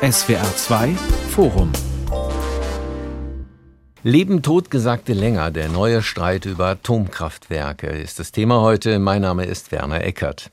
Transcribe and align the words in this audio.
SWR 0.00 0.44
2 0.54 0.94
Forum 1.30 1.72
Leben 4.04 4.42
tot 4.42 4.70
gesagte 4.70 5.12
länger. 5.12 5.50
Der 5.50 5.68
neue 5.68 6.02
Streit 6.02 6.44
über 6.44 6.66
Atomkraftwerke 6.66 7.88
ist 7.88 8.20
das 8.20 8.30
Thema 8.30 8.60
heute. 8.60 9.00
Mein 9.00 9.22
Name 9.22 9.44
ist 9.44 9.72
Werner 9.72 10.04
Eckert. 10.04 10.52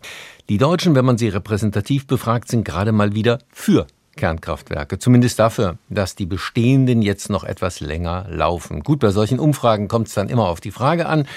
Die 0.50 0.58
Deutschen, 0.58 0.96
wenn 0.96 1.06
man 1.06 1.20
sie 1.20 1.28
repräsentativ 1.28 2.08
befragt, 2.08 2.48
sind 2.48 2.66
gerade 2.66 2.92
mal 2.92 3.14
wieder 3.14 3.38
für 3.54 3.86
Kernkraftwerke. 4.16 4.98
Zumindest 4.98 5.38
dafür, 5.38 5.78
dass 5.90 6.16
die 6.16 6.26
bestehenden 6.26 7.04
jetzt 7.04 7.30
noch 7.30 7.44
etwas 7.44 7.82
länger 7.82 8.26
laufen. 8.28 8.82
Gut, 8.82 9.02
bei 9.02 9.12
solchen 9.12 9.38
Umfragen 9.38 9.88
kommt 9.88 10.08
es 10.08 10.16
dann 10.16 10.28
immer 10.28 10.48
auf 10.48 10.60
die 10.60 10.72
Frage 10.72 11.06
an, 11.06 11.28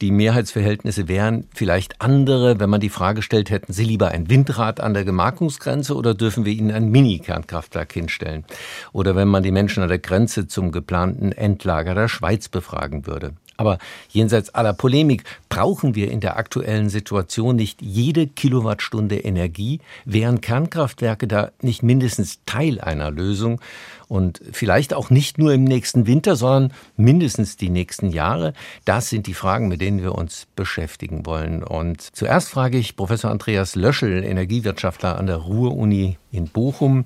die 0.00 0.12
Mehrheitsverhältnisse 0.12 1.08
wären 1.08 1.48
vielleicht 1.54 2.00
andere, 2.00 2.60
wenn 2.60 2.70
man 2.70 2.80
die 2.80 2.88
Frage 2.88 3.22
stellt, 3.22 3.50
hätten 3.50 3.72
Sie 3.72 3.84
lieber 3.84 4.08
ein 4.08 4.30
Windrad 4.30 4.80
an 4.80 4.94
der 4.94 5.04
Gemarkungsgrenze 5.04 5.94
oder 5.94 6.14
dürfen 6.14 6.44
wir 6.44 6.52
Ihnen 6.52 6.70
ein 6.70 6.90
Mini-Kernkraftwerk 6.90 7.92
hinstellen? 7.92 8.44
Oder 8.92 9.16
wenn 9.16 9.28
man 9.28 9.42
die 9.42 9.50
Menschen 9.50 9.82
an 9.82 9.88
der 9.88 9.98
Grenze 9.98 10.46
zum 10.46 10.70
geplanten 10.70 11.32
Endlager 11.32 11.94
der 11.94 12.08
Schweiz 12.08 12.48
befragen 12.48 13.06
würde. 13.06 13.32
Aber 13.58 13.78
jenseits 14.08 14.54
aller 14.54 14.72
Polemik 14.72 15.24
brauchen 15.48 15.96
wir 15.96 16.12
in 16.12 16.20
der 16.20 16.36
aktuellen 16.36 16.88
Situation 16.88 17.56
nicht 17.56 17.82
jede 17.82 18.28
Kilowattstunde 18.28 19.16
Energie, 19.18 19.80
wären 20.04 20.40
Kernkraftwerke 20.40 21.26
da 21.26 21.50
nicht 21.60 21.82
mindestens 21.82 22.38
Teil 22.46 22.80
einer 22.80 23.10
Lösung 23.10 23.60
und 24.08 24.40
vielleicht 24.52 24.94
auch 24.94 25.10
nicht 25.10 25.38
nur 25.38 25.52
im 25.52 25.64
nächsten 25.64 26.06
Winter, 26.06 26.34
sondern 26.34 26.72
mindestens 26.96 27.56
die 27.56 27.70
nächsten 27.70 28.10
Jahre. 28.10 28.54
Das 28.84 29.10
sind 29.10 29.26
die 29.26 29.34
Fragen, 29.34 29.68
mit 29.68 29.80
denen 29.80 30.02
wir 30.02 30.14
uns 30.14 30.46
beschäftigen 30.56 31.26
wollen. 31.26 31.62
Und 31.62 32.00
zuerst 32.00 32.48
frage 32.48 32.78
ich 32.78 32.96
Professor 32.96 33.30
Andreas 33.30 33.74
Löschel, 33.76 34.24
Energiewirtschaftler 34.24 35.18
an 35.18 35.26
der 35.26 35.36
Ruhr-Uni 35.36 36.16
in 36.32 36.48
Bochum. 36.48 37.04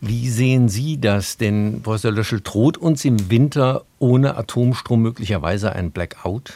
Wie 0.00 0.30
sehen 0.30 0.70
Sie 0.70 0.98
das? 0.98 1.36
Denn 1.36 1.82
Professor 1.82 2.10
Löschel 2.10 2.40
droht 2.40 2.78
uns 2.78 3.04
im 3.04 3.30
Winter 3.30 3.84
ohne 3.98 4.36
Atomstrom 4.36 5.02
möglicherweise 5.02 5.72
ein 5.72 5.90
Blackout? 5.90 6.54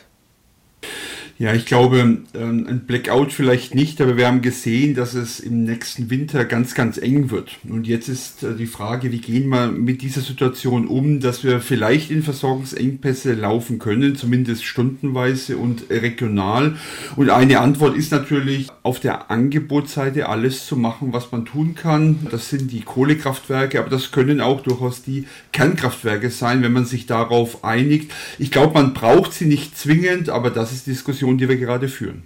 Ja, 1.36 1.52
ich 1.52 1.66
glaube, 1.66 1.98
ähm, 1.98 2.66
ein 2.68 2.84
Blackout 2.86 3.32
vielleicht 3.32 3.74
nicht, 3.74 4.00
aber 4.00 4.16
wir 4.16 4.28
haben 4.28 4.40
gesehen, 4.40 4.94
dass 4.94 5.14
es 5.14 5.40
im 5.40 5.64
nächsten 5.64 6.08
Winter 6.08 6.44
ganz, 6.44 6.76
ganz 6.76 6.96
eng 6.96 7.32
wird. 7.32 7.58
Und 7.68 7.88
jetzt 7.88 8.08
ist 8.08 8.44
äh, 8.44 8.54
die 8.54 8.68
Frage, 8.68 9.10
wie 9.10 9.18
gehen 9.18 9.48
wir 9.48 9.66
mit 9.66 10.02
dieser 10.02 10.20
Situation 10.20 10.86
um, 10.86 11.18
dass 11.18 11.42
wir 11.42 11.58
vielleicht 11.58 12.12
in 12.12 12.22
Versorgungsengpässe 12.22 13.32
laufen 13.32 13.80
können, 13.80 14.14
zumindest 14.14 14.64
stundenweise 14.64 15.56
und 15.56 15.90
regional. 15.90 16.76
Und 17.16 17.30
eine 17.30 17.58
Antwort 17.58 17.96
ist 17.96 18.12
natürlich, 18.12 18.68
auf 18.84 19.00
der 19.00 19.28
Angebotsseite 19.32 20.28
alles 20.28 20.66
zu 20.66 20.76
machen, 20.76 21.12
was 21.12 21.32
man 21.32 21.46
tun 21.46 21.74
kann. 21.74 22.28
Das 22.30 22.48
sind 22.48 22.70
die 22.70 22.82
Kohlekraftwerke, 22.82 23.80
aber 23.80 23.90
das 23.90 24.12
können 24.12 24.40
auch 24.40 24.60
durchaus 24.60 25.02
die 25.02 25.26
Kernkraftwerke 25.50 26.30
sein, 26.30 26.62
wenn 26.62 26.72
man 26.72 26.84
sich 26.84 27.06
darauf 27.06 27.64
einigt. 27.64 28.12
Ich 28.38 28.52
glaube, 28.52 28.74
man 28.74 28.94
braucht 28.94 29.32
sie 29.32 29.46
nicht 29.46 29.76
zwingend, 29.76 30.28
aber 30.28 30.50
das 30.50 30.70
ist 30.70 30.86
Diskussion 30.86 31.23
Diskussion, 31.24 31.38
die 31.38 31.48
wir 31.48 31.56
gerade 31.56 31.88
führen. 31.88 32.22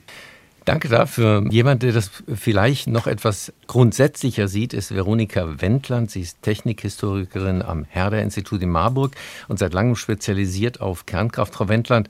Danke 0.65 0.89
dafür. 0.89 1.45
Jemand, 1.51 1.83
der 1.83 1.93
das 1.93 2.11
vielleicht 2.35 2.89
noch 2.89 3.07
etwas 3.07 3.53
grundsätzlicher 3.69 4.49
sieht, 4.49 4.75
ist 4.75 4.95
Veronika 4.95 5.63
Wendland. 5.63 6.11
Sie 6.11 6.21
ist 6.21 6.43
Technikhistorikerin 6.43 7.63
am 7.63 7.85
Herder-Institut 7.85 8.61
in 8.61 8.69
Marburg 8.69 9.13
und 9.49 9.59
seit 9.59 9.73
langem 9.73 9.97
spezialisiert 9.97 10.83
auf 10.83 11.07
Kernkraft. 11.07 11.55
Frau 11.55 11.69
Wendland, 11.69 12.09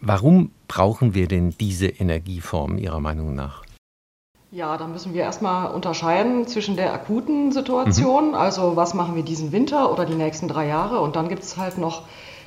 warum 0.00 0.50
brauchen 0.66 1.14
wir 1.14 1.28
denn 1.28 1.54
diese 1.60 1.86
Energieform 1.86 2.76
Ihrer 2.78 2.98
Meinung 2.98 3.36
nach? 3.36 3.62
Ja, 4.50 4.76
da 4.78 4.88
müssen 4.88 5.14
wir 5.14 5.22
erstmal 5.22 5.72
unterscheiden 5.72 6.46
zwischen 6.48 6.76
der 6.76 6.92
akuten 6.92 7.52
Situation, 7.52 8.28
mhm. 8.28 8.34
also 8.34 8.74
was 8.74 8.94
machen 8.94 9.14
wir 9.14 9.22
diesen 9.22 9.52
Winter 9.52 9.92
oder 9.92 10.06
die 10.06 10.14
nächsten 10.14 10.48
drei 10.48 10.66
Jahre, 10.66 11.00
und 11.00 11.14
dann 11.14 11.28
gibt 11.28 11.42
es 11.42 11.56
halt 11.56 11.78
noch 11.78 12.02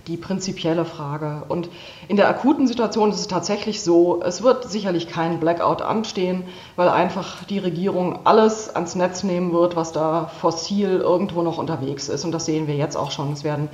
die 0.07 0.17
prinzipielle 0.17 0.85
Frage. 0.85 1.43
Und 1.49 1.69
in 2.07 2.17
der 2.17 2.29
akuten 2.29 2.67
Situation 2.67 3.11
ist 3.11 3.19
es 3.19 3.27
tatsächlich 3.27 3.81
so, 3.81 4.21
es 4.23 4.43
wird 4.43 4.69
sicherlich 4.69 5.07
kein 5.07 5.39
Blackout 5.39 5.81
anstehen, 5.81 6.43
weil 6.75 6.89
einfach 6.89 7.43
die 7.45 7.59
Regierung 7.59 8.25
alles 8.25 8.73
ans 8.73 8.95
Netz 8.95 9.23
nehmen 9.23 9.53
wird, 9.53 9.75
was 9.75 9.91
da 9.91 10.29
fossil 10.39 10.99
irgendwo 10.99 11.41
noch 11.41 11.57
unterwegs 11.57 12.09
ist. 12.09 12.25
Und 12.25 12.31
das 12.31 12.45
sehen 12.45 12.67
wir 12.67 12.75
jetzt 12.75 12.95
auch 12.95 13.11
schon. 13.11 13.33
Es 13.33 13.43
werden 13.43 13.69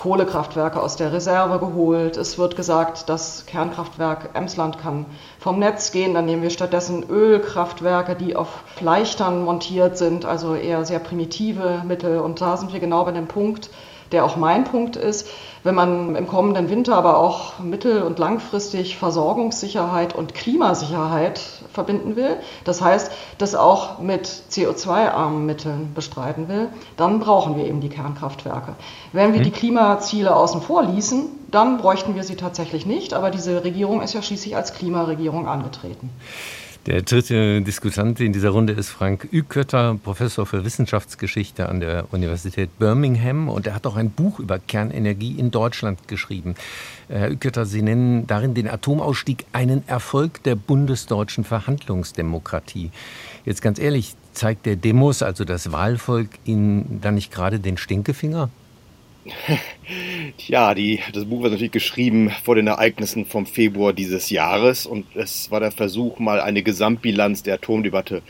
Kohlekraftwerke 0.00 0.80
aus 0.80 0.96
der 0.96 1.12
Reserve 1.12 1.58
geholt. 1.58 2.16
Es 2.16 2.38
wird 2.38 2.56
gesagt, 2.56 3.10
das 3.10 3.44
Kernkraftwerk 3.44 4.30
Emsland 4.32 4.78
kann 4.78 5.04
vom 5.38 5.58
Netz 5.58 5.92
gehen. 5.92 6.14
Dann 6.14 6.24
nehmen 6.24 6.42
wir 6.42 6.48
stattdessen 6.48 7.04
Ölkraftwerke, 7.10 8.16
die 8.16 8.34
auf 8.34 8.64
Leichtern 8.80 9.44
montiert 9.44 9.98
sind, 9.98 10.24
also 10.24 10.54
eher 10.54 10.86
sehr 10.86 11.00
primitive 11.00 11.82
Mittel. 11.86 12.20
Und 12.20 12.40
da 12.40 12.56
sind 12.56 12.72
wir 12.72 12.80
genau 12.80 13.04
bei 13.04 13.12
dem 13.12 13.26
Punkt, 13.26 13.68
der 14.12 14.24
auch 14.24 14.36
mein 14.36 14.64
Punkt 14.64 14.96
ist, 14.96 15.28
wenn 15.62 15.74
man 15.74 16.16
im 16.16 16.26
kommenden 16.26 16.70
Winter 16.70 16.96
aber 16.96 17.18
auch 17.18 17.58
mittel- 17.58 18.02
und 18.02 18.18
langfristig 18.18 18.96
Versorgungssicherheit 18.96 20.14
und 20.14 20.34
Klimasicherheit 20.34 21.40
verbinden 21.72 22.16
will, 22.16 22.36
das 22.64 22.80
heißt, 22.80 23.12
das 23.38 23.54
auch 23.54 23.98
mit 23.98 24.26
CO2-armen 24.50 25.44
Mitteln 25.44 25.92
bestreiten 25.94 26.48
will, 26.48 26.68
dann 26.96 27.20
brauchen 27.20 27.56
wir 27.56 27.66
eben 27.66 27.80
die 27.80 27.90
Kernkraftwerke. 27.90 28.74
Wenn 29.12 29.32
wir 29.32 29.40
mhm. 29.40 29.44
die 29.44 29.50
Klimaziele 29.50 30.34
außen 30.34 30.62
vor 30.62 30.82
ließen, 30.82 31.26
dann 31.50 31.78
bräuchten 31.78 32.14
wir 32.14 32.24
sie 32.24 32.36
tatsächlich 32.36 32.86
nicht, 32.86 33.12
aber 33.12 33.30
diese 33.30 33.62
Regierung 33.62 34.00
ist 34.00 34.14
ja 34.14 34.22
schließlich 34.22 34.56
als 34.56 34.72
Klimaregierung 34.72 35.46
angetreten. 35.46 36.10
Der 36.86 37.02
dritte 37.02 37.60
Diskutant 37.60 38.20
in 38.20 38.32
dieser 38.32 38.50
Runde 38.50 38.72
ist 38.72 38.88
Frank 38.88 39.28
Ükötter, 39.30 39.98
Professor 40.02 40.46
für 40.46 40.64
Wissenschaftsgeschichte 40.64 41.68
an 41.68 41.80
der 41.80 42.06
Universität 42.10 42.78
Birmingham. 42.78 43.50
Und 43.50 43.66
er 43.66 43.74
hat 43.74 43.86
auch 43.86 43.96
ein 43.96 44.08
Buch 44.10 44.38
über 44.38 44.58
Kernenergie 44.58 45.38
in 45.38 45.50
Deutschland 45.50 46.08
geschrieben. 46.08 46.54
Herr 47.08 47.30
Ükötter, 47.30 47.66
Sie 47.66 47.82
nennen 47.82 48.26
darin 48.26 48.54
den 48.54 48.66
Atomausstieg 48.66 49.44
einen 49.52 49.86
Erfolg 49.88 50.42
der 50.44 50.54
bundesdeutschen 50.54 51.44
Verhandlungsdemokratie. 51.44 52.92
Jetzt 53.44 53.60
ganz 53.60 53.78
ehrlich, 53.78 54.14
zeigt 54.32 54.64
der 54.64 54.76
Demos, 54.76 55.22
also 55.22 55.44
das 55.44 55.72
Wahlvolk, 55.72 56.30
Ihnen 56.46 57.00
da 57.02 57.10
nicht 57.10 57.30
gerade 57.30 57.60
den 57.60 57.76
Stinkefinger? 57.76 58.48
Ja, 60.46 60.74
die, 60.74 61.00
das 61.12 61.24
Buch 61.24 61.42
war 61.42 61.50
natürlich 61.50 61.72
geschrieben 61.72 62.30
vor 62.44 62.54
den 62.54 62.68
Ereignissen 62.68 63.26
vom 63.26 63.46
Februar 63.46 63.92
dieses 63.92 64.30
Jahres 64.30 64.86
und 64.86 65.04
es 65.16 65.50
war 65.50 65.58
der 65.58 65.72
Versuch, 65.72 66.18
mal 66.20 66.40
eine 66.40 66.62
Gesamtbilanz 66.62 67.42
der 67.42 67.54
Atomdebatte 67.54 68.22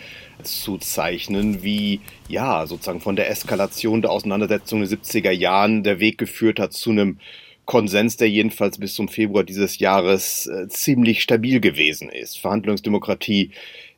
zu 0.42 0.78
zeichnen, 0.78 1.62
wie 1.62 2.00
ja 2.28 2.66
sozusagen 2.66 3.00
von 3.00 3.16
der 3.16 3.30
Eskalation 3.30 4.00
der 4.00 4.10
Auseinandersetzung 4.10 4.82
in 4.82 4.88
den 4.88 4.98
70er 4.98 5.30
Jahren 5.30 5.82
der 5.82 6.00
Weg 6.00 6.16
geführt 6.16 6.58
hat 6.58 6.72
zu 6.72 6.90
einem 6.90 7.18
Konsens, 7.66 8.16
der 8.16 8.28
jedenfalls 8.28 8.78
bis 8.78 8.94
zum 8.94 9.08
Februar 9.08 9.44
dieses 9.44 9.78
Jahres 9.78 10.46
äh, 10.46 10.66
ziemlich 10.68 11.22
stabil 11.22 11.60
gewesen 11.60 12.08
ist. 12.08 12.40
Verhandlungsdemokratie 12.40 13.50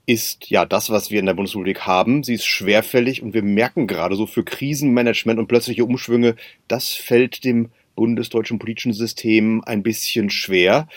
ist 0.06 0.50
ja 0.50 0.64
das, 0.64 0.90
was 0.90 1.10
wir 1.10 1.20
in 1.20 1.26
der 1.26 1.34
Bundesrepublik 1.34 1.82
haben. 1.82 2.24
Sie 2.24 2.34
ist 2.34 2.46
schwerfällig 2.46 3.22
und 3.22 3.34
wir 3.34 3.42
merken 3.42 3.86
gerade 3.86 4.16
so 4.16 4.26
für 4.26 4.44
Krisenmanagement 4.44 5.38
und 5.38 5.46
plötzliche 5.46 5.84
Umschwünge, 5.84 6.36
das 6.68 6.90
fällt 6.90 7.44
dem 7.44 7.70
bundesdeutschen 7.94 8.58
politischen 8.58 8.92
System 8.92 9.62
ein 9.64 9.82
bisschen 9.82 10.30
schwer, 10.30 10.88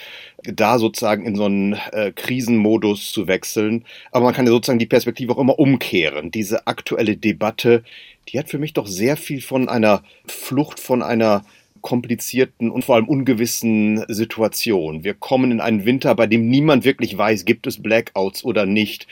da 0.43 0.79
sozusagen 0.79 1.25
in 1.25 1.35
so 1.35 1.45
einen 1.45 1.73
äh, 1.91 2.11
Krisenmodus 2.15 3.11
zu 3.11 3.27
wechseln. 3.27 3.85
Aber 4.11 4.25
man 4.25 4.33
kann 4.33 4.45
ja 4.45 4.51
sozusagen 4.51 4.79
die 4.79 4.85
Perspektive 4.85 5.33
auch 5.33 5.39
immer 5.39 5.59
umkehren. 5.59 6.31
Diese 6.31 6.67
aktuelle 6.67 7.17
Debatte, 7.17 7.83
die 8.29 8.39
hat 8.39 8.49
für 8.49 8.59
mich 8.59 8.73
doch 8.73 8.87
sehr 8.87 9.17
viel 9.17 9.41
von 9.41 9.69
einer 9.69 10.03
Flucht 10.25 10.79
von 10.79 11.03
einer 11.03 11.45
komplizierten 11.85 12.71
und 12.71 12.83
vor 12.83 12.95
allem 12.95 13.07
ungewissen 13.07 14.03
Situation. 14.07 15.03
Wir 15.03 15.13
kommen 15.13 15.51
in 15.51 15.61
einen 15.61 15.85
Winter, 15.85 16.15
bei 16.15 16.25
dem 16.25 16.49
niemand 16.49 16.83
wirklich 16.83 17.15
weiß, 17.15 17.45
gibt 17.45 17.67
es 17.67 17.81
Blackouts 17.81 18.43
oder 18.43 18.65
nicht. 18.65 19.05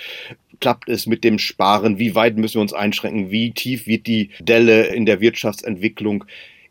Klappt 0.60 0.90
es 0.90 1.06
mit 1.06 1.24
dem 1.24 1.38
Sparen? 1.38 2.00
Wie 2.00 2.16
weit 2.16 2.36
müssen 2.36 2.56
wir 2.56 2.62
uns 2.62 2.74
einschränken? 2.74 3.30
Wie 3.30 3.52
tief 3.52 3.86
wird 3.86 4.08
die 4.08 4.32
Delle 4.40 4.88
in 4.88 5.06
der 5.06 5.22
Wirtschaftsentwicklung? 5.22 6.26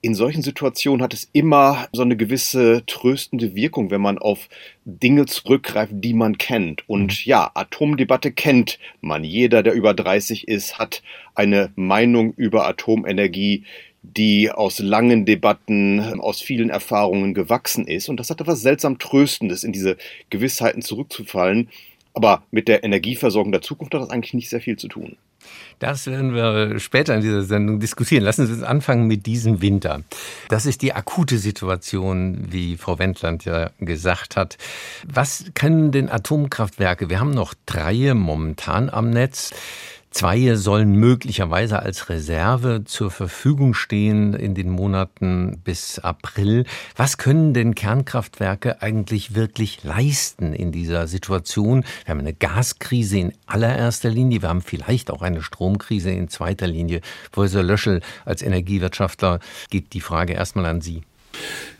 in 0.04 0.16
solchen 0.16 0.42
Situationen 0.42 1.00
hat 1.00 1.14
es 1.14 1.30
immer 1.32 1.86
so 1.92 2.02
eine 2.02 2.16
gewisse 2.16 2.82
tröstende 2.88 3.54
Wirkung, 3.54 3.92
wenn 3.92 4.00
man 4.00 4.18
auf 4.18 4.48
Dinge 4.84 5.26
zurückgreift, 5.26 5.92
die 5.94 6.12
man 6.12 6.38
kennt. 6.38 6.82
Und 6.88 7.12
mhm. 7.12 7.30
ja, 7.30 7.52
Atomdebatte 7.54 8.32
kennt 8.32 8.80
man. 9.00 9.22
Jeder, 9.22 9.62
der 9.62 9.74
über 9.74 9.94
30 9.94 10.48
ist, 10.48 10.80
hat 10.80 11.04
eine 11.36 11.70
Meinung 11.76 12.34
über 12.34 12.66
Atomenergie, 12.66 13.62
die 14.02 14.50
aus 14.50 14.80
langen 14.80 15.24
Debatten, 15.24 16.20
aus 16.20 16.40
vielen 16.40 16.70
Erfahrungen 16.70 17.34
gewachsen 17.34 17.86
ist. 17.86 18.08
Und 18.08 18.18
das 18.18 18.30
hat 18.30 18.40
etwas 18.40 18.60
seltsam 18.62 18.98
Tröstendes, 18.98 19.64
in 19.64 19.72
diese 19.72 19.96
Gewissheiten 20.30 20.82
zurückzufallen. 20.82 21.68
Aber 22.14 22.42
mit 22.50 22.68
der 22.68 22.84
Energieversorgung 22.84 23.52
der 23.52 23.62
Zukunft 23.62 23.94
hat 23.94 24.02
das 24.02 24.10
eigentlich 24.10 24.34
nicht 24.34 24.50
sehr 24.50 24.60
viel 24.60 24.76
zu 24.76 24.88
tun. 24.88 25.16
Das 25.78 26.06
werden 26.06 26.34
wir 26.34 26.78
später 26.78 27.14
in 27.14 27.22
dieser 27.22 27.42
Sendung 27.42 27.80
diskutieren. 27.80 28.22
Lassen 28.22 28.46
Sie 28.46 28.52
uns 28.52 28.62
anfangen 28.62 29.06
mit 29.06 29.26
diesem 29.26 29.60
Winter. 29.60 30.02
Das 30.48 30.66
ist 30.66 30.82
die 30.82 30.92
akute 30.92 31.38
Situation, 31.38 32.46
wie 32.50 32.76
Frau 32.76 32.98
Wendland 32.98 33.44
ja 33.44 33.70
gesagt 33.80 34.36
hat. 34.36 34.58
Was 35.06 35.46
können 35.54 35.90
denn 35.90 36.08
Atomkraftwerke? 36.08 37.08
Wir 37.10 37.18
haben 37.18 37.32
noch 37.32 37.54
drei 37.66 38.14
momentan 38.14 38.90
am 38.90 39.10
Netz 39.10 39.52
Zwei 40.12 40.54
sollen 40.56 40.92
möglicherweise 40.92 41.80
als 41.80 42.10
Reserve 42.10 42.84
zur 42.84 43.10
Verfügung 43.10 43.72
stehen 43.72 44.34
in 44.34 44.54
den 44.54 44.68
Monaten 44.68 45.60
bis 45.64 45.98
April. 45.98 46.64
Was 46.96 47.16
können 47.16 47.54
denn 47.54 47.74
Kernkraftwerke 47.74 48.82
eigentlich 48.82 49.34
wirklich 49.34 49.82
leisten 49.84 50.52
in 50.52 50.70
dieser 50.70 51.08
Situation? 51.08 51.84
Wir 52.04 52.12
haben 52.12 52.20
eine 52.20 52.34
Gaskrise 52.34 53.18
in 53.18 53.32
allererster 53.46 54.10
Linie. 54.10 54.42
Wir 54.42 54.50
haben 54.50 54.60
vielleicht 54.60 55.10
auch 55.10 55.22
eine 55.22 55.42
Stromkrise 55.42 56.10
in 56.10 56.28
zweiter 56.28 56.66
Linie. 56.66 57.00
Professor 57.30 57.62
Löschel, 57.62 58.02
als 58.26 58.42
Energiewirtschaftler 58.42 59.40
geht 59.70 59.94
die 59.94 60.02
Frage 60.02 60.34
erstmal 60.34 60.66
an 60.66 60.82
Sie. 60.82 61.02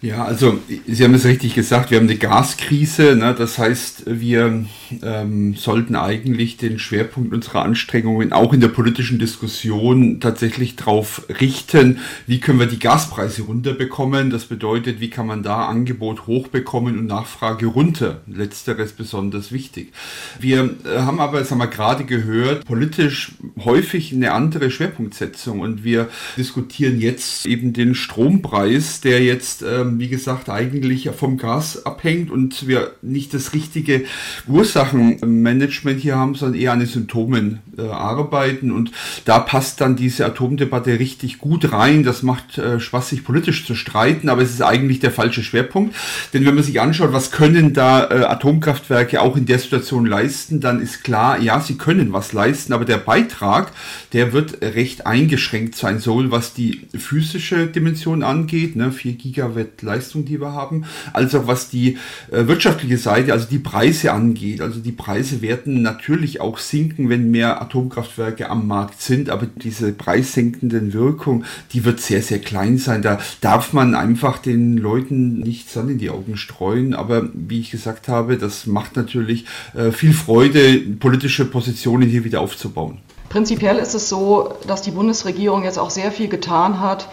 Ja, 0.03 0.25
also 0.25 0.59
Sie 0.89 1.05
haben 1.05 1.15
es 1.15 1.25
richtig 1.25 1.55
gesagt, 1.55 1.93
wir 1.93 1.99
haben 1.99 2.09
eine 2.09 2.19
Gaskrise. 2.19 3.15
Ne? 3.15 3.37
Das 3.39 3.57
heißt, 3.57 4.03
wir 4.07 4.65
ähm, 5.01 5.55
sollten 5.55 5.95
eigentlich 5.95 6.57
den 6.57 6.81
Schwerpunkt 6.81 7.33
unserer 7.33 7.63
Anstrengungen 7.63 8.33
auch 8.33 8.53
in 8.53 8.61
der 8.61 8.67
politischen 8.67 9.21
Diskussion 9.21 10.19
tatsächlich 10.19 10.75
darauf 10.75 11.23
richten, 11.41 12.01
wie 12.27 12.41
können 12.41 12.59
wir 12.59 12.67
die 12.67 12.81
Gaspreise 12.81 13.43
runterbekommen. 13.43 14.31
Das 14.31 14.47
bedeutet, 14.47 14.99
wie 14.99 15.09
kann 15.09 15.29
man 15.29 15.45
da 15.45 15.67
Angebot 15.67 16.27
hochbekommen 16.27 16.99
und 16.99 17.07
Nachfrage 17.07 17.67
runter. 17.67 18.23
Letzteres 18.27 18.91
besonders 18.95 19.53
wichtig. 19.53 19.93
Wir 20.41 20.75
äh, 20.85 20.99
haben 20.99 21.21
aber, 21.21 21.39
das 21.39 21.53
haben 21.53 21.59
wir 21.59 21.69
gerade 21.69 22.03
gehört, 22.03 22.65
politisch 22.65 23.37
häufig 23.65 24.13
eine 24.13 24.33
andere 24.33 24.73
Schwerpunktsetzung 24.73 25.61
und 25.61 25.85
wir 25.85 26.09
diskutieren 26.37 27.01
jetzt 27.01 27.47
eben 27.47 27.73
den 27.73 27.95
Strompreis, 27.95 29.01
der 29.01 29.23
jetzt 29.23 29.63
ähm, 29.63 29.92
wie 29.99 30.09
gesagt, 30.09 30.49
eigentlich 30.49 31.11
vom 31.17 31.37
Gas 31.37 31.85
abhängt 31.87 32.31
und 32.31 32.67
wir 32.67 32.93
nicht 33.03 33.35
das 33.35 33.53
richtige 33.53 34.05
Ursachenmanagement 34.47 36.01
hier 36.01 36.17
haben, 36.17 36.35
sondern 36.35 36.61
eher 36.61 36.73
an 36.73 36.81
den 36.81 36.89
Symptomen 36.89 37.61
äh, 37.77 37.83
arbeiten. 37.83 38.71
Und 38.71 38.93
da 39.25 39.39
passt 39.39 39.81
dann 39.81 39.97
diese 39.97 40.27
Atomdebatte 40.27 40.99
richtig 40.99 41.39
gut 41.39 41.73
rein. 41.73 42.03
Das 42.05 42.23
macht 42.23 42.59
äh, 42.59 42.81
Spaß, 42.81 43.11
sich 43.11 43.25
politisch 43.25 43.67
zu 43.67 43.75
streiten, 43.75 44.29
aber 44.29 44.43
es 44.43 44.51
ist 44.51 44.63
eigentlich 44.63 45.01
der 45.01 45.11
falsche 45.11 45.43
Schwerpunkt. 45.43 45.95
Denn 46.33 46.45
wenn 46.45 46.55
man 46.55 46.65
sich 46.65 46.81
anschaut, 46.81 47.13
was 47.13 47.31
können 47.31 47.73
da 47.73 48.05
äh, 48.05 48.25
Atomkraftwerke 48.25 49.21
auch 49.21 49.37
in 49.37 49.47
der 49.47 49.59
Situation 49.59 50.07
leisten, 50.07 50.61
dann 50.61 50.81
ist 50.81 51.05
klar, 51.05 51.41
ja, 51.41 51.61
sie 51.61 51.77
können 51.77 52.13
was 52.13 52.33
leisten, 52.33 52.73
aber 52.73 52.85
der 52.85 52.99
Beitrag, 52.99 53.73
der 54.13 54.33
wird 54.33 54.63
recht 54.63 55.07
eingeschränkt 55.07 55.77
sein, 55.77 55.99
sowohl 55.99 56.31
was 56.31 56.55
die 56.55 56.83
physische 56.97 57.67
Dimension 57.67 58.23
angeht, 58.23 58.77
ne, 58.77 58.93
4 58.93 59.13
Gigawatt 59.15 59.82
Leistung, 59.83 60.25
die 60.25 60.41
wir 60.41 60.53
haben, 60.53 60.85
als 61.13 61.35
auch 61.35 61.47
was 61.47 61.69
die 61.69 61.99
äh, 62.31 62.47
wirtschaftliche 62.47 62.99
Seite, 62.99 63.33
also 63.33 63.47
die 63.51 63.59
Preise 63.59 64.13
angeht. 64.13 64.61
Also 64.61 64.81
die 64.81 64.93
Preise 64.93 65.43
werden 65.43 65.83
natürlich 65.83 66.41
auch 66.41 66.59
sinken, 66.59 67.09
wenn 67.09 67.31
mehr 67.31 67.61
Atomkraftwerke 67.61 68.51
am 68.51 68.67
Markt 68.67 69.01
sind, 69.01 69.31
aber 69.31 69.47
diese 69.47 69.93
preissenkenden 69.93 70.93
Wirkung, 70.93 71.45
die 71.73 71.85
wird 71.85 72.01
sehr, 72.01 72.23
sehr 72.23 72.39
klein 72.39 72.79
sein. 72.79 73.03
Da 73.03 73.19
darf 73.41 73.73
man 73.73 73.95
einfach 73.95 74.39
den 74.39 74.77
Leuten 74.77 75.41
nicht 75.41 75.71
Sand 75.71 75.91
in 75.91 75.99
die 75.99 76.11
Augen 76.11 76.37
streuen. 76.37 76.95
Aber 76.95 77.29
wie 77.33 77.61
ich 77.61 77.71
gesagt 77.71 78.09
habe, 78.09 78.37
das 78.39 78.67
macht 78.67 78.97
natürlich 78.97 79.47
äh, 79.75 79.91
viel 79.91 80.13
Freude, 80.13 80.79
politische 80.79 81.45
Positionen 81.45 82.09
hier 82.09 82.25
wieder 82.25 82.41
aufzubauen. 82.41 82.99
Prinzipiell 83.29 83.79
ist 83.79 83.95
es 83.95 84.09
so, 84.09 84.55
dass 84.67 84.83
die 84.83 84.91
Bundesregierung 84.91 85.65
jetzt 85.65 85.79
auch 85.79 85.91
sehr 85.91 86.13
viel 86.13 86.29
getan 86.29 86.81
hat, 86.81 87.09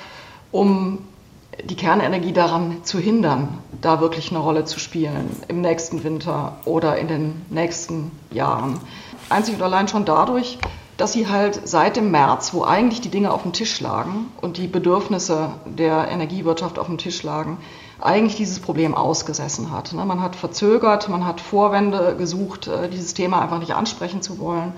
um 0.52 1.00
die 1.64 1.76
Kernenergie 1.76 2.34
daran 2.34 2.84
zu 2.84 3.00
hindern, 3.00 3.60
da 3.82 4.02
wirklich 4.02 4.32
eine 4.32 4.40
Rolle 4.40 4.66
zu 4.66 4.80
spielen 4.80 5.30
im 5.48 5.62
nächsten 5.62 6.04
Winter 6.04 6.58
oder 6.66 6.98
in 6.98 7.08
den 7.08 7.46
nächsten 7.50 8.12
Jahren. 8.32 8.80
Einzig 9.30 9.56
und 9.56 9.62
allein 9.62 9.88
schon 9.88 10.06
dadurch, 10.06 10.58
dass 10.98 11.14
sie 11.14 11.28
halt 11.28 11.68
seit 11.68 11.96
dem 11.96 12.12
März, 12.12 12.54
wo 12.54 12.64
eigentlich 12.64 13.00
die 13.00 13.10
Dinge 13.10 13.32
auf 13.32 13.44
dem 13.44 13.54
Tisch 13.54 13.80
lagen 13.80 14.32
und 14.42 14.58
die 14.58 14.68
Bedürfnisse 14.68 15.52
der 15.66 16.10
Energiewirtschaft 16.10 16.78
auf 16.78 16.88
dem 16.88 16.98
Tisch 16.98 17.24
lagen, 17.24 17.58
eigentlich 18.02 18.36
dieses 18.36 18.60
Problem 18.60 18.96
ausgesessen 18.96 19.72
hat. 19.72 19.94
Ne, 19.94 20.06
man 20.06 20.22
hat 20.22 20.36
verzögert, 20.36 21.08
man 21.10 21.26
hat 21.26 21.40
Vorwände 21.42 22.16
gesucht, 22.18 22.68
äh, 22.68 22.90
dieses 22.90 23.14
Thema 23.14 23.42
einfach 23.42 23.60
nicht 23.60 23.74
ansprechen 23.74 24.22
zu 24.22 24.40
wollen. 24.40 24.74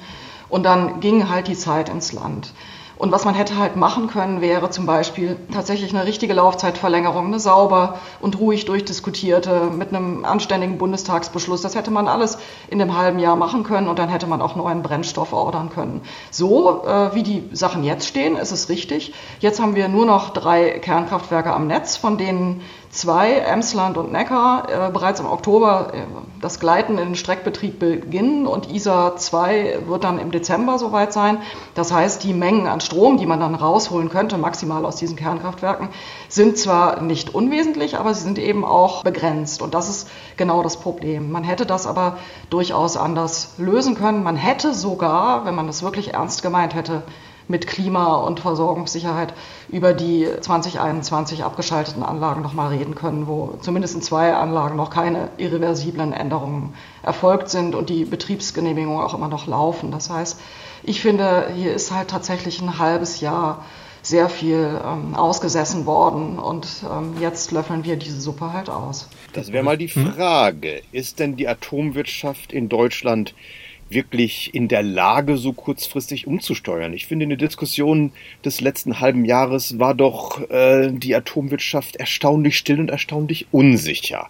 Und 0.50 0.64
dann 0.64 1.00
ging 1.00 1.30
halt 1.30 1.48
die 1.48 1.56
Zeit 1.56 1.90
ins 1.90 2.12
Land. 2.14 2.54
Und 3.02 3.12
was 3.12 3.26
man 3.26 3.34
hätte 3.34 3.58
halt 3.58 3.78
machen 3.78 4.06
können, 4.06 4.42
wäre 4.42 4.70
zum 4.70 4.86
Beispiel 4.86 5.36
tatsächlich 5.52 5.92
eine 5.92 6.06
richtige 6.06 6.36
Laufzeitverlängerung, 6.36 7.26
eine 7.26 7.40
sauber 7.40 7.98
und 8.20 8.38
ruhig 8.38 8.66
durchdiskutierte 8.66 9.72
mit 9.76 9.90
einem 9.90 10.24
anständigen 10.24 10.78
Bundestagsbeschluss. 10.78 11.64
Das 11.64 11.74
hätte 11.74 11.90
man 11.90 12.08
alles 12.08 12.38
in 12.70 12.80
einem 12.80 12.96
halben 12.96 13.18
Jahr 13.18 13.36
machen 13.36 13.64
können 13.64 13.88
und 13.88 13.98
dann 13.98 14.10
hätte 14.10 14.28
man 14.28 14.40
auch 14.40 14.56
neuen 14.56 14.84
Brennstoff 14.84 15.34
ordern 15.34 15.72
können. 15.72 16.02
So 16.30 16.84
äh, 16.86 17.16
wie 17.16 17.24
die 17.24 17.50
Sachen 17.54 17.84
jetzt 17.84 18.06
stehen, 18.08 18.38
ist 18.38 18.52
es 18.52 18.70
richtig. 18.70 19.16
Jetzt 19.40 19.60
haben 19.60 19.74
wir 19.74 19.88
nur 19.88 20.06
noch 20.06 20.30
drei 20.30 20.70
Kernkraftwerke 20.70 21.52
am 21.52 21.66
Netz, 21.66 21.98
von 21.98 22.20
denen 22.20 22.62
zwei, 22.92 23.36
Emsland 23.36 23.98
und 23.98 24.12
Neckar, 24.12 24.68
äh, 24.70 24.92
bereits 24.92 25.20
im 25.20 25.26
Oktober 25.26 25.92
äh, 25.94 26.02
das 26.42 26.60
Gleiten 26.60 26.98
in 26.98 27.10
den 27.10 27.16
Streckbetrieb 27.16 27.80
beginnen 27.80 28.46
und 28.48 28.70
ISA 28.70 29.16
2 29.16 29.84
wird 29.88 30.04
dann 30.04 30.20
im 30.20 30.32
Dezember 30.32 30.78
soweit 30.78 31.14
sein. 31.14 31.38
Das 31.74 31.92
heißt, 31.92 32.24
die 32.24 32.34
Mengen 32.34 32.68
an 32.68 32.82
Strom, 32.82 33.18
die 33.18 33.26
man 33.26 33.40
dann 33.40 33.56
rausholen 33.56 34.10
könnte, 34.10 34.38
maximal 34.38 34.86
aus 34.86 34.98
diesen 34.98 35.16
Kernkraftwerken, 35.16 35.90
sind 36.28 36.58
zwar 36.58 37.02
nicht 37.02 37.34
unwesentlich, 37.34 37.98
aber 37.98 38.14
sie 38.14 38.24
sind 38.24 38.38
eben 38.38 38.66
auch 38.66 39.04
begrenzt. 39.04 39.62
Und 39.62 39.74
das 39.74 39.90
ist 39.90 40.10
genau 40.36 40.62
das 40.62 40.78
Problem. 40.78 41.32
Man 41.32 41.44
hätte 41.44 41.66
das 41.66 41.88
aber 41.88 42.18
durchaus 42.50 42.98
anders 42.98 43.56
lösen 43.58 43.96
können. 43.96 44.24
Man 44.24 44.36
hätte 44.36 44.74
sogar, 44.74 45.46
wenn 45.46 45.56
man 45.56 45.68
das 45.68 45.82
wirklich 45.82 46.14
ernst 46.14 46.44
gemeint 46.44 46.76
hätte, 46.76 47.04
mit 47.48 47.68
Klima 47.68 48.16
und 48.16 48.40
Versorgungssicherheit 48.40 49.34
über 49.70 49.94
die 49.94 50.28
2021 50.40 51.44
abgeschalteten 51.44 52.04
Anlagen 52.04 52.42
noch 52.42 52.54
mal 52.54 52.70
reden 52.70 52.96
können, 52.96 53.28
wo 53.28 53.58
zumindest 53.62 53.96
in 53.96 54.02
zwei 54.02 54.34
Anlagen 54.34 54.76
noch 54.76 54.90
keine 54.90 55.30
irreversiblen 55.38 56.14
Änderungen 56.14 56.74
erfolgt 57.04 57.50
sind 57.50 57.76
und 57.76 57.90
die 57.90 58.06
Betriebsgenehmigungen 58.06 59.02
auch 59.02 59.14
immer 59.14 59.28
noch 59.28 59.48
laufen. 59.48 59.92
Das 59.92 60.10
heißt, 60.10 60.40
ich 60.84 61.02
finde, 61.02 61.52
hier 61.56 61.74
ist 61.74 61.92
halt 61.92 62.10
tatsächlich 62.10 62.62
ein 62.62 62.80
halbes 62.80 63.22
Jahr 63.22 63.64
sehr 64.04 64.30
viel 64.30 64.80
ähm, 64.84 65.16
ausgesessen 65.16 65.86
worden 65.86 66.40
und 66.40 66.84
ähm, 66.92 67.14
jetzt 67.20 67.52
löffeln 67.52 67.84
wir 67.84 67.98
diese 67.98 68.20
Suppe 68.20 68.52
halt 68.52 68.70
aus. 68.70 69.08
Das 69.34 69.52
wäre 69.52 69.64
mal 69.64 69.78
die 69.78 69.88
hm? 69.88 70.14
Frage. 70.14 70.82
Ist 70.92 71.20
denn 71.20 71.36
die 71.36 71.48
Atomwirtschaft 71.48 72.52
in 72.52 72.68
Deutschland 72.68 73.36
wirklich 73.92 74.54
in 74.54 74.68
der 74.68 74.84
Lage, 74.84 75.38
so 75.38 75.54
kurzfristig 75.54 76.28
umzusteuern. 76.28 76.94
Ich 76.94 77.08
finde, 77.08 77.24
in 77.24 77.30
der 77.30 77.38
Diskussion 77.38 78.12
des 78.44 78.62
letzten 78.62 79.00
halben 79.00 79.26
Jahres 79.26 79.80
war 79.80 79.94
doch 79.94 80.50
äh, 80.50 80.92
die 80.92 81.16
Atomwirtschaft 81.16 81.96
erstaunlich 81.96 82.58
still 82.58 82.80
und 82.80 82.90
erstaunlich 82.90 83.48
unsicher. 83.52 84.30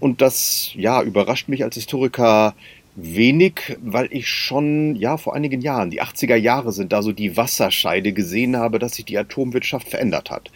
Und 0.00 0.20
das, 0.20 0.70
ja, 0.74 1.02
überrascht 1.02 1.48
mich 1.48 1.64
als 1.64 1.74
Historiker 1.74 2.54
wenig, 2.94 3.78
weil 3.82 4.08
ich 4.10 4.28
schon, 4.28 4.96
ja, 4.96 5.16
vor 5.16 5.34
einigen 5.34 5.62
Jahren, 5.62 5.90
die 5.90 6.02
80er 6.02 6.36
Jahre 6.36 6.72
sind 6.72 6.92
da 6.92 7.02
so 7.02 7.12
die 7.12 7.36
Wasserscheide 7.36 8.12
gesehen 8.12 8.56
habe, 8.56 8.78
dass 8.78 8.96
sich 8.96 9.06
die 9.06 9.16
Atomwirtschaft 9.16 9.88
verändert 9.88 10.30
hat. 10.30 10.50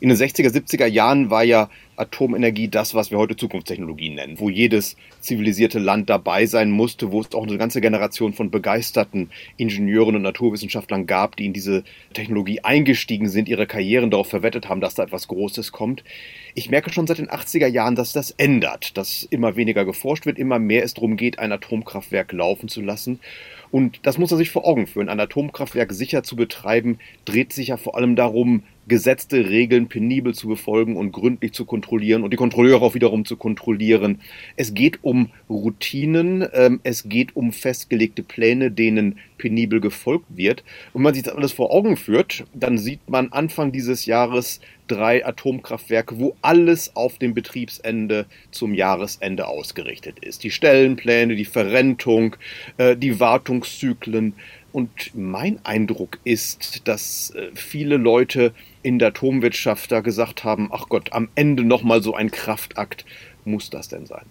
In 0.00 0.08
den 0.08 0.16
60er, 0.16 0.48
70er 0.48 0.86
Jahren 0.86 1.30
war 1.30 1.44
ja 1.44 1.68
Atomenergie 2.02 2.68
das, 2.68 2.94
was 2.94 3.10
wir 3.10 3.18
heute 3.18 3.36
Zukunftstechnologie 3.36 4.10
nennen, 4.10 4.38
wo 4.38 4.50
jedes 4.50 4.96
zivilisierte 5.20 5.78
Land 5.78 6.10
dabei 6.10 6.46
sein 6.46 6.70
musste, 6.70 7.12
wo 7.12 7.20
es 7.20 7.32
auch 7.32 7.46
eine 7.46 7.58
ganze 7.58 7.80
Generation 7.80 8.32
von 8.32 8.50
begeisterten 8.50 9.30
Ingenieuren 9.56 10.16
und 10.16 10.22
Naturwissenschaftlern 10.22 11.06
gab, 11.06 11.36
die 11.36 11.46
in 11.46 11.52
diese 11.52 11.84
Technologie 12.12 12.60
eingestiegen 12.60 13.28
sind, 13.28 13.48
ihre 13.48 13.66
Karrieren 13.66 14.10
darauf 14.10 14.28
verwettet 14.28 14.68
haben, 14.68 14.80
dass 14.80 14.94
da 14.94 15.04
etwas 15.04 15.28
Großes 15.28 15.72
kommt. 15.72 16.04
Ich 16.54 16.70
merke 16.70 16.92
schon 16.92 17.06
seit 17.06 17.18
den 17.18 17.30
80er 17.30 17.68
Jahren, 17.68 17.94
dass 17.94 18.12
das 18.12 18.32
ändert, 18.32 18.96
dass 18.96 19.22
immer 19.30 19.56
weniger 19.56 19.84
geforscht 19.84 20.26
wird, 20.26 20.38
immer 20.38 20.58
mehr 20.58 20.84
es 20.84 20.94
darum 20.94 21.16
geht, 21.16 21.38
ein 21.38 21.52
Atomkraftwerk 21.52 22.32
laufen 22.32 22.68
zu 22.68 22.82
lassen. 22.82 23.20
Und 23.70 24.00
das 24.02 24.18
muss 24.18 24.30
er 24.30 24.36
sich 24.36 24.50
vor 24.50 24.66
Augen 24.66 24.86
führen. 24.86 25.08
Ein 25.08 25.18
Atomkraftwerk 25.18 25.92
sicher 25.92 26.22
zu 26.22 26.36
betreiben, 26.36 26.98
dreht 27.24 27.52
sich 27.54 27.68
ja 27.68 27.78
vor 27.78 27.96
allem 27.96 28.16
darum, 28.16 28.64
gesetzte 28.88 29.48
Regeln 29.48 29.88
penibel 29.88 30.34
zu 30.34 30.48
befolgen 30.48 30.96
und 30.96 31.12
gründlich 31.12 31.52
zu 31.52 31.64
kontrollieren 31.64 32.24
und 32.24 32.32
die 32.32 32.36
Kontrolleure 32.36 32.82
auch 32.82 32.94
wiederum 32.94 33.24
zu 33.24 33.36
kontrollieren. 33.36 34.20
Es 34.56 34.74
geht 34.74 34.98
um 35.02 35.30
Routinen, 35.48 36.46
ähm, 36.52 36.80
es 36.82 37.08
geht 37.08 37.36
um 37.36 37.52
festgelegte 37.52 38.22
Pläne, 38.22 38.70
denen 38.70 39.18
penibel 39.38 39.80
gefolgt 39.80 40.26
wird. 40.36 40.60
Und 40.92 41.00
wenn 41.00 41.02
man 41.02 41.14
sich 41.14 41.22
das 41.22 41.34
alles 41.34 41.52
vor 41.52 41.72
Augen 41.72 41.96
führt, 41.96 42.44
dann 42.54 42.78
sieht 42.78 43.08
man 43.08 43.32
Anfang 43.32 43.72
dieses 43.72 44.06
Jahres 44.06 44.60
drei 44.94 45.24
Atomkraftwerke, 45.24 46.18
wo 46.18 46.36
alles 46.42 46.94
auf 46.96 47.18
dem 47.18 47.34
Betriebsende 47.34 48.26
zum 48.50 48.74
Jahresende 48.74 49.46
ausgerichtet 49.46 50.18
ist. 50.20 50.44
Die 50.44 50.50
Stellenpläne, 50.50 51.34
die 51.34 51.44
Verrentung, 51.44 52.36
äh, 52.76 52.96
die 52.96 53.20
Wartungszyklen. 53.20 54.34
Und 54.72 55.14
mein 55.14 55.58
Eindruck 55.64 56.18
ist, 56.24 56.88
dass 56.88 57.30
äh, 57.30 57.50
viele 57.54 57.96
Leute 57.96 58.52
in 58.82 58.98
der 58.98 59.08
Atomwirtschaft 59.08 59.92
da 59.92 60.00
gesagt 60.00 60.44
haben, 60.44 60.70
ach 60.72 60.88
Gott, 60.88 61.12
am 61.12 61.28
Ende 61.34 61.64
nochmal 61.64 62.02
so 62.02 62.14
ein 62.14 62.30
Kraftakt, 62.30 63.04
muss 63.44 63.70
das 63.70 63.88
denn 63.88 64.06
sein? 64.06 64.24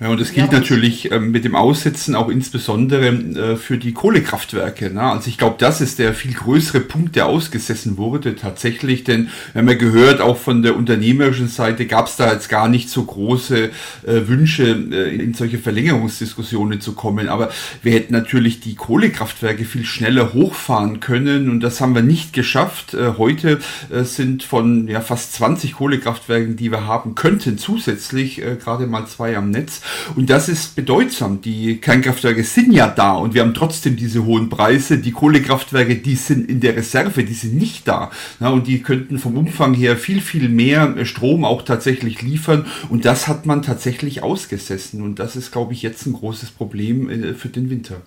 Ja, 0.00 0.08
und 0.08 0.20
das 0.20 0.32
gilt 0.32 0.52
ja, 0.52 0.58
natürlich 0.58 1.12
ähm, 1.12 1.30
mit 1.30 1.44
dem 1.44 1.54
Aussetzen 1.54 2.16
auch 2.16 2.28
insbesondere 2.28 3.06
äh, 3.06 3.56
für 3.56 3.78
die 3.78 3.92
Kohlekraftwerke. 3.92 4.90
Ne? 4.90 5.00
Also 5.00 5.28
ich 5.28 5.38
glaube, 5.38 5.54
das 5.58 5.80
ist 5.80 6.00
der 6.00 6.14
viel 6.14 6.32
größere 6.32 6.80
Punkt, 6.80 7.14
der 7.14 7.26
ausgesessen 7.26 7.96
wurde 7.96 8.34
tatsächlich. 8.34 9.04
Denn 9.04 9.28
wir 9.52 9.60
haben 9.60 9.68
ja 9.68 9.76
gehört, 9.76 10.20
auch 10.20 10.36
von 10.36 10.62
der 10.62 10.76
unternehmerischen 10.76 11.46
Seite 11.46 11.86
gab 11.86 12.08
es 12.08 12.16
da 12.16 12.32
jetzt 12.32 12.48
gar 12.48 12.68
nicht 12.68 12.90
so 12.90 13.04
große 13.04 13.66
äh, 13.66 13.70
Wünsche, 14.04 14.64
äh, 14.64 15.14
in 15.14 15.32
solche 15.32 15.58
Verlängerungsdiskussionen 15.58 16.80
zu 16.80 16.94
kommen. 16.94 17.28
Aber 17.28 17.50
wir 17.82 17.92
hätten 17.92 18.14
natürlich 18.14 18.58
die 18.58 18.74
Kohlekraftwerke 18.74 19.64
viel 19.64 19.84
schneller 19.84 20.34
hochfahren 20.34 20.98
können 20.98 21.48
und 21.48 21.60
das 21.60 21.80
haben 21.80 21.94
wir 21.94 22.02
nicht 22.02 22.32
geschafft. 22.32 22.94
Äh, 22.94 23.12
heute 23.16 23.60
äh, 23.90 24.02
sind 24.02 24.42
von 24.42 24.88
ja, 24.88 25.00
fast 25.00 25.34
20 25.34 25.74
Kohlekraftwerken, 25.74 26.56
die 26.56 26.72
wir 26.72 26.84
haben 26.84 27.14
könnten, 27.14 27.58
zusätzlich 27.58 28.42
äh, 28.42 28.56
gerade 28.56 28.88
mal 28.88 29.06
zwei 29.06 29.36
am 29.36 29.50
Netz. 29.50 29.82
Und 30.16 30.30
das 30.30 30.48
ist 30.48 30.76
bedeutsam. 30.76 31.40
Die 31.40 31.76
Kernkraftwerke 31.78 32.44
sind 32.44 32.72
ja 32.72 32.88
da 32.88 33.12
und 33.12 33.34
wir 33.34 33.42
haben 33.42 33.54
trotzdem 33.54 33.96
diese 33.96 34.24
hohen 34.24 34.48
Preise. 34.48 34.98
Die 34.98 35.12
Kohlekraftwerke, 35.12 35.96
die 35.96 36.16
sind 36.16 36.48
in 36.48 36.60
der 36.60 36.76
Reserve, 36.76 37.24
die 37.24 37.34
sind 37.34 37.56
nicht 37.56 37.86
da. 37.88 38.10
Ja, 38.40 38.48
und 38.48 38.66
die 38.66 38.82
könnten 38.82 39.18
vom 39.18 39.36
Umfang 39.36 39.74
her 39.74 39.96
viel, 39.96 40.20
viel 40.20 40.48
mehr 40.48 41.04
Strom 41.04 41.44
auch 41.44 41.62
tatsächlich 41.62 42.22
liefern. 42.22 42.66
Und 42.88 43.04
das 43.04 43.28
hat 43.28 43.46
man 43.46 43.62
tatsächlich 43.62 44.22
ausgesessen. 44.22 45.02
Und 45.02 45.18
das 45.18 45.36
ist, 45.36 45.52
glaube 45.52 45.72
ich, 45.72 45.82
jetzt 45.82 46.06
ein 46.06 46.12
großes 46.12 46.50
Problem 46.50 47.10
äh, 47.10 47.34
für 47.34 47.48
den 47.48 47.70
Winter. 47.70 48.02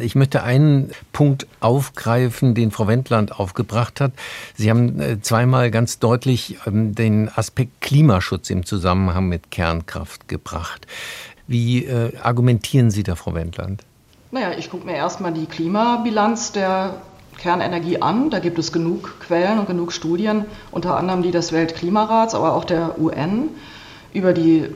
Ich 0.00 0.14
möchte 0.14 0.42
einen 0.42 0.92
Punkt 1.12 1.46
aufgreifen, 1.60 2.54
den 2.54 2.70
Frau 2.70 2.86
Wendland 2.86 3.38
aufgebracht 3.38 4.00
hat. 4.00 4.12
Sie 4.54 4.70
haben 4.70 5.00
äh, 5.00 5.20
zweimal 5.20 5.70
ganz 5.70 5.98
deutlich 5.98 6.58
ähm, 6.66 6.94
den 6.94 7.30
Aspekt 7.34 7.80
Klimaschutz 7.80 8.50
im 8.50 8.64
Zusammenhang 8.64 9.28
mit 9.28 9.50
Kernkraft 9.50 10.28
gebracht. 10.28 10.86
Wie 11.46 11.84
äh, 11.84 12.16
argumentieren 12.18 12.90
Sie 12.90 13.02
da, 13.02 13.14
Frau 13.14 13.34
Wendland? 13.34 13.82
Naja, 14.30 14.52
ich 14.58 14.70
gucke 14.70 14.86
mir 14.86 14.96
erstmal 14.96 15.32
die 15.32 15.46
Klimabilanz 15.46 16.52
der 16.52 16.94
Kernenergie 17.38 18.00
an. 18.00 18.30
Da 18.30 18.38
gibt 18.38 18.58
es 18.58 18.72
genug 18.72 19.20
Quellen 19.20 19.58
und 19.58 19.66
genug 19.66 19.92
Studien, 19.92 20.46
unter 20.70 20.96
anderem 20.96 21.22
die 21.22 21.30
des 21.30 21.52
Weltklimarats, 21.52 22.34
aber 22.34 22.54
auch 22.54 22.64
der 22.64 22.98
UN 22.98 23.50
über 24.12 24.32
die 24.32 24.70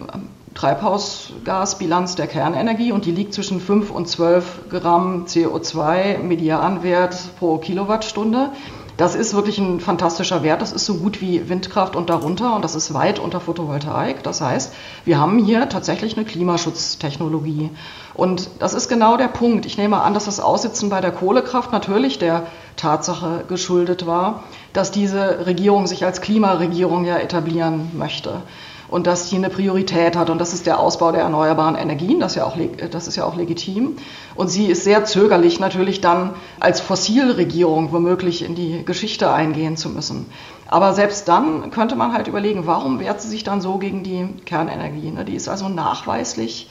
Treibhausgasbilanz 0.54 2.14
der 2.16 2.26
Kernenergie 2.26 2.92
und 2.92 3.04
die 3.04 3.12
liegt 3.12 3.34
zwischen 3.34 3.60
5 3.60 3.90
und 3.90 4.08
12 4.08 4.68
Gramm 4.70 5.26
CO2 5.26 6.18
Medianwert 6.18 7.16
pro 7.38 7.58
Kilowattstunde. 7.58 8.50
Das 8.98 9.14
ist 9.14 9.32
wirklich 9.32 9.58
ein 9.58 9.78
fantastischer 9.78 10.42
Wert. 10.42 10.60
Das 10.60 10.72
ist 10.72 10.84
so 10.84 10.94
gut 10.96 11.20
wie 11.20 11.48
Windkraft 11.48 11.94
und 11.94 12.10
darunter 12.10 12.56
und 12.56 12.64
das 12.64 12.74
ist 12.74 12.92
weit 12.94 13.20
unter 13.20 13.38
Photovoltaik. 13.38 14.24
Das 14.24 14.40
heißt, 14.40 14.74
wir 15.04 15.20
haben 15.20 15.38
hier 15.38 15.68
tatsächlich 15.68 16.16
eine 16.16 16.26
Klimaschutztechnologie. 16.26 17.70
Und 18.14 18.50
das 18.58 18.74
ist 18.74 18.88
genau 18.88 19.16
der 19.16 19.28
Punkt. 19.28 19.66
Ich 19.66 19.78
nehme 19.78 20.00
an, 20.00 20.14
dass 20.14 20.24
das 20.24 20.40
Aussitzen 20.40 20.90
bei 20.90 21.00
der 21.00 21.12
Kohlekraft 21.12 21.70
natürlich 21.70 22.18
der 22.18 22.48
Tatsache 22.74 23.44
geschuldet 23.46 24.04
war, 24.04 24.42
dass 24.72 24.90
diese 24.90 25.46
Regierung 25.46 25.86
sich 25.86 26.04
als 26.04 26.20
Klimaregierung 26.20 27.04
ja 27.04 27.18
etablieren 27.18 27.92
möchte 27.96 28.42
und 28.88 29.06
dass 29.06 29.32
eine 29.32 29.50
Priorität 29.50 30.16
hat 30.16 30.30
und 30.30 30.38
das 30.38 30.54
ist 30.54 30.66
der 30.66 30.80
Ausbau 30.80 31.12
der 31.12 31.22
erneuerbaren 31.22 31.74
Energien, 31.74 32.20
das 32.20 32.32
ist 32.32 32.36
ja 32.36 32.44
auch, 32.44 32.56
das 32.90 33.06
ist 33.06 33.16
ja 33.16 33.24
auch 33.24 33.36
legitim. 33.36 33.96
Und 34.34 34.48
sie 34.48 34.66
ist 34.66 34.84
sehr 34.84 35.04
zögerlich 35.04 35.60
natürlich 35.60 36.00
dann 36.00 36.34
als 36.58 36.80
Fossilregierung 36.80 37.92
womöglich 37.92 38.42
in 38.42 38.54
die 38.54 38.84
Geschichte 38.84 39.30
eingehen 39.30 39.76
zu 39.76 39.90
müssen. 39.90 40.26
Aber 40.66 40.92
selbst 40.92 41.28
dann 41.28 41.70
könnte 41.70 41.96
man 41.96 42.12
halt 42.12 42.28
überlegen, 42.28 42.66
warum 42.66 43.00
wehrt 43.00 43.20
sie 43.20 43.28
sich 43.28 43.44
dann 43.44 43.60
so 43.60 43.78
gegen 43.78 44.02
die 44.02 44.28
Kernenergie? 44.44 45.10
Ne? 45.10 45.24
Die 45.24 45.34
ist 45.34 45.48
also 45.48 45.68
nachweislich 45.68 46.68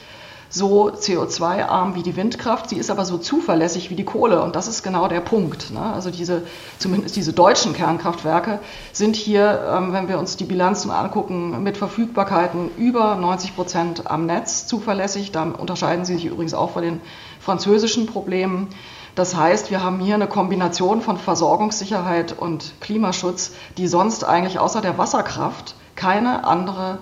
so 0.50 0.90
CO2-arm 0.90 1.94
wie 1.94 2.02
die 2.02 2.16
Windkraft, 2.16 2.70
sie 2.70 2.76
ist 2.76 2.90
aber 2.90 3.04
so 3.04 3.18
zuverlässig 3.18 3.90
wie 3.90 3.94
die 3.94 4.04
Kohle. 4.04 4.42
Und 4.42 4.56
das 4.56 4.66
ist 4.66 4.82
genau 4.82 5.06
der 5.08 5.20
Punkt. 5.20 5.70
Ne? 5.70 5.80
Also 5.80 6.10
diese, 6.10 6.42
zumindest 6.78 7.16
diese 7.16 7.32
deutschen 7.32 7.74
Kernkraftwerke 7.74 8.60
sind 8.92 9.14
hier, 9.14 9.62
ähm, 9.76 9.92
wenn 9.92 10.08
wir 10.08 10.18
uns 10.18 10.36
die 10.36 10.44
Bilanzen 10.44 10.90
angucken, 10.90 11.62
mit 11.62 11.76
Verfügbarkeiten 11.76 12.70
über 12.78 13.16
90 13.16 13.56
Prozent 13.56 14.10
am 14.10 14.24
Netz 14.24 14.66
zuverlässig. 14.66 15.32
Da 15.32 15.42
unterscheiden 15.42 16.04
sie 16.04 16.14
sich 16.14 16.24
übrigens 16.24 16.54
auch 16.54 16.70
von 16.70 16.82
den 16.82 17.00
französischen 17.40 18.06
Problemen. 18.06 18.68
Das 19.14 19.34
heißt, 19.34 19.70
wir 19.70 19.82
haben 19.82 20.00
hier 20.00 20.14
eine 20.14 20.28
Kombination 20.28 21.02
von 21.02 21.18
Versorgungssicherheit 21.18 22.38
und 22.38 22.74
Klimaschutz, 22.80 23.52
die 23.76 23.88
sonst 23.88 24.24
eigentlich 24.24 24.60
außer 24.60 24.80
der 24.80 24.96
Wasserkraft 24.96 25.74
keine 25.96 26.44
andere 26.44 26.98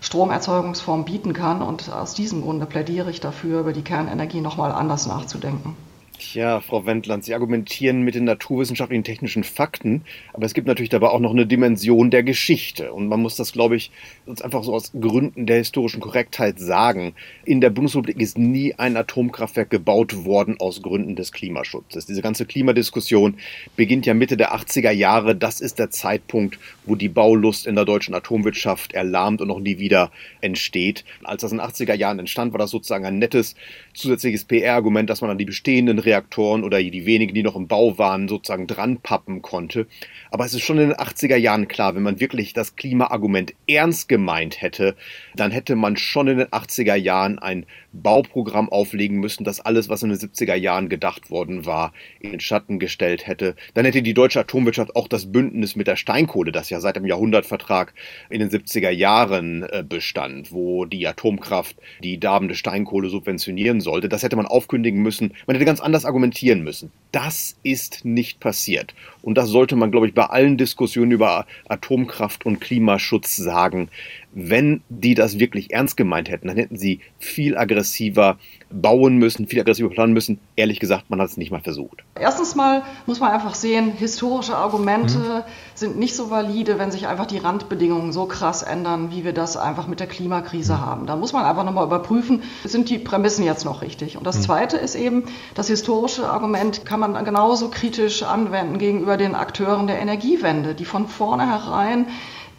Stromerzeugungsform 0.00 1.04
bieten 1.04 1.32
kann. 1.32 1.62
Und 1.62 1.92
aus 1.92 2.14
diesem 2.14 2.42
Grunde 2.42 2.66
plädiere 2.66 3.10
ich 3.10 3.20
dafür, 3.20 3.60
über 3.60 3.72
die 3.72 3.82
Kernenergie 3.82 4.40
nochmal 4.40 4.72
anders 4.72 5.06
nachzudenken. 5.06 5.76
Ja, 6.18 6.60
Frau 6.60 6.84
Wendland, 6.84 7.24
Sie 7.24 7.32
argumentieren 7.32 8.02
mit 8.02 8.16
den 8.16 8.24
naturwissenschaftlichen 8.24 9.04
technischen 9.04 9.44
Fakten, 9.44 10.02
aber 10.32 10.46
es 10.46 10.54
gibt 10.54 10.66
natürlich 10.66 10.88
dabei 10.88 11.10
auch 11.10 11.20
noch 11.20 11.30
eine 11.30 11.46
Dimension 11.46 12.10
der 12.10 12.24
Geschichte. 12.24 12.92
Und 12.92 13.06
man 13.06 13.22
muss 13.22 13.36
das, 13.36 13.52
glaube 13.52 13.76
ich, 13.76 13.92
uns 14.26 14.42
einfach 14.42 14.64
so 14.64 14.74
aus 14.74 14.90
Gründen 15.00 15.46
der 15.46 15.58
historischen 15.58 16.00
Korrektheit 16.00 16.58
sagen. 16.58 17.14
In 17.44 17.60
der 17.60 17.70
Bundesrepublik 17.70 18.20
ist 18.20 18.36
nie 18.36 18.74
ein 18.74 18.96
Atomkraftwerk 18.96 19.70
gebaut 19.70 20.24
worden 20.24 20.56
aus 20.58 20.82
Gründen 20.82 21.14
des 21.14 21.30
Klimaschutzes. 21.30 22.06
Diese 22.06 22.20
ganze 22.20 22.46
Klimadiskussion 22.46 23.36
beginnt 23.76 24.04
ja 24.04 24.14
Mitte 24.14 24.36
der 24.36 24.52
80er 24.56 24.90
Jahre. 24.90 25.36
Das 25.36 25.60
ist 25.60 25.78
der 25.78 25.90
Zeitpunkt, 25.90 26.58
wo 26.84 26.96
die 26.96 27.08
Baulust 27.08 27.64
in 27.64 27.76
der 27.76 27.84
deutschen 27.84 28.14
Atomwirtschaft 28.14 28.92
erlahmt 28.92 29.40
und 29.40 29.48
noch 29.48 29.60
nie 29.60 29.78
wieder 29.78 30.10
entsteht. 30.40 31.04
Als 31.22 31.42
das 31.42 31.52
in 31.52 31.58
den 31.58 31.66
80er 31.66 31.94
Jahren 31.94 32.18
entstand, 32.18 32.52
war 32.52 32.58
das 32.58 32.70
sozusagen 32.70 33.06
ein 33.06 33.18
nettes 33.18 33.54
zusätzliches 33.94 34.44
PR-Argument, 34.44 35.08
dass 35.08 35.20
man 35.20 35.30
an 35.30 35.38
die 35.38 35.44
bestehenden 35.44 35.98
Reaktoren 36.08 36.64
oder 36.64 36.82
die 36.82 37.06
wenigen, 37.06 37.34
die 37.34 37.42
noch 37.42 37.54
im 37.56 37.68
Bau 37.68 37.98
waren, 37.98 38.28
sozusagen 38.28 38.66
dranpappen 38.66 39.42
konnte. 39.42 39.86
Aber 40.30 40.44
es 40.46 40.54
ist 40.54 40.62
schon 40.62 40.78
in 40.78 40.88
den 40.88 40.96
80er 40.96 41.36
Jahren 41.36 41.68
klar, 41.68 41.94
wenn 41.94 42.02
man 42.02 42.20
wirklich 42.20 42.54
das 42.54 42.76
Klimaargument 42.76 43.54
ernst 43.68 44.08
gemeint 44.08 44.62
hätte, 44.62 44.96
dann 45.36 45.50
hätte 45.50 45.76
man 45.76 45.96
schon 45.96 46.28
in 46.28 46.38
den 46.38 46.48
80er 46.48 46.94
Jahren 46.94 47.38
ein 47.38 47.66
Bauprogramm 47.92 48.68
auflegen 48.68 49.18
müssen, 49.18 49.44
das 49.44 49.60
alles, 49.60 49.88
was 49.88 50.02
in 50.02 50.10
den 50.10 50.18
70er 50.18 50.54
Jahren 50.54 50.88
gedacht 50.88 51.30
worden 51.30 51.66
war, 51.66 51.92
in 52.20 52.32
den 52.32 52.40
Schatten 52.40 52.78
gestellt 52.78 53.26
hätte. 53.26 53.54
Dann 53.74 53.84
hätte 53.84 54.02
die 54.02 54.14
deutsche 54.14 54.40
Atomwirtschaft 54.40 54.94
auch 54.94 55.08
das 55.08 55.32
Bündnis 55.32 55.76
mit 55.76 55.86
der 55.86 55.96
Steinkohle, 55.96 56.52
das 56.52 56.70
ja 56.70 56.80
seit 56.80 56.96
dem 56.96 57.06
Jahrhundertvertrag 57.06 57.94
in 58.30 58.40
den 58.40 58.50
70er 58.50 58.90
Jahren 58.90 59.62
äh, 59.62 59.84
bestand, 59.88 60.52
wo 60.52 60.84
die 60.84 61.06
Atomkraft 61.06 61.76
die 62.02 62.20
darbende 62.20 62.54
Steinkohle 62.54 63.08
subventionieren 63.08 63.80
sollte, 63.80 64.08
das 64.08 64.22
hätte 64.22 64.36
man 64.36 64.46
aufkündigen 64.46 65.02
müssen. 65.02 65.34
Man 65.46 65.56
hätte 65.56 65.64
ganz 65.64 65.80
anders 65.80 66.04
argumentieren 66.04 66.62
müssen. 66.62 66.92
Das 67.12 67.56
ist 67.62 68.04
nicht 68.04 68.40
passiert. 68.40 68.94
Und 69.22 69.36
das 69.36 69.48
sollte 69.48 69.76
man, 69.76 69.90
glaube 69.90 70.06
ich, 70.06 70.14
bei 70.14 70.26
allen 70.26 70.58
Diskussionen 70.58 71.10
über 71.10 71.46
Atomkraft 71.68 72.44
und 72.44 72.60
Klimaschutz 72.60 73.36
sagen 73.36 73.88
wenn 74.32 74.82
die 74.88 75.14
das 75.14 75.38
wirklich 75.38 75.72
ernst 75.72 75.96
gemeint 75.96 76.28
hätten, 76.28 76.48
dann 76.48 76.56
hätten 76.56 76.76
sie 76.76 77.00
viel 77.18 77.56
aggressiver 77.56 78.38
bauen 78.70 79.16
müssen, 79.16 79.46
viel 79.46 79.60
aggressiver 79.60 79.88
planen 79.88 80.12
müssen. 80.12 80.38
Ehrlich 80.56 80.80
gesagt, 80.80 81.08
man 81.08 81.20
hat 81.20 81.28
es 81.28 81.36
nicht 81.36 81.50
mal 81.50 81.60
versucht. 81.60 82.04
Erstens 82.20 82.54
mal 82.54 82.82
muss 83.06 83.20
man 83.20 83.30
einfach 83.30 83.54
sehen, 83.54 83.92
historische 83.92 84.56
Argumente 84.56 85.18
mhm. 85.18 85.42
sind 85.74 85.98
nicht 85.98 86.14
so 86.14 86.30
valide, 86.30 86.78
wenn 86.78 86.90
sich 86.90 87.06
einfach 87.06 87.26
die 87.26 87.38
Randbedingungen 87.38 88.12
so 88.12 88.26
krass 88.26 88.62
ändern, 88.62 89.10
wie 89.10 89.24
wir 89.24 89.32
das 89.32 89.56
einfach 89.56 89.86
mit 89.86 90.00
der 90.00 90.06
Klimakrise 90.06 90.74
mhm. 90.74 90.80
haben. 90.80 91.06
Da 91.06 91.16
muss 91.16 91.32
man 91.32 91.44
einfach 91.44 91.64
nochmal 91.64 91.86
überprüfen, 91.86 92.42
sind 92.64 92.90
die 92.90 92.98
Prämissen 92.98 93.44
jetzt 93.44 93.64
noch 93.64 93.80
richtig. 93.80 94.18
Und 94.18 94.26
das 94.26 94.38
mhm. 94.38 94.42
Zweite 94.42 94.76
ist 94.76 94.94
eben, 94.94 95.24
das 95.54 95.68
historische 95.68 96.28
Argument 96.28 96.84
kann 96.84 97.00
man 97.00 97.24
genauso 97.24 97.70
kritisch 97.70 98.22
anwenden 98.22 98.78
gegenüber 98.78 99.16
den 99.16 99.34
Akteuren 99.34 99.86
der 99.86 99.98
Energiewende, 99.98 100.74
die 100.74 100.84
von 100.84 101.08
vornherein 101.08 102.06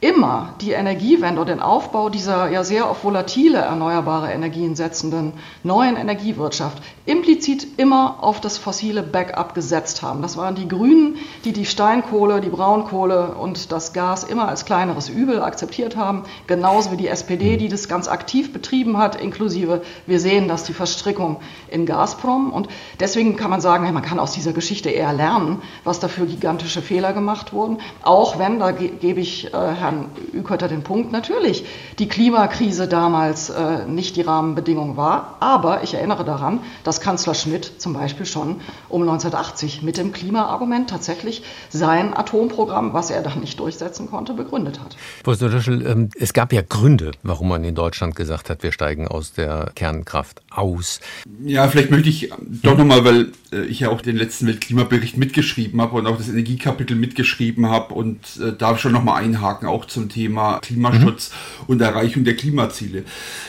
immer 0.01 0.53
die 0.61 0.71
Energiewende 0.71 1.41
und 1.41 1.49
den 1.49 1.59
Aufbau 1.59 2.09
dieser 2.09 2.49
ja 2.49 2.63
sehr 2.63 2.89
auf 2.89 3.03
volatile 3.03 3.57
erneuerbare 3.57 4.31
Energien 4.31 4.75
setzenden 4.75 5.33
neuen 5.63 5.97
Energiewirtschaft 5.97 6.81
implizit 7.05 7.67
immer 7.77 8.17
auf 8.21 8.39
das 8.39 8.57
fossile 8.57 9.03
Backup 9.03 9.53
gesetzt 9.53 10.01
haben. 10.01 10.21
Das 10.21 10.37
waren 10.37 10.55
die 10.55 10.67
Grünen, 10.67 11.17
die 11.43 11.51
die 11.51 11.65
Steinkohle, 11.65 12.39
die 12.39 12.49
Braunkohle 12.49 13.35
und 13.35 13.73
das 13.73 13.91
Gas 13.91 14.23
immer 14.23 14.47
als 14.47 14.63
kleineres 14.63 15.09
Übel 15.09 15.41
akzeptiert 15.41 15.97
haben, 15.97 16.23
genauso 16.47 16.91
wie 16.91 16.97
die 16.97 17.07
SPD, 17.07 17.57
die 17.57 17.67
das 17.67 17.89
ganz 17.89 18.07
aktiv 18.07 18.53
betrieben 18.53 18.97
hat, 18.97 19.19
inklusive 19.19 19.81
wir 20.05 20.19
sehen, 20.19 20.47
dass 20.47 20.63
die 20.63 20.73
Verstrickung 20.73 21.37
in 21.67 21.85
Gazprom 21.85 22.53
und 22.53 22.69
deswegen 22.99 23.35
kann 23.35 23.49
man 23.49 23.59
sagen, 23.59 23.91
man 23.91 24.03
kann 24.03 24.19
aus 24.19 24.31
dieser 24.31 24.53
Geschichte 24.53 24.89
eher 24.89 25.11
lernen, 25.11 25.61
was 25.83 25.99
dafür 25.99 26.25
gigantische 26.25 26.81
Fehler 26.81 27.11
gemacht 27.11 27.51
wurden, 27.51 27.79
auch 28.03 28.39
wenn, 28.39 28.59
da 28.59 28.71
gebe 28.71 29.19
ich 29.19 29.53
äh, 29.53 29.57
Herrn 29.57 29.88
Herrn 29.89 30.05
Ükötter 30.33 30.67
den 30.67 30.83
Punkt, 30.83 31.11
natürlich, 31.11 31.65
die 31.97 32.07
Klimakrise 32.07 32.87
damals 32.87 33.49
äh, 33.49 33.85
nicht 33.87 34.15
die 34.15 34.21
Rahmenbedingung 34.21 34.97
war, 34.97 35.37
aber 35.39 35.83
ich 35.83 35.95
erinnere 35.95 36.23
daran, 36.23 36.59
dass 36.83 37.01
Kanzler 37.01 37.33
Schmidt 37.33 37.73
zum 37.79 37.93
Beispiel 37.93 38.25
schon 38.25 38.61
um 38.87 39.01
1980 39.01 39.81
mit 39.81 39.97
dem 39.97 40.11
Klimaargument 40.11 40.89
tatsächlich 40.89 41.43
sein 41.69 42.15
Atomprogramm, 42.15 42.93
was 42.93 43.09
er 43.09 43.23
dann 43.23 43.39
nicht 43.39 43.59
durchsetzen 43.59 44.09
konnte, 44.09 44.33
begründet 44.33 44.79
hat. 44.79 44.95
Professor 45.23 45.49
Löschel, 45.49 45.85
ähm, 45.85 46.09
es 46.19 46.33
gab 46.33 46.53
ja 46.53 46.61
Gründe, 46.61 47.11
warum 47.23 47.49
man 47.49 47.63
in 47.63 47.75
Deutschland 47.75 48.15
gesagt 48.15 48.49
hat, 48.49 48.61
wir 48.61 48.71
steigen 48.71 49.07
aus 49.07 49.33
der 49.33 49.71
Kernkraft 49.73 50.41
aus. 50.51 50.99
Ja, 51.43 51.67
vielleicht 51.67 51.89
möchte 51.89 52.09
ich 52.09 52.31
doch 52.63 52.77
nochmal, 52.77 53.03
weil 53.03 53.31
äh, 53.51 53.65
ich 53.65 53.79
ja 53.79 53.89
auch 53.89 54.01
den 54.01 54.15
letzten 54.15 54.47
Weltklimabericht 54.47 55.17
mitgeschrieben 55.17 55.81
habe 55.81 55.97
und 55.97 56.07
auch 56.07 56.17
das 56.17 56.29
Energiekapitel 56.29 56.95
mitgeschrieben 56.95 57.69
habe 57.69 57.93
und 57.93 58.19
äh, 58.39 58.53
da 58.55 58.77
schon 58.77 58.91
nochmal 58.91 59.23
einhaken, 59.23 59.67
auch 59.67 59.78
zum 59.85 60.09
Thema 60.09 60.59
Klimaschutz 60.59 61.31
mhm. 61.31 61.65
und 61.67 61.81
Erreichung 61.81 62.23
der 62.23 62.35
Klimaziele. 62.35 63.03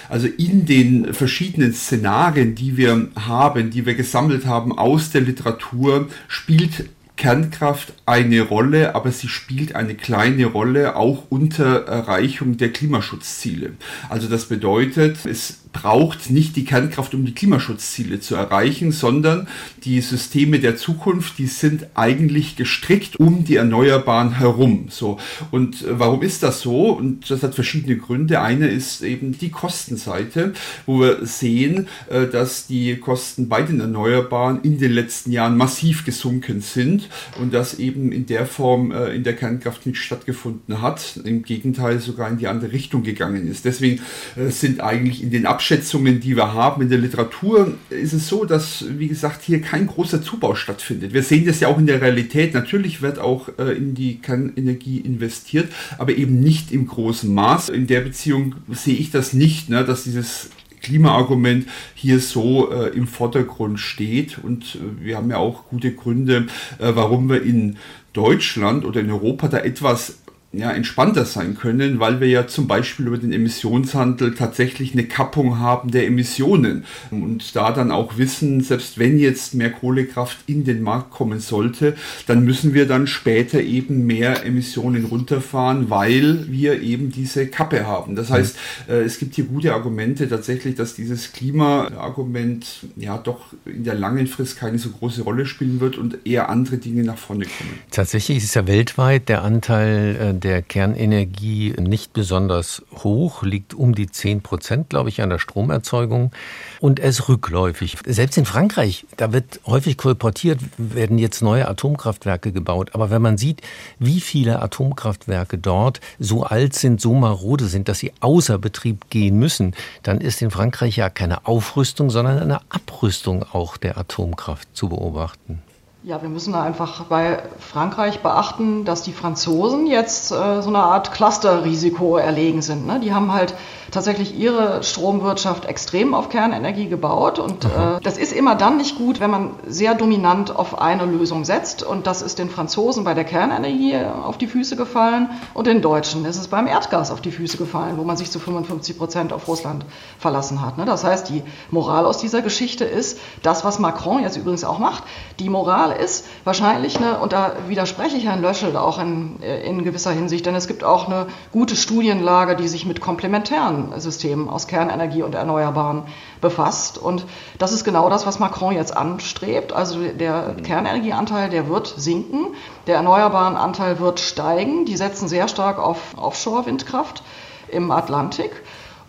Also 0.09 0.27
in 0.27 0.67
den 0.67 1.13
verschiedenen 1.15 1.73
Szenarien, 1.73 2.55
die 2.55 2.77
wir 2.77 3.09
haben, 3.27 3.71
die 3.71 3.87
wir 3.87 3.95
gesammelt 3.95 4.47
haben 4.47 4.77
aus 4.77 5.11
der 5.11 5.23
Literatur, 5.23 6.09
spielt 6.29 6.91
Kernkraft 7.21 7.93
eine 8.07 8.41
Rolle, 8.41 8.95
aber 8.95 9.13
sie 9.13 9.29
spielt 9.29 9.75
eine 9.75 9.95
kleine 9.95 10.47
Rolle 10.47 10.97
auch 10.97 11.25
unter 11.29 11.85
Erreichung 11.87 12.57
der 12.57 12.73
Klimaschutzziele. 12.73 13.73
Also 14.09 14.27
das 14.27 14.47
bedeutet, 14.47 15.27
es 15.27 15.59
braucht 15.73 16.31
nicht 16.31 16.57
die 16.57 16.65
Kernkraft, 16.65 17.15
um 17.15 17.25
die 17.25 17.35
Klimaschutzziele 17.35 18.21
zu 18.21 18.35
erreichen, 18.35 18.93
sondern 18.93 19.49
die 19.85 20.01
Systeme 20.01 20.59
der 20.59 20.77
Zukunft, 20.77 21.39
die 21.39 21.47
sind 21.47 21.87
eigentlich 21.95 22.57
gestrickt 22.57 23.17
um 23.17 23.45
die 23.45 23.57
Erneuerbaren 23.57 24.37
herum. 24.39 24.87
So. 24.91 25.19
Und 25.51 25.83
äh, 25.83 25.99
warum 25.99 26.23
ist 26.23 26.43
das 26.43 26.61
so? 26.61 26.91
Und 26.91 27.31
das 27.31 27.43
hat 27.43 27.55
verschiedene 27.55 27.97
Gründe. 27.97 28.41
Eine 28.41 28.69
ist 28.69 29.03
eben 29.03 29.39
die 29.39 29.51
Kostenseite, 29.51 30.53
wo 30.87 31.01
wir 31.01 31.25
sehen, 31.25 31.89
äh, 32.09 32.27
dass 32.27 32.67
die 32.67 32.97
Kosten 32.97 33.49
bei 33.49 33.63
den 33.63 33.81
Erneuerbaren 33.81 34.61
in 34.63 34.79
den 34.79 34.93
letzten 34.93 35.31
Jahren 35.31 35.57
massiv 35.57 36.05
gesunken 36.05 36.61
sind 36.61 37.09
und 37.41 37.55
das 37.55 37.79
eben 37.79 38.13
in 38.13 38.27
der 38.27 38.47
Form 38.47 38.91
äh, 38.91 39.15
in 39.15 39.23
der 39.23 39.37
Kernkraft 39.37 39.87
nicht 39.87 39.99
stattgefunden 39.99 40.83
hat. 40.83 41.21
Im 41.25 41.43
Gegenteil 41.43 42.01
sogar 42.01 42.29
in 42.29 42.39
die 42.39 42.49
andere 42.49 42.73
Richtung 42.73 43.03
gegangen 43.03 43.49
ist. 43.49 43.65
Deswegen 43.65 44.01
sind 44.49 44.81
eigentlich 44.81 45.23
in 45.23 45.31
den 45.31 45.47
Abschätzungen, 45.61 46.21
die 46.21 46.37
wir 46.37 46.55
haben 46.55 46.81
in 46.81 46.89
der 46.89 46.97
Literatur, 46.97 47.75
ist 47.91 48.15
es 48.15 48.29
so, 48.29 48.47
dass, 48.47 48.87
wie 48.97 49.09
gesagt, 49.09 49.43
hier 49.43 49.61
kein 49.61 49.87
großer 49.87 50.23
Zubau 50.23 50.55
stattfindet. 50.55 51.13
Wir 51.13 51.23
sehen 51.23 51.45
das 51.45 51.61
ja 51.61 51.69
auch 51.69 51.77
in 51.77 51.87
der 51.87 52.01
Realität. 52.01 52.55
Natürlich 52.55 53.03
wird 53.03 53.19
auch 53.19 53.51
äh, 53.59 53.77
in 53.77 53.95
die 53.95 54.21
Kernenergie 54.21 55.01
investiert, 55.01 55.71
aber 55.99 56.17
eben 56.17 56.41
nicht 56.41 56.73
im 56.73 56.87
großen 56.87 57.33
Maß. 57.35 57.69
In 57.69 57.87
der 57.87 58.01
Beziehung 58.01 58.55
sehe 58.71 58.97
ich 58.97 59.11
das 59.11 59.35
nicht, 59.35 59.69
ne, 59.69 59.85
dass 59.85 60.05
dieses 60.05 60.49
Klimaargument 60.81 61.67
hier 61.95 62.21
so 62.21 62.73
äh, 62.73 62.97
im 62.97 63.07
Vordergrund 63.07 63.81
steht. 63.81 64.39
Und 64.43 64.77
äh, 64.77 65.05
wir 65.05 65.19
haben 65.19 65.29
ja 65.29 65.37
auch 65.37 65.67
gute 65.67 65.93
Gründe, 65.93 66.47
äh, 66.79 66.93
warum 66.95 67.29
wir 67.29 67.43
in 67.43 67.77
Deutschland 68.15 68.87
oder 68.87 69.03
in 69.03 69.11
Europa 69.11 69.49
da 69.49 69.59
etwas 69.59 70.21
ja, 70.53 70.73
entspannter 70.73 71.25
sein 71.27 71.57
können, 71.57 72.01
weil 72.01 72.21
wir 72.21 72.27
ja 72.27 72.49
zum 72.49 72.67
Beispiel 72.67 73.07
über 73.07 73.19
den 73.19 73.33
Emissionshandel 73.33 74.35
tatsächlich 74.35 74.95
eine 74.95 75.05
Kappung 75.05 75.61
haben 75.61 75.93
der 75.93 76.07
Emissionen 76.09 76.85
und 77.13 77.55
da 77.55 77.71
dann 77.71 77.93
auch 77.93 78.19
wissen, 78.19 78.61
selbst 78.61 78.99
wenn 78.99 79.21
jetzt 79.21 79.55
mehr 79.55 79.71
Kohlekraft 79.71 80.39
in 80.47 80.65
den 80.65 80.83
Markt 80.83 81.11
kommen 81.11 81.39
sollte, 81.39 81.95
dann 82.27 82.45
müssen 82.45 82.75
wir 82.75 82.89
dann 82.89 83.07
später 83.07 83.61
eben 83.61 84.07
mehr 84.07 84.45
Emissionen 84.45 85.05
runterfahren, 85.05 85.89
weil 85.89 86.51
wir 86.51 86.83
eben 86.83 87.13
diese 87.13 87.47
Kappe 87.47 87.87
haben. 87.87 88.17
Das 88.17 88.31
heißt, 88.31 88.57
äh, 88.89 89.03
es 89.03 89.21
gibt 89.21 89.37
hier 89.37 89.45
gute 89.45 89.73
Argumente 89.73 90.29
tatsächlich, 90.29 90.75
dass 90.75 90.95
dieses 90.95 91.33
Klimaargument 91.33 92.87
ja 92.97 93.19
doch 93.19 93.53
in 93.67 93.85
der 93.85 93.95
langen 93.95 94.27
Frist 94.27 94.59
keine 94.59 94.79
so 94.79 94.91
große 94.91 95.23
Rolle 95.23 95.47
spielen 95.47 95.79
wird 95.79 95.97
und 95.97 96.27
eher 96.27 96.49
andere 96.49 96.79
Dinge 96.79 97.05
nach 97.05 97.19
vorne 97.19 97.45
kommen. 97.45 97.79
Tatsächlich 97.93 98.39
ist 98.39 98.57
ja 98.57 98.67
weltweit 98.67 99.29
der 99.29 99.43
Anteil 99.43 100.17
äh, 100.17 100.40
der 100.41 100.63
Kernenergie 100.63 101.75
nicht 101.79 102.13
besonders 102.13 102.83
hoch, 103.05 103.43
liegt 103.43 103.75
um 103.75 103.95
die 103.95 104.11
10 104.11 104.43
Prozent, 104.43 104.91
glaube 104.91 105.09
ich, 105.09 105.23
an 105.23 105.31
der 105.31 105.39
Stromerzeugung 105.39 106.33
und 106.81 106.99
ist 106.99 107.29
rückläufig. 107.29 107.99
Selbst 108.07 108.37
in 108.39 108.45
Frankreich, 108.45 109.07
da 109.17 109.33
wird 109.33 109.61
häufig 109.67 109.97
kolportiert, 109.97 110.59
werden 110.79 111.19
jetzt 111.19 111.43
neue 111.43 111.69
Atomkraftwerke 111.69 112.53
gebaut. 112.53 112.91
Aber 112.95 113.11
wenn 113.11 113.23
man 113.23 113.39
sieht, 113.39 113.63
wie 113.99 114.21
viele 114.21 114.61
Atomkraftwerke 114.61 115.59
dort 115.59 116.01
so 116.19 116.45
alt 116.45 116.75
sind, 116.75 117.01
so 117.01 117.15
marode 117.15 117.67
sind, 117.67 117.89
dass 117.89 117.99
sie 117.99 118.13
außer 118.21 118.59
Betrieb 118.59 119.11
gehen 119.11 119.39
müssen, 119.39 119.75
dann 120.03 120.21
ist 120.21 120.43
in 120.43 120.51
Frankreich 120.51 120.97
ja 120.97 121.11
keine 121.11 121.47
Aufrüstung, 121.47 122.11
sondern 122.11 122.39
eine 122.39 122.61
Abrüstung 122.71 123.45
auch 123.53 123.77
der 123.77 123.99
Atomkraft 123.99 124.69
zu 124.75 124.89
beobachten. 124.89 125.63
Ja, 126.03 126.23
wir 126.23 126.31
müssen 126.31 126.55
einfach 126.55 127.05
bei 127.05 127.43
Frankreich 127.59 128.21
beachten, 128.21 128.87
dass 128.87 129.03
die 129.03 129.13
Franzosen 129.13 129.87
jetzt 129.87 130.33
äh, 130.33 130.63
so 130.63 130.69
eine 130.69 130.79
Art 130.79 131.13
Clusterrisiko 131.13 132.17
erlegen 132.17 132.63
sind. 132.63 132.87
Ne? 132.87 133.01
Die 133.01 133.13
haben 133.13 133.35
halt 133.35 133.55
tatsächlich 133.91 134.39
ihre 134.39 134.83
Stromwirtschaft 134.83 135.65
extrem 135.65 136.15
auf 136.15 136.29
Kernenergie 136.29 136.89
gebaut. 136.89 137.39
Und 137.39 137.65
äh, 137.65 138.01
das 138.03 138.19
ist 138.19 138.33
immer 138.33 138.55
dann 138.55 138.77
nicht 138.77 138.97
gut, 138.97 139.21
wenn 139.21 139.31
man 139.31 139.51
sehr 139.67 139.95
dominant 139.95 140.55
auf 140.55 140.81
eine 140.81 141.05
Lösung 141.05 141.45
setzt. 141.45 141.83
Und 141.83 142.07
das 142.07 142.23
ist 142.23 142.39
den 142.39 142.51
Franzosen 142.51 143.05
bei 143.05 143.15
der 143.15 143.25
Kernenergie 143.25 143.97
auf 143.97 144.39
die 144.39 144.47
Füße 144.47 144.77
gefallen 144.77 145.31
und 145.55 145.67
den 145.67 145.83
Deutschen 145.83 146.25
ist 146.25 146.39
es 146.39 146.49
beim 146.49 146.67
Erdgas 146.67 147.11
auf 147.11 147.21
die 147.21 147.31
Füße 147.31 147.57
gefallen, 147.57 147.97
wo 147.97 148.05
man 148.05 148.17
sich 148.17 148.31
zu 148.31 148.39
55 148.39 148.99
Prozent 148.99 149.33
auf 149.33 149.49
Russland 149.49 149.85
verlassen 150.19 150.63
hat. 150.65 150.79
Ne? 150.79 150.85
Das 150.85 151.05
heißt, 151.05 151.29
die 151.29 151.43
Moral 151.71 152.07
aus 152.07 152.19
dieser 152.19 152.43
Geschichte 152.43 152.85
ist, 152.85 153.19
das, 153.43 153.65
was 153.65 153.79
Macron 153.79 154.23
jetzt 154.23 154.37
übrigens 154.37 154.65
auch 154.65 154.79
macht, 154.79 155.05
die 155.39 155.49
Moral 155.49 155.93
ist 155.93 156.27
wahrscheinlich, 156.45 157.01
ne, 157.01 157.19
und 157.19 157.33
da 157.33 157.53
widerspreche 157.69 158.17
ich 158.17 158.27
Herrn 158.27 158.43
Löschel 158.43 158.77
auch 158.77 158.99
in, 158.99 159.41
in 159.41 159.85
gewisser 159.85 160.11
Hinsicht, 160.11 160.47
denn 160.47 160.55
es 160.55 160.67
gibt 160.67 160.85
auch 160.85 161.07
eine 161.07 161.27
gute 161.53 161.77
Studienlage, 161.77 162.57
die 162.57 162.69
sich 162.69 162.87
mit 162.87 163.01
komplementären 163.01 163.80
System 164.01 164.49
aus 164.49 164.67
Kernenergie 164.67 165.23
und 165.23 165.35
Erneuerbaren 165.35 166.03
befasst. 166.41 166.99
Und 166.99 167.27
das 167.59 167.73
ist 167.73 167.85
genau 167.85 168.09
das, 168.09 168.27
was 168.27 168.39
Macron 168.39 168.75
jetzt 168.75 168.97
anstrebt. 168.97 169.73
Also 169.73 170.01
der 170.03 170.57
Kernenergieanteil, 170.63 171.51
der 171.51 171.69
wird 171.69 171.95
sinken, 171.97 172.49
der 172.87 172.97
erneuerbaren 172.97 173.57
Anteil 173.57 173.99
wird 173.99 174.21
steigen. 174.21 174.85
Die 174.85 174.97
setzen 174.97 175.29
sehr 175.29 175.49
stark 175.49 175.79
auf 175.79 175.99
Offshore-Windkraft 176.17 177.23
im 177.69 177.91
Atlantik. 177.91 178.51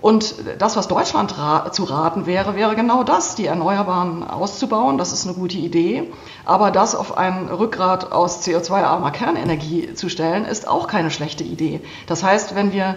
Und 0.02 0.34
das, 0.58 0.76
was 0.76 0.88
Deutschland 0.88 1.38
ra 1.38 1.72
zu 1.72 1.84
raten 1.84 2.26
wäre, 2.26 2.56
wäre 2.56 2.76
genau 2.76 3.04
das, 3.04 3.36
die 3.36 3.46
Erneuerbaren 3.46 4.28
auszubauen. 4.28 4.98
Das 4.98 5.14
ist 5.14 5.28
eine 5.28 5.36
gute 5.36 5.58
Idee. 5.58 6.12
Aber 6.44 6.72
das 6.72 6.96
auf 6.96 7.18
ein 7.18 7.50
Rückgrat 7.50 8.12
aus 8.12 8.42
CO2-armer 8.44 9.12
Kernenergie 9.12 9.94
zu 9.94 10.10
stellen, 10.10 10.46
ist 10.46 10.68
auch 10.68 10.88
keine 10.88 11.12
schlechte 11.12 11.44
Idee. 11.44 11.82
Das 12.08 12.24
heißt, 12.24 12.56
wenn 12.56 12.74
wir 12.74 12.96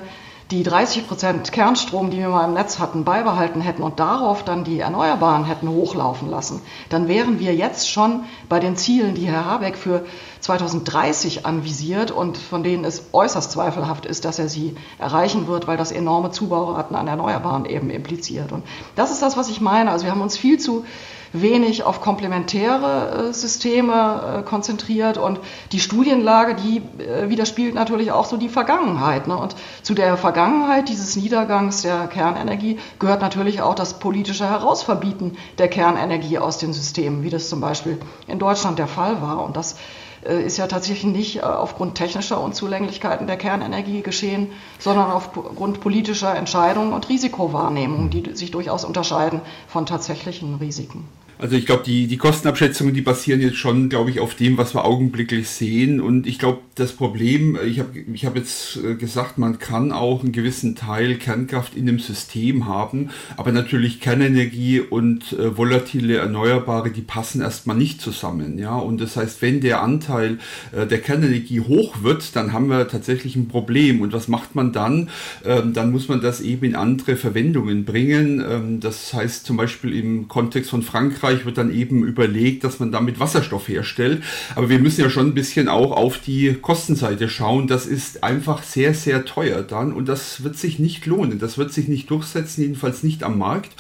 die 0.51 0.63
30 0.63 1.09
Prozent 1.09 1.53
Kernstrom, 1.53 2.11
die 2.11 2.19
wir 2.19 2.29
mal 2.29 2.45
im 2.45 2.53
Netz 2.53 2.79
hatten, 2.79 3.05
beibehalten 3.05 3.63
hätten 3.63 3.83
und 3.83 3.99
darauf 3.99 4.45
dann 4.45 4.63
die 4.63 4.81
Erneuerbaren 4.81 5.45
hätten 5.45 5.69
hochlaufen 5.69 6.31
lassen, 6.31 6.61
dann 6.91 7.09
wären 7.09 7.39
wir 7.39 7.55
jetzt 7.55 7.91
schon 7.91 8.25
bei 8.49 8.61
den 8.61 8.77
Zielen, 8.77 9.15
die 9.15 9.27
Herr 9.27 9.47
Habeck 9.47 9.77
für 9.77 10.05
2030 10.41 11.47
anvisiert 11.47 12.11
und 12.11 12.37
von 12.37 12.63
denen 12.63 12.85
es 12.85 13.07
äußerst 13.13 13.53
zweifelhaft 13.53 14.05
ist, 14.05 14.27
dass 14.27 14.39
er 14.39 14.51
sie 14.51 14.77
erreichen 14.99 15.47
wird, 15.47 15.67
weil 15.67 15.79
das 15.79 15.93
enorme 15.93 16.31
Zubauraten 16.31 16.95
an 16.95 17.09
Erneuerbaren 17.09 17.65
eben 17.65 17.89
impliziert. 17.89 18.53
Und 18.53 18.65
das 18.97 19.11
ist 19.11 19.23
das, 19.23 19.39
was 19.39 19.49
ich 19.49 19.63
meine. 19.63 19.91
Also 19.91 20.05
wir 20.05 20.13
haben 20.13 20.21
uns 20.21 20.37
viel 20.37 20.59
zu 20.59 20.85
wenig 21.35 21.83
auf 21.83 22.01
komplementäre 22.01 23.29
äh, 23.29 23.33
Systeme 23.33 24.39
äh, 24.39 24.43
konzentriert 24.43 25.19
und 25.19 25.41
die 25.73 25.81
Studienlage, 25.81 26.55
die 26.55 26.81
äh, 27.03 27.29
widerspiegelt 27.29 27.75
natürlich 27.75 28.13
auch 28.13 28.25
so 28.25 28.37
die 28.37 28.49
Vergangenheit. 28.49 29.27
Ne? 29.27 29.37
Und 29.37 29.57
zu 29.83 29.95
der 29.95 30.17
Vergangenheit 30.17 30.89
dieses 30.89 31.17
Niedergangs 31.17 31.83
der 31.83 32.07
Kernenergie 32.07 32.79
gehört 33.01 33.21
natürlich 33.21 33.61
auch 33.61 33.75
das 33.75 33.99
politische 33.99 34.49
Herausverbieten 34.49 35.37
der 35.59 35.69
Kernenergie 35.69 36.39
aus 36.39 36.59
den 36.59 36.73
Systemen, 36.73 37.25
wie 37.25 37.31
das 37.31 37.49
zum 37.49 37.61
Beispiel 37.61 37.99
in 38.29 38.39
Deutschland 38.39 38.79
der 38.79 38.87
Fall 38.87 39.21
war. 39.21 39.45
Und 39.45 39.57
das 39.57 39.77
ist 40.23 40.57
ja 40.57 40.67
tatsächlich 40.67 41.13
nicht 41.13 41.43
aufgrund 41.43 41.97
technischer 41.97 42.41
Unzulänglichkeiten 42.41 43.27
der 43.27 43.37
Kernenergie 43.37 44.01
geschehen, 44.01 44.53
sondern 44.79 45.11
aufgrund 45.11 45.81
politischer 45.81 46.35
Entscheidungen 46.35 46.95
und 46.95 47.11
Risikowahrnehmungen, 47.11 48.09
die 48.09 48.35
sich 48.35 48.51
durchaus 48.51 48.87
unterscheiden 48.87 49.43
von 49.69 49.85
tatsächlichen 49.85 50.55
Risiken. 50.55 51.07
Also 51.39 51.57
ich 51.57 51.67
glaube, 51.67 51.83
die, 51.85 52.07
die 52.07 52.17
Kostenabschätzungen, 52.17 52.95
die 52.95 53.01
basieren 53.01 53.41
jetzt 53.41 53.57
schon, 53.57 53.89
glaube 53.89 54.11
ich, 54.11 54.21
auf 54.21 54.35
dem, 54.35 54.57
was 54.57 54.75
wir 54.75 54.85
augenblicklich 54.85 55.49
sehen. 55.49 56.01
Und 56.01 56.27
ich 56.27 56.39
glaube, 56.39 56.61
das 56.75 56.93
Problem, 56.93 57.59
ich 57.65 57.81
habe 57.81 57.99
ich 58.13 58.25
hab 58.25 58.37
jetzt 58.37 58.79
äh, 58.85 58.95
gesagt, 58.95 59.39
man 59.39 59.59
kann 59.59 59.93
auch 59.93 60.23
einen 60.23 60.33
gewissen 60.33 60.75
Teil 60.75 61.17
Kernkraft 61.17 61.77
in 61.77 61.87
dem 61.87 61.99
System 61.99 62.67
haben, 62.67 63.11
aber 63.37 63.53
natürlich 63.53 64.01
Kernenergie 64.01 64.81
und 64.81 65.33
äh, 65.33 65.57
volatile 65.57 66.17
Erneuerbare, 66.17 66.91
die 66.91 67.03
passen 67.03 67.41
erstmal 67.41 67.77
nicht 67.77 68.01
zusammen. 68.01 68.59
Ja? 68.59 68.77
Und 68.77 69.01
das 69.01 69.17
heißt, 69.17 69.43
wenn 69.43 69.61
der 69.61 69.83
Anteil 69.83 70.39
äh, 70.73 70.87
der 70.87 71.01
Kernenergie 71.01 71.61
hoch 71.61 72.03
wird, 72.03 72.37
dann 72.37 72.53
haben 72.53 72.69
wir 72.69 72.89
tatsächlich 72.89 73.37
ein 73.37 73.49
Problem. 73.49 74.01
Und 74.01 74.13
was 74.13 74.29
macht 74.29 74.55
man 74.55 74.73
dann? 74.73 75.11
Ähm, 75.45 75.73
dann 75.75 75.91
muss 75.91 76.09
man 76.09 76.21
das 76.21 76.41
eben 76.41 76.65
in 76.65 76.77
andere 76.77 77.17
Verwendungen 77.17 77.85
bringen. 77.85 78.45
Ähm, 78.49 78.81
das 78.81 79.13
heißt 79.13 79.47
zum 79.47 79.57
Beispiel 79.57 79.95
im 79.95 80.29
Kontext 80.29 80.71
von 80.71 80.83
Frankreich, 80.83 81.24
Frankreich 81.25 81.47
wird 81.47 81.57
dann 81.57 81.73
eben 81.73 82.05
überlegt, 82.05 82.65
dass 82.65 82.81
man 82.81 82.93
damit 82.93 83.19
Wasserstoff 83.19 83.69
herstellt. 83.69 84.23
Aber 84.57 84.69
wir 84.69 84.79
müssen 84.79 85.01
ja 85.01 85.09
schon 85.09 85.29
ein 85.29 85.35
bisschen 85.35 85.69
auch 85.69 85.91
auf 85.93 86.19
die 86.19 86.55
Kostenseite 86.61 87.31
schauen. 87.31 87.67
Das 87.67 87.87
ist 87.87 88.23
einfach 88.23 88.63
sehr, 88.63 88.93
sehr 88.93 89.25
teuer 89.25 89.63
dann 89.63 89.93
und 89.93 90.07
das 90.07 90.45
wird 90.45 90.59
sich 90.59 90.79
nicht 90.79 91.07
lohnen. 91.07 91.39
Das 91.39 91.57
wird 91.57 91.73
sich 91.73 91.89
nicht 91.89 92.11
durchsetzen, 92.11 92.61
jedenfalls 92.61 93.03
nicht 93.03 93.23
am 93.23 93.39
Markt. 93.39 93.73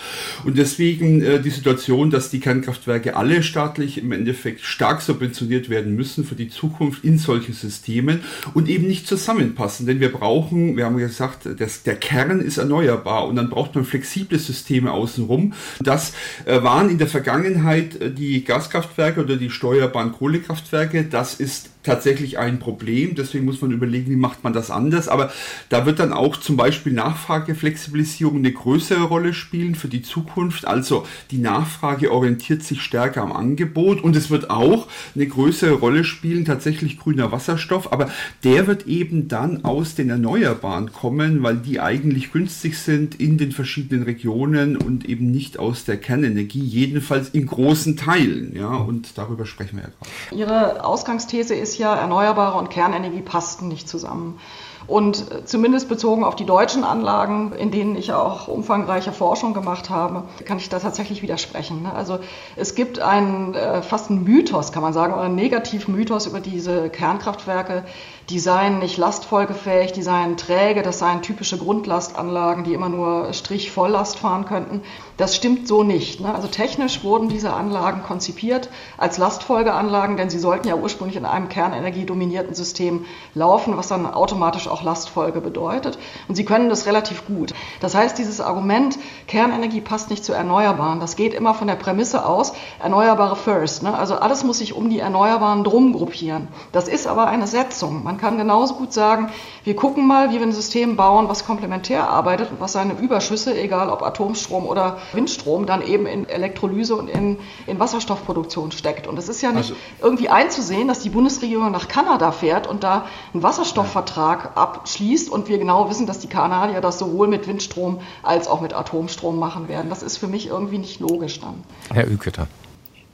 Und 0.44 0.56
deswegen 0.56 1.20
äh, 1.20 1.42
die 1.42 1.50
Situation, 1.50 2.10
dass 2.10 2.30
die 2.30 2.40
Kernkraftwerke 2.40 3.14
alle 3.14 3.42
staatlich 3.42 3.98
im 3.98 4.12
Endeffekt 4.12 4.62
stark 4.62 5.02
subventioniert 5.02 5.68
werden 5.68 5.94
müssen 5.94 6.24
für 6.24 6.36
die 6.36 6.48
Zukunft 6.48 7.04
in 7.04 7.18
solchen 7.18 7.52
Systemen 7.52 8.20
und 8.54 8.70
eben 8.70 8.86
nicht 8.86 9.06
zusammenpassen. 9.06 9.86
Denn 9.86 10.00
wir 10.00 10.12
brauchen, 10.12 10.78
wir 10.78 10.86
haben 10.86 10.96
gesagt, 10.96 11.46
das, 11.58 11.82
der 11.82 11.96
Kern 11.96 12.40
ist 12.40 12.56
erneuerbar 12.56 13.26
und 13.28 13.36
dann 13.36 13.50
braucht 13.50 13.74
man 13.74 13.84
flexible 13.84 14.38
Systeme 14.38 14.92
außenrum. 14.92 15.52
Das 15.80 16.14
äh, 16.46 16.62
waren 16.62 16.88
in 16.88 16.96
der 16.96 17.06
Vergangenheit 17.08 17.33
Vergangenheit 17.34 18.00
äh, 18.00 18.10
die 18.12 18.44
Gaskraftwerke 18.44 19.20
oder 19.20 19.36
die 19.36 19.50
steuerbaren 19.50 20.12
Kohlekraftwerke. 20.12 21.04
Das 21.04 21.34
ist 21.34 21.70
tatsächlich 21.84 22.38
ein 22.38 22.58
Problem. 22.58 23.14
Deswegen 23.14 23.44
muss 23.44 23.60
man 23.60 23.70
überlegen, 23.70 24.10
wie 24.10 24.16
macht 24.16 24.42
man 24.42 24.52
das 24.52 24.70
anders. 24.70 25.08
Aber 25.08 25.30
da 25.68 25.86
wird 25.86 26.00
dann 26.00 26.12
auch 26.12 26.36
zum 26.36 26.56
Beispiel 26.56 26.92
Nachfrageflexibilisierung 26.92 28.38
eine 28.38 28.52
größere 28.52 29.04
Rolle 29.04 29.34
spielen 29.34 29.74
für 29.74 29.88
die 29.88 30.02
Zukunft. 30.02 30.66
Also 30.66 31.06
die 31.30 31.38
Nachfrage 31.38 32.10
orientiert 32.10 32.62
sich 32.62 32.82
stärker 32.82 33.22
am 33.22 33.32
Angebot 33.32 34.02
und 34.02 34.16
es 34.16 34.30
wird 34.30 34.50
auch 34.50 34.88
eine 35.14 35.26
größere 35.26 35.74
Rolle 35.74 36.04
spielen, 36.04 36.44
tatsächlich 36.44 36.98
grüner 36.98 37.30
Wasserstoff. 37.30 37.92
Aber 37.92 38.10
der 38.42 38.66
wird 38.66 38.86
eben 38.86 39.28
dann 39.28 39.64
aus 39.64 39.94
den 39.94 40.10
Erneuerbaren 40.10 40.92
kommen, 40.92 41.42
weil 41.42 41.56
die 41.56 41.80
eigentlich 41.80 42.32
günstig 42.32 42.78
sind 42.78 43.20
in 43.20 43.38
den 43.38 43.52
verschiedenen 43.52 44.04
Regionen 44.04 44.76
und 44.76 45.04
eben 45.04 45.30
nicht 45.30 45.58
aus 45.58 45.84
der 45.84 45.98
Kernenergie, 45.98 46.64
jedenfalls 46.64 47.28
in 47.28 47.46
großen 47.46 47.96
Teilen. 47.96 48.56
Ja, 48.56 48.68
und 48.68 49.18
darüber 49.18 49.44
sprechen 49.44 49.76
wir 49.76 49.84
ja 49.84 49.90
gerade. 49.90 50.40
Ihre 50.40 50.84
Ausgangsthese 50.84 51.54
ist 51.54 51.73
ja, 51.78 51.94
Erneuerbare 51.94 52.58
und 52.58 52.70
Kernenergie 52.70 53.22
passten 53.22 53.68
nicht 53.68 53.88
zusammen. 53.88 54.40
Und 54.86 55.48
zumindest 55.48 55.88
bezogen 55.88 56.24
auf 56.24 56.36
die 56.36 56.44
deutschen 56.44 56.84
Anlagen, 56.84 57.52
in 57.52 57.70
denen 57.70 57.96
ich 57.96 58.12
auch 58.12 58.48
umfangreiche 58.48 59.12
Forschung 59.12 59.54
gemacht 59.54 59.88
habe, 59.88 60.24
kann 60.44 60.58
ich 60.58 60.68
da 60.68 60.78
tatsächlich 60.78 61.22
widersprechen. 61.22 61.82
Ne? 61.82 61.92
Also 61.92 62.18
es 62.56 62.74
gibt 62.74 62.98
einen 62.98 63.54
äh, 63.54 63.82
fast 63.82 64.10
einen 64.10 64.24
Mythos, 64.24 64.72
kann 64.72 64.82
man 64.82 64.92
sagen, 64.92 65.14
oder 65.14 65.22
einen 65.22 65.36
Negativmythos 65.36 66.26
über 66.26 66.40
diese 66.40 66.90
Kernkraftwerke, 66.90 67.84
die 68.30 68.38
seien 68.38 68.78
nicht 68.78 68.96
lastfolgefähig, 68.96 69.92
die 69.92 70.02
seien 70.02 70.36
träge, 70.36 70.82
das 70.82 70.98
seien 70.98 71.20
typische 71.20 71.58
Grundlastanlagen, 71.58 72.64
die 72.64 72.72
immer 72.72 72.88
nur 72.88 73.32
Strich-Volllast 73.32 74.18
fahren 74.18 74.46
könnten. 74.46 74.82
Das 75.16 75.36
stimmt 75.36 75.68
so 75.68 75.82
nicht. 75.82 76.20
Ne? 76.20 76.34
Also 76.34 76.48
technisch 76.48 77.04
wurden 77.04 77.28
diese 77.28 77.52
Anlagen 77.52 78.02
konzipiert 78.02 78.70
als 78.96 79.18
Lastfolgeanlagen, 79.18 80.16
denn 80.16 80.30
sie 80.30 80.38
sollten 80.38 80.68
ja 80.68 80.74
ursprünglich 80.74 81.16
in 81.16 81.26
einem 81.26 81.48
kernenergiedominierten 81.48 82.54
System 82.54 83.04
laufen, 83.34 83.76
was 83.76 83.88
dann 83.88 84.06
automatisch 84.06 84.68
auch 84.74 84.82
Lastfolge 84.82 85.40
bedeutet. 85.40 85.98
Und 86.28 86.34
sie 86.34 86.44
können 86.44 86.68
das 86.68 86.86
relativ 86.86 87.26
gut. 87.26 87.54
Das 87.80 87.94
heißt, 87.94 88.18
dieses 88.18 88.40
Argument, 88.40 88.98
Kernenergie 89.28 89.80
passt 89.80 90.10
nicht 90.10 90.24
zu 90.24 90.32
Erneuerbaren, 90.32 91.00
das 91.00 91.16
geht 91.16 91.32
immer 91.32 91.54
von 91.54 91.68
der 91.68 91.76
Prämisse 91.76 92.26
aus, 92.26 92.52
Erneuerbare 92.82 93.36
first. 93.36 93.84
Ne? 93.84 93.96
Also 93.96 94.16
alles 94.16 94.42
muss 94.42 94.58
sich 94.58 94.74
um 94.74 94.90
die 94.90 94.98
Erneuerbaren 94.98 95.62
drum 95.62 95.92
gruppieren. 95.92 96.48
Das 96.72 96.88
ist 96.88 97.06
aber 97.06 97.28
eine 97.28 97.46
Setzung. 97.46 98.02
Man 98.02 98.18
kann 98.18 98.36
genauso 98.36 98.74
gut 98.74 98.92
sagen, 98.92 99.30
wir 99.62 99.76
gucken 99.76 100.06
mal, 100.06 100.30
wie 100.30 100.34
wir 100.34 100.42
ein 100.42 100.52
System 100.52 100.96
bauen, 100.96 101.28
was 101.28 101.46
komplementär 101.46 102.08
arbeitet 102.10 102.50
und 102.50 102.60
was 102.60 102.72
seine 102.72 102.94
Überschüsse, 102.94 103.58
egal 103.58 103.88
ob 103.88 104.02
Atomstrom 104.02 104.66
oder 104.66 104.98
Windstrom, 105.12 105.66
dann 105.66 105.82
eben 105.82 106.06
in 106.06 106.28
Elektrolyse 106.28 106.96
und 106.96 107.08
in, 107.08 107.38
in 107.66 107.78
Wasserstoffproduktion 107.78 108.72
steckt. 108.72 109.06
Und 109.06 109.18
es 109.18 109.28
ist 109.28 109.40
ja 109.40 109.52
nicht 109.52 109.70
also, 109.70 109.74
irgendwie 110.02 110.28
einzusehen, 110.28 110.88
dass 110.88 111.00
die 111.00 111.10
Bundesregierung 111.10 111.70
nach 111.70 111.88
Kanada 111.88 112.32
fährt 112.32 112.66
und 112.66 112.84
da 112.84 113.06
einen 113.32 113.42
Wasserstoffvertrag 113.42 114.44
ja. 114.44 114.62
Abschließt 114.64 115.30
und 115.30 115.48
wir 115.48 115.58
genau 115.58 115.90
wissen, 115.90 116.06
dass 116.06 116.18
die 116.18 116.28
Kanadier 116.28 116.80
das 116.80 116.98
sowohl 116.98 117.28
mit 117.28 117.46
Windstrom 117.46 118.00
als 118.22 118.48
auch 118.48 118.60
mit 118.60 118.74
Atomstrom 118.74 119.38
machen 119.38 119.68
werden. 119.68 119.90
Das 119.90 120.02
ist 120.02 120.16
für 120.16 120.26
mich 120.26 120.48
irgendwie 120.48 120.78
nicht 120.78 121.00
logisch 121.00 121.40
dann. 121.40 121.62
Herr 121.92 122.10
Üketer. 122.10 122.48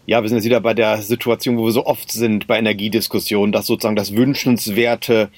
Ja, 0.07 0.23
wir 0.23 0.29
sind 0.29 0.39
jetzt 0.39 0.45
wieder 0.45 0.61
bei 0.61 0.75
der 0.75 1.03
Situation, 1.03 1.57
wo 1.59 1.67
wir 1.67 1.73
so 1.73 1.87
oft 1.87 2.11
sind 2.11 2.47
bei 2.47 2.59
Energiediskussionen, 2.59 3.53
dass 3.53 3.67
sozusagen 3.67 3.97
das 3.97 4.17
Wünschenswerte 4.17 5.31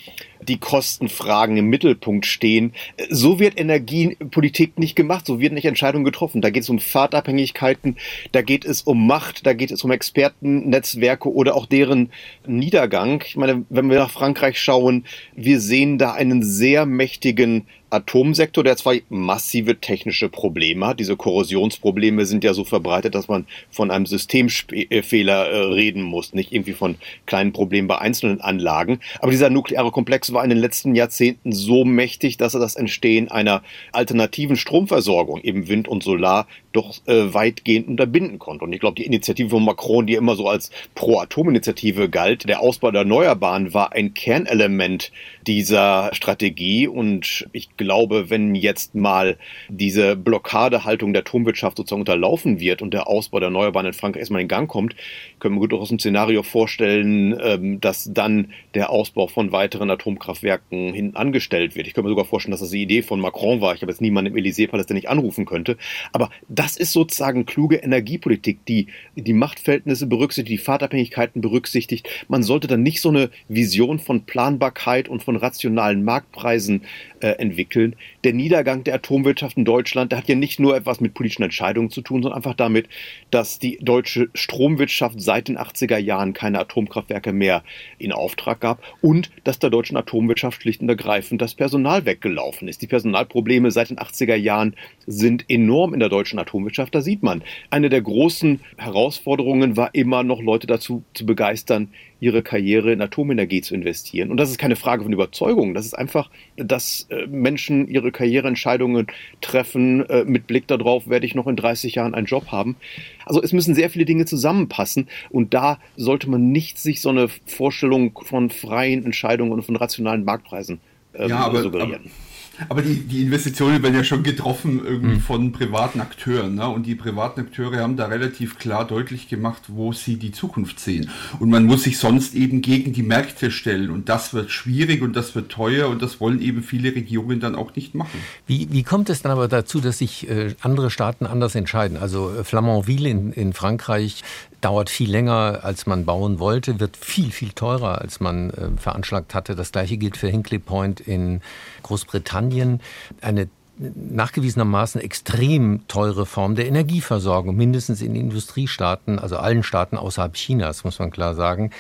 die 0.49 0.59
Kostenfragen 0.59 1.57
im 1.57 1.67
Mittelpunkt 1.67 2.27
stehen. 2.27 2.73
So 3.09 3.39
wird 3.39 3.59
Energiepolitik 3.59 4.79
nicht 4.79 4.97
gemacht, 4.97 5.27
so 5.27 5.41
werden 5.41 5.55
nicht 5.55 5.65
Entscheidungen 5.65 6.05
getroffen. 6.05 6.41
Da 6.41 6.51
geht 6.51 6.65
es 6.65 6.69
um 6.69 6.79
Fahrtabhängigkeiten, 6.79 7.97
da 8.33 8.43
geht 8.43 8.65
es 8.65 8.83
um 8.83 9.07
Macht, 9.07 9.47
da 9.47 9.53
geht 9.53 9.71
es 9.71 9.85
um 9.85 9.91
Expertennetzwerke 9.91 11.33
oder 11.33 11.57
auch 11.57 11.67
deren 11.67 12.11
Niedergang. 12.47 13.23
Ich 13.27 13.37
meine, 13.37 13.65
wenn 13.69 13.91
wir 13.91 13.99
nach 13.99 14.11
Frankreich 14.11 14.61
schauen, 14.61 15.05
wir 15.35 15.61
sehen 15.61 15.99
da 15.99 16.13
einen 16.13 16.43
sehr 16.43 16.87
mächtigen 16.87 17.67
Atomsektor, 17.93 18.65
der 18.65 18.77
zwar 18.77 18.95
massive 19.11 19.79
technische 19.79 20.31
Probleme 20.31 20.87
hat. 20.87 20.99
Diese 20.99 21.17
Korrosionsprobleme 21.17 22.25
sind 22.25 22.43
ja 22.43 22.55
so 22.55 22.65
verbreitet, 22.65 23.15
dass 23.15 23.29
man 23.29 23.47
von 23.71 23.91
einem 23.91 24.07
Systemfehler 24.07 25.49
äh, 25.49 25.59
reden 25.75 26.03
muss, 26.03 26.33
nicht 26.33 26.53
irgendwie 26.53 26.73
von 26.73 26.97
kleinen 27.27 27.53
Problemen 27.53 27.89
bei 27.89 27.99
einzelnen 27.99 28.41
Anlagen. 28.41 29.01
Aber 29.21 29.31
dieser 29.31 29.51
nukleare 29.51 29.91
Komplex 29.91 30.32
war 30.33 30.45
in 30.45 30.51
den 30.51 30.59
letzten 30.59 30.95
Jahrzehnten 30.95 31.53
so 31.53 31.85
mächtig, 31.85 32.37
dass 32.37 32.55
er 32.55 32.61
das 32.61 32.77
Entstehen 32.77 33.31
einer 33.31 33.63
alternativen 33.93 34.57
Stromversorgung, 34.57 35.41
eben 35.41 35.69
Wind 35.69 35.89
und 35.89 36.03
Solar, 36.03 36.47
doch 36.73 36.95
äh, 37.07 37.35
weitgehend 37.35 37.89
unterbinden 37.89 38.39
konnte. 38.39 38.65
Und 38.65 38.73
ich 38.73 38.81
glaube, 38.81 38.97
die 38.97 39.07
Initiative 39.07 39.51
von 39.51 39.65
Macron, 39.65 40.07
die 40.07 40.15
immer 40.15 40.37
so 40.37 40.49
als 40.49 40.71
Pro-Atom-Initiative 40.95 42.09
galt, 42.09 42.49
der 42.49 42.61
Ausbau 42.61 42.91
der 42.91 43.03
Erneuerbaren 43.03 43.75
war 43.75 43.93
ein 43.93 44.15
Kernelement 44.15 45.13
dieser 45.47 46.11
Strategie. 46.15 46.89
Und 46.89 47.47
ich 47.53 47.77
glaube, 47.77 48.31
wenn 48.31 48.55
jetzt 48.55 48.95
mal 48.95 49.37
diese 49.69 50.17
Blockadehaltung 50.17 51.13
der 51.13 51.23
Atomwirtschaft 51.23 51.77
sozusagen 51.77 52.03
unterlaufen 52.03 52.61
wird 52.61 52.83
und 52.83 52.95
der 52.95 53.09
Ausbau 53.09 53.41
der 53.41 53.49
Erneuerbaren 53.49 53.87
in 53.87 53.93
Frankreich 53.93 54.21
erstmal 54.21 54.43
in 54.43 54.49
Gang 54.49 54.69
kommt, 54.69 54.97
können 55.41 55.57
wir 55.57 55.61
gut 55.61 55.75
aus 55.75 55.89
dem 55.89 55.99
Szenario 55.99 56.43
vorstellen, 56.43 57.39
ähm, 57.43 57.81
dass 57.81 58.11
dann 58.13 58.53
der 58.75 58.91
Ausbau 58.91 59.27
von 59.27 59.53
weiteren 59.53 59.91
Atomkraftwerken 59.91 60.22
hinten 60.71 61.17
angestellt 61.17 61.77
wird. 61.77 61.87
Ich 61.87 61.95
könnte 61.95 62.07
mir 62.07 62.13
sogar 62.13 62.25
vorstellen, 62.25 62.53
dass 62.53 62.61
das 62.61 62.71
die 62.71 62.83
Idee 62.83 63.03
von 63.03 63.21
Macron 63.21 63.61
war. 63.61 63.75
Ich 63.75 63.83
habe 63.83 63.93
jetzt 63.93 64.01
niemanden 64.01 64.33
im 64.33 64.43
Élysée-Palast, 64.43 64.89
der 64.89 64.95
nicht 64.95 65.09
anrufen 65.09 65.45
könnte. 65.45 65.77
Aber 66.13 66.31
das 66.49 66.77
ist 66.77 66.93
sozusagen 66.93 67.47
kluge 67.47 67.77
Energiepolitik, 67.77 68.65
die 68.67 68.87
die 69.17 69.33
Machtverhältnisse 69.33 70.07
berücksichtigt, 70.07 70.61
die 70.61 70.65
Fahrtabhängigkeiten 70.65 71.43
berücksichtigt. 71.43 72.09
Man 72.29 72.43
sollte 72.43 72.67
dann 72.67 72.83
nicht 72.83 73.01
so 73.01 73.09
eine 73.09 73.31
Vision 73.49 73.99
von 73.99 74.25
Planbarkeit 74.25 75.09
und 75.09 75.23
von 75.23 75.37
rationalen 75.37 76.05
Marktpreisen 76.05 76.83
äh, 77.21 77.29
entwickeln. 77.39 77.97
Der 78.25 78.33
Niedergang 78.33 78.85
der 78.85 78.95
Atomwirtschaft 78.95 79.57
in 79.57 79.65
Deutschland, 79.65 80.13
der 80.13 80.19
hat 80.19 80.29
ja 80.29 80.35
nicht 80.35 80.61
nur 80.61 80.77
etwas 80.77 81.01
mit 81.01 81.15
politischen 81.15 81.43
Entscheidungen 81.43 81.91
zu 81.91 82.01
tun, 82.01 82.23
sondern 82.23 82.37
einfach 82.37 82.55
damit, 82.55 82.89
dass 83.31 83.59
die 83.59 83.79
deutsche 83.81 84.29
Stromwirtschaft 84.35 85.21
seit 85.21 85.49
den 85.49 85.59
80er 85.59 85.99
Jahren 85.99 86.33
keine 86.33 86.61
Atomkraftwerke 86.61 87.33
mehr 87.33 87.63
in 87.99 88.13
Auftrag 88.13 88.61
gab 88.61 88.83
und 89.01 89.31
dass 89.45 89.59
der 89.59 89.71
deutschen 89.71 89.97
Atomwirtschaft 89.97 90.12
schlicht 90.51 90.81
und 90.83 90.89
ergreifend 90.89 91.41
das 91.41 91.55
Personal 91.55 92.05
weggelaufen 92.05 92.69
ist. 92.69 92.83
Die 92.83 92.87
Personalprobleme 92.87 93.71
seit 93.71 93.91
den 93.91 93.99
80er 93.99 94.35
Jahren 94.35 94.75
sind 95.07 95.45
enorm 95.49 95.95
in 95.95 96.01
der 96.01 96.09
deutschen 96.09 96.39
Atomwirtschaft. 96.39 96.95
Da 96.95 97.01
sieht 97.01 97.23
man, 97.23 97.43
eine 97.71 97.89
der 97.89 98.03
großen 98.03 98.61
Herausforderungen 98.77 99.77
war 99.77 99.95
immer 99.95 100.23
noch 100.23 100.43
Leute 100.43 100.67
dazu 100.67 101.03
zu 101.15 101.27
begeistern, 101.27 101.89
ihre 102.23 102.43
Karriere 102.43 102.93
in 102.93 103.03
Atomenergie 103.03 103.63
zu 103.63 103.75
investieren. 103.75 104.31
Und 104.31 104.37
das 104.37 104.49
ist 104.49 104.59
keine 104.59 104.77
Frage 104.77 105.03
von 105.03 105.13
Überzeugung. 105.13 105.75
Das 105.75 105.87
ist 105.87 105.95
einfach, 105.95 106.31
dass 106.57 107.09
äh, 107.11 107.27
Menschen 107.27 107.89
ihre 107.89 108.13
Karriereentscheidungen 108.13 109.09
treffen 109.41 110.09
äh, 110.09 110.25
mit 110.25 110.47
Blick 110.47 110.69
darauf, 110.69 111.09
werde 111.09 111.27
ich 111.27 111.35
noch 111.35 111.49
in 111.49 111.57
30 111.57 111.97
Jahren 111.97 112.15
einen 112.15 112.27
Job 112.27 112.53
haben. 112.53 112.77
Also 113.27 113.43
es 113.43 113.53
müssen 113.53 113.75
sehr 113.75 113.91
viele 113.91 114.05
Dinge 114.05 114.25
zusammenpassen. 114.25 115.09
Und 115.31 115.55
da 115.55 115.79
sollte 115.97 116.29
man 116.31 116.53
nicht 116.53 116.79
sich 116.79 117.01
so 117.01 117.09
eine 117.09 117.29
Vorstellung 117.47 118.19
von 118.25 118.51
freien 118.51 119.05
Entscheidungen 119.05 119.53
und 119.53 119.63
von 119.63 119.77
rationalen 119.77 120.25
Marktpreisen 120.25 120.81
ähm, 121.15 121.29
ja, 121.29 121.39
aber, 121.39 121.63
suggerieren. 121.63 121.95
Aber 121.95 122.32
Aber 122.69 122.83
die, 122.83 122.97
die 123.01 123.23
Investitionen 123.23 123.83
werden 123.83 123.95
ja 123.95 124.05
schon 124.05 124.23
getroffen 124.23 124.85
irgendwie 124.85 125.17
mhm. 125.17 125.21
von 125.21 125.53
privaten 125.53 126.01
Akteuren. 126.01 126.55
Ne? 126.55 126.69
Und 126.69 126.87
die 126.87 126.95
privaten 126.95 127.41
Akteure 127.41 127.81
haben 127.81 127.97
da 127.97 128.07
relativ 128.07 128.59
klar 128.59 128.87
deutlich 128.87 129.29
gemacht, 129.29 129.63
wo 129.69 129.93
sie 129.93 130.17
die 130.17 130.33
Zukunft 130.33 130.81
sehen. 130.81 131.11
Und 131.39 131.51
man 131.51 131.65
muss 131.65 131.85
sich 131.85 131.99
sonst 131.99 132.35
eben 132.35 132.63
gegen 132.63 132.93
die 132.93 133.03
Märkte 133.03 133.51
stellen. 133.51 133.91
Und 133.91 134.09
das 134.09 134.35
wird 134.35 134.51
schwierig 134.51 135.03
und 135.03 135.17
das 135.17 135.35
wird 135.35 135.51
teuer 135.51 135.89
und 135.89 136.03
das 136.03 136.21
wollen 136.21 136.41
eben 136.41 136.63
viele 136.63 136.95
Regierungen 136.95 137.41
dann 137.41 137.55
auch 137.55 137.75
nicht 137.75 137.95
machen. 137.95 138.19
Wie, 138.47 138.69
wie 138.71 138.83
kommt 138.83 139.11
es 139.11 139.23
dann 139.23 139.33
aber 139.33 139.49
dazu, 139.49 139.81
dass 139.81 139.99
sich 139.99 140.29
äh, 140.29 140.55
andere 140.61 140.91
Staaten 140.91 141.27
anders 141.27 141.55
entscheiden? 141.55 141.97
Also 141.97 142.31
äh, 142.31 142.45
Flamanville 142.45 143.09
in, 143.09 143.33
in 143.33 143.53
Frankreich 143.53 144.23
dauert 144.63 144.89
viel 144.89 145.11
länger, 145.11 145.61
als 145.63 145.87
man 145.87 146.07
bauen 146.07 146.39
wollte, 146.39 146.81
wird 146.81 146.97
viel, 146.97 147.31
viel 147.31 147.51
teurer, 147.51 148.01
als 148.01 148.21
man 148.21 148.51
äh, 148.51 148.69
veranschlagt 148.77 149.35
hatte. 149.35 149.55
Das 149.55 149.73
gleiche 149.73 149.99
gilt 149.99 150.17
für 150.17 150.29
Hinkley 150.29 150.59
Point 150.59 151.01
in 151.01 151.43
Großbritannien. 151.83 152.81
Eine 153.21 153.49
nachgewiesenermaßen 153.79 155.01
extrem 155.01 155.87
teure 155.89 156.27
Form 156.27 156.55
der 156.55 156.67
Energieversorgung, 156.67 157.57
mindestens 157.57 158.03
in 158.03 158.15
Industriestaaten, 158.15 159.19
also 159.19 159.37
allen 159.37 159.63
Staaten 159.63 159.97
außerhalb 159.97 160.35
Chinas, 160.35 160.85
muss 160.85 160.99
man 160.99 161.11
klar 161.11 161.35
sagen. 161.35 161.71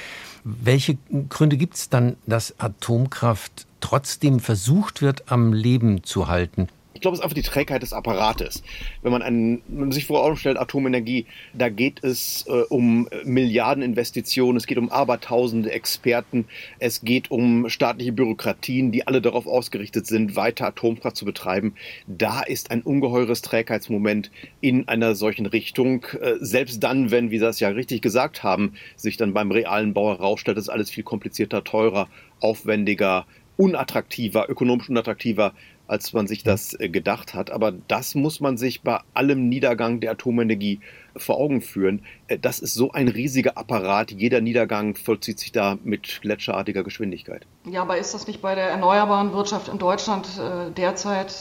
Welche 0.44 0.98
Gründe 1.28 1.56
gibt 1.56 1.74
es 1.74 1.88
dann, 1.88 2.16
dass 2.26 2.58
Atomkraft 2.58 3.66
trotzdem 3.80 4.40
versucht 4.40 5.02
wird, 5.02 5.30
am 5.30 5.52
Leben 5.52 6.02
zu 6.02 6.28
halten? 6.28 6.68
Ich 7.02 7.04
glaube, 7.04 7.16
es 7.16 7.18
ist 7.18 7.24
einfach 7.24 7.34
die 7.34 7.42
Trägheit 7.42 7.82
des 7.82 7.92
Apparates. 7.92 8.62
Wenn 9.02 9.10
man, 9.10 9.22
einen, 9.22 9.60
man 9.66 9.90
sich 9.90 10.06
vor 10.06 10.24
Augen 10.24 10.36
stellt, 10.36 10.56
Atomenergie, 10.56 11.26
da 11.52 11.68
geht 11.68 12.04
es 12.04 12.44
äh, 12.46 12.62
um 12.68 13.08
Milliardeninvestitionen, 13.24 14.56
es 14.56 14.68
geht 14.68 14.78
um 14.78 14.88
abertausende 14.88 15.72
Experten, 15.72 16.44
es 16.78 17.00
geht 17.00 17.32
um 17.32 17.68
staatliche 17.68 18.12
Bürokratien, 18.12 18.92
die 18.92 19.04
alle 19.04 19.20
darauf 19.20 19.48
ausgerichtet 19.48 20.06
sind, 20.06 20.36
weiter 20.36 20.68
Atomkraft 20.68 21.16
zu 21.16 21.24
betreiben. 21.24 21.74
Da 22.06 22.40
ist 22.42 22.70
ein 22.70 22.82
ungeheures 22.82 23.42
Trägheitsmoment 23.42 24.30
in 24.60 24.86
einer 24.86 25.16
solchen 25.16 25.46
Richtung. 25.46 26.06
Äh, 26.20 26.34
selbst 26.38 26.84
dann, 26.84 27.10
wenn, 27.10 27.32
wie 27.32 27.38
Sie 27.38 27.44
das 27.44 27.58
ja 27.58 27.70
richtig 27.70 28.00
gesagt 28.02 28.44
haben, 28.44 28.74
sich 28.94 29.16
dann 29.16 29.34
beim 29.34 29.50
realen 29.50 29.92
Bau 29.92 30.16
herausstellt, 30.16 30.56
ist 30.56 30.68
alles 30.68 30.88
viel 30.88 31.02
komplizierter, 31.02 31.64
teurer, 31.64 32.06
aufwendiger, 32.38 33.26
unattraktiver, 33.56 34.48
ökonomisch 34.48 34.88
unattraktiver 34.88 35.52
als 35.86 36.12
man 36.12 36.26
sich 36.26 36.42
das 36.42 36.78
äh, 36.78 36.88
gedacht 36.88 37.34
hat. 37.34 37.50
Aber 37.50 37.72
das 37.72 38.14
muss 38.14 38.40
man 38.40 38.56
sich 38.56 38.82
bei 38.82 39.00
allem 39.14 39.48
Niedergang 39.48 40.00
der 40.00 40.12
Atomenergie 40.12 40.80
vor 41.16 41.36
Augen 41.38 41.60
führen. 41.60 42.02
Äh, 42.28 42.38
das 42.38 42.58
ist 42.58 42.74
so 42.74 42.92
ein 42.92 43.08
riesiger 43.08 43.56
Apparat. 43.56 44.10
Jeder 44.10 44.40
Niedergang 44.40 44.94
vollzieht 44.94 45.38
sich 45.38 45.52
da 45.52 45.78
mit 45.84 46.20
gletscherartiger 46.22 46.82
Geschwindigkeit. 46.82 47.46
Ja, 47.70 47.82
aber 47.82 47.98
ist 47.98 48.14
das 48.14 48.26
nicht 48.26 48.42
bei 48.42 48.54
der 48.54 48.68
erneuerbaren 48.68 49.32
Wirtschaft 49.32 49.68
in 49.68 49.78
Deutschland 49.78 50.26
äh, 50.38 50.70
derzeit 50.72 51.34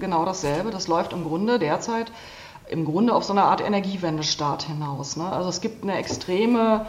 genau 0.00 0.24
dasselbe? 0.24 0.70
Das 0.70 0.88
läuft 0.88 1.12
im 1.12 1.24
Grunde 1.24 1.58
derzeit 1.58 2.12
im 2.68 2.84
Grunde 2.84 3.14
auf 3.14 3.24
so 3.24 3.32
eine 3.32 3.42
Art 3.42 3.60
Energiewendestart 3.60 4.62
hinaus. 4.62 5.16
Ne? 5.16 5.30
Also 5.30 5.48
es 5.48 5.60
gibt 5.60 5.82
eine 5.82 5.96
extreme 5.98 6.86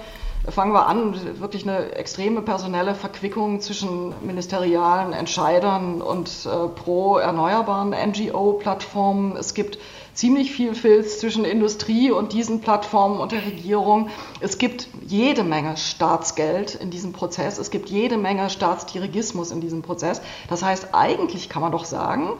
fangen 0.49 0.73
wir 0.73 0.87
an, 0.87 1.39
wirklich 1.39 1.67
eine 1.67 1.93
extreme 1.93 2.41
personelle 2.41 2.95
Verquickung 2.95 3.61
zwischen 3.61 4.13
ministerialen 4.25 5.13
Entscheidern 5.13 6.01
und 6.01 6.29
äh, 6.45 6.67
pro 6.67 7.17
erneuerbaren 7.17 7.91
NGO-Plattformen. 7.91 9.37
Es 9.37 9.53
gibt 9.53 9.79
ziemlich 10.13 10.51
viel 10.51 10.75
Filz 10.75 11.19
zwischen 11.19 11.45
Industrie 11.45 12.11
und 12.11 12.33
diesen 12.33 12.59
Plattformen 12.59 13.19
und 13.19 13.31
der 13.31 13.45
Regierung. 13.45 14.09
Es 14.41 14.57
gibt 14.57 14.87
jede 15.07 15.43
Menge 15.43 15.77
Staatsgeld 15.77 16.75
in 16.75 16.91
diesem 16.91 17.13
Prozess. 17.13 17.57
Es 17.57 17.71
gibt 17.71 17.89
jede 17.89 18.17
Menge 18.17 18.49
Staatsdirigismus 18.49 19.51
in 19.51 19.61
diesem 19.61 19.81
Prozess. 19.81 20.21
Das 20.49 20.61
heißt, 20.61 20.89
eigentlich 20.91 21.49
kann 21.49 21.61
man 21.61 21.71
doch 21.71 21.85
sagen, 21.85 22.33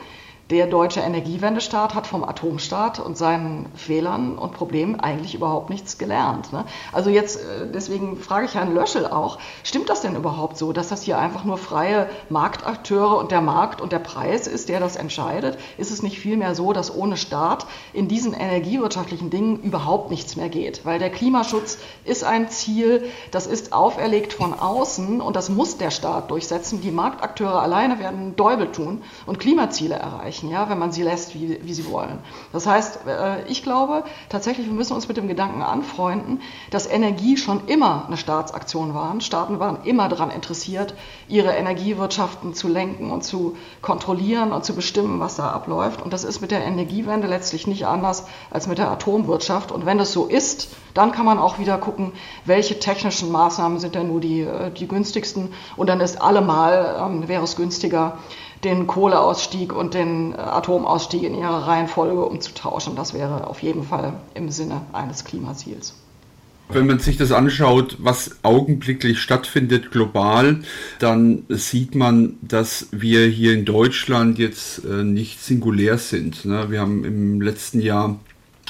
der 0.50 0.68
deutsche 0.68 1.00
Energiewendestaat 1.00 1.96
hat 1.96 2.06
vom 2.06 2.24
Atomstaat 2.26 3.00
und 3.00 3.18
seinen 3.18 3.66
Fehlern 3.76 4.38
und 4.38 4.52
Problemen 4.52 5.00
eigentlich 5.00 5.36
überhaupt 5.36 5.70
nichts 5.70 5.98
gelernt. 5.98 6.52
Ne? 6.52 6.66
Also 6.92 7.10
jetzt, 7.10 7.38
äh, 7.38 7.72
deswegen 7.74 8.18
frage 8.18 8.48
ich 8.48 8.56
Herrn 8.56 8.74
Löschel 8.74 9.08
auch, 9.08 9.40
stimmt 9.64 9.90
das 9.90 10.02
denn 10.02 10.16
überhaupt 10.16 10.58
so, 10.58 10.74
dass 10.74 10.90
das 10.90 11.04
hier 11.04 11.18
einfach 11.18 11.46
nur 11.46 11.58
freie 11.58 12.10
Marktakteure 12.30 13.18
und 13.18 13.32
der 13.32 13.40
Markt 13.40 13.80
und 13.80 13.94
der 13.94 14.00
Preis 14.00 14.48
ist, 14.48 14.68
der 14.68 14.82
das 14.82 14.98
entscheidet? 14.98 15.58
Ist 15.78 15.92
es 15.92 16.04
nicht 16.04 16.20
vielmehr 16.20 16.56
so, 16.56 16.74
dass 16.74 16.94
ohne 16.94 17.16
Staat 17.16 17.66
in 17.94 18.10
diesen 18.10 18.34
energiewirtschaftlichen 18.34 19.30
Dingen 19.30 19.62
überhaupt 19.62 20.12
nichts 20.12 20.36
mehr 20.36 20.50
geht? 20.50 20.86
Weil 20.86 21.00
der 21.00 21.10
Klimaschutz 21.10 21.78
ist 22.04 22.26
ein 22.26 22.50
Ziel, 22.50 23.10
das 23.32 23.48
ist 23.48 23.72
auferlegt 23.72 24.34
von 24.34 24.54
außen 24.54 25.22
und 25.22 25.38
das 25.38 25.48
muss 25.48 25.78
der 25.78 25.90
Staat 25.90 26.32
durchsetzen. 26.32 26.82
Die 26.82 26.92
Marktakteure 26.92 27.62
alleine 27.62 28.00
werden 28.00 28.36
Däubel 28.36 28.72
tun 28.74 29.04
und 29.26 29.40
Klimaziele 29.40 29.96
erreichen 29.96 30.33
erreichen, 30.34 30.50
ja, 30.50 30.70
wenn 30.70 30.80
man 30.80 30.92
sie 30.92 31.04
lässt, 31.04 31.36
wie, 31.36 31.60
wie 31.62 31.74
sie 31.74 31.86
wollen. 31.90 32.20
Das 32.52 32.66
heißt, 32.66 33.00
äh, 33.08 33.48
ich 33.48 33.64
glaube 33.64 34.04
tatsächlich, 34.30 34.68
wir 34.68 34.74
müssen 34.74 34.94
uns 34.94 35.08
mit 35.08 35.18
dem 35.18 35.28
Gedanken 35.28 35.62
anfreunden, 35.62 36.42
dass 36.72 36.88
Energie 36.88 37.38
schon 37.38 37.68
immer 37.68 38.06
eine 38.08 38.18
Staatsaktion 38.18 38.94
war. 38.94 39.14
Staaten 39.22 39.60
waren 39.60 39.84
immer 39.84 40.10
daran 40.10 40.32
interessiert, 40.32 40.96
ihre 41.28 41.52
Energiewirtschaften 41.52 42.54
zu 42.54 42.68
lenken 42.68 43.12
und 43.12 43.24
zu 43.24 43.56
kontrollieren 43.82 44.52
und 44.52 44.66
zu 44.66 44.76
bestimmen, 44.76 45.20
was 45.20 45.36
da 45.36 45.52
abläuft. 45.52 46.02
Und 46.02 46.14
das 46.14 46.24
ist 46.24 46.42
mit 46.42 46.52
der 46.52 46.64
Energiewende 46.64 47.28
letztlich 47.28 47.68
nicht 47.68 47.86
anders 47.86 48.26
als 48.50 48.68
mit 48.68 48.78
der 48.78 48.90
Atomwirtschaft. 48.90 49.72
Und 49.72 49.86
wenn 49.86 49.98
das 49.98 50.12
so 50.12 50.26
ist, 50.26 50.70
dann 50.94 51.12
kann 51.12 51.26
man 51.26 51.40
auch 51.40 51.60
wieder 51.60 51.78
gucken, 51.78 52.14
welche 52.46 52.80
technischen 52.80 53.32
Maßnahmen 53.32 53.80
sind 53.80 53.96
denn 53.96 54.08
nur 54.08 54.20
die, 54.20 54.42
äh, 54.42 54.72
die 54.72 54.88
günstigsten. 54.88 55.54
Und 55.76 55.88
dann 55.88 56.00
ist 56.02 56.22
allemal, 56.22 56.96
ähm, 57.00 57.28
wäre 57.28 57.44
es 57.44 57.56
günstiger, 57.56 58.18
den 58.64 58.88
Kohleausstieg 58.88 59.74
und 59.74 59.94
den 59.94 60.34
äh, 60.34 60.38
Atomausstieg 60.38 61.24
in 61.24 61.36
ihrer 61.36 61.68
Reihenfolge 61.68 62.24
umzutauschen. 62.26 62.96
Das 62.96 63.14
wäre 63.14 63.48
auf 63.48 63.62
jeden 63.62 63.84
Fall 63.84 64.14
im 64.34 64.50
Sinne 64.50 64.82
eines 64.94 65.24
Klimaziels. 65.24 65.96
Wenn 66.70 66.88
man 66.88 67.00
sich 67.00 67.18
das 67.18 67.32
anschaut, 67.32 67.98
was 68.00 68.38
augenblicklich 68.42 69.20
stattfindet 69.20 69.92
global, 69.92 70.62
dann 70.98 71.44
sieht 71.50 71.94
man, 71.94 72.38
dass 72.42 72.88
wir 72.92 73.28
hier 73.28 73.54
in 73.54 73.66
Deutschland 73.66 74.40
jetzt 74.40 74.84
äh, 74.86 75.04
nicht 75.04 75.44
singulär 75.44 75.98
sind. 75.98 76.46
Ne? 76.46 76.72
Wir 76.72 76.80
haben 76.80 77.04
im 77.04 77.42
letzten 77.42 77.82
Jahr 77.82 78.20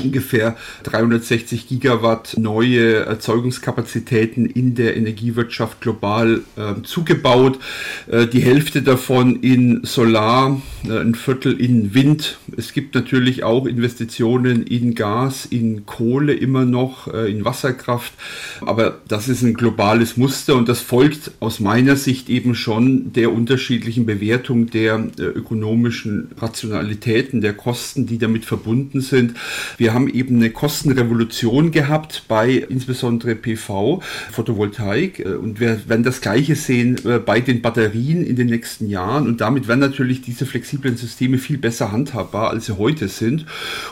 ungefähr 0.02 0.56
360 0.84 1.68
Gigawatt 1.68 2.36
neue 2.38 3.06
Erzeugungskapazitäten 3.06 4.46
in 4.46 4.76
der 4.76 4.98
Energiewirtschaft 4.98 5.82
global 5.82 6.42
äh, 6.56 6.82
zugebaut. 6.84 7.60
Äh, 8.08 8.28
die 8.28 8.42
Hälfte 8.42 8.82
davon 8.82 9.42
in 9.42 9.82
Solar, 9.84 10.62
äh, 10.86 11.00
ein 11.00 11.16
Viertel 11.16 11.60
in 11.60 11.94
Wind. 11.94 12.38
Es 12.58 12.74
gibt 12.74 12.96
natürlich 12.96 13.44
auch 13.44 13.66
Investitionen 13.66 14.64
in 14.64 14.96
Gas, 14.96 15.46
in 15.46 15.86
Kohle 15.86 16.34
immer 16.34 16.66
noch, 16.66 17.08
äh, 17.14 17.30
in 17.32 17.46
Wasserkraft. 17.46 18.14
Aber 18.62 19.00
das 19.08 19.30
ist 19.30 19.44
ein 19.44 19.54
globales 19.54 20.18
Muster 20.18 20.56
und 20.56 20.70
das 20.70 20.82
folgt 20.82 21.32
aus 21.40 21.60
meiner 21.60 21.96
Sicht 21.96 22.30
eben 22.30 22.56
schon 22.56 23.14
der 23.14 23.32
unterschiedlichen 23.32 24.06
Bewertung 24.06 24.70
der 24.70 25.08
äh, 25.20 25.22
ökonomischen 25.22 26.30
Rationalitäten, 26.38 27.42
der 27.42 27.54
Kosten, 27.54 28.08
die 28.08 28.18
damit 28.18 28.46
verbunden 28.46 29.02
sind. 29.02 29.36
Wir 29.78 29.83
haben 29.92 30.08
eben 30.08 30.38
eine 30.38 30.52
Kostenrevolution 30.52 31.72
gehabt 31.72 32.24
bei 32.28 32.52
insbesondere 32.52 33.36
PV, 33.36 34.02
Photovoltaik. 34.32 35.20
Äh, 35.20 35.34
und 35.34 35.60
wir 35.60 35.90
werden 35.90 36.04
das 36.04 36.22
Gleiche 36.22 36.56
sehen 36.56 36.98
äh, 37.06 37.20
bei 37.20 37.42
den 37.42 37.62
Batterien 37.62 38.24
in 38.24 38.36
den 38.36 38.48
nächsten 38.48 38.88
Jahren. 38.88 39.28
Und 39.28 39.42
damit 39.42 39.68
werden 39.68 39.80
natürlich 39.80 40.22
diese 40.22 40.46
flexiblen 40.46 40.96
Systeme 40.96 41.38
viel 41.38 41.58
besser 41.58 41.92
handhabbar, 41.92 42.52
als 42.52 42.68
sie 42.68 42.78
heute 42.78 43.08
sind. 43.08 43.46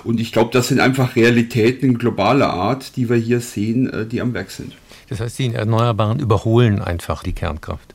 Und 0.03 0.19
ich 0.19 0.31
glaube, 0.31 0.51
das 0.53 0.69
sind 0.69 0.79
einfach 0.79 1.15
Realitäten 1.15 1.97
globaler 1.97 2.53
Art, 2.53 2.95
die 2.95 3.09
wir 3.09 3.17
hier 3.17 3.41
sehen, 3.41 3.89
äh, 3.89 4.05
die 4.05 4.21
am 4.21 4.33
Werk 4.33 4.51
sind. 4.51 4.73
Das 5.09 5.19
heißt, 5.19 5.39
die 5.39 5.53
Erneuerbaren 5.53 6.19
überholen 6.19 6.79
einfach 6.79 7.23
die 7.23 7.33
Kernkraft 7.33 7.90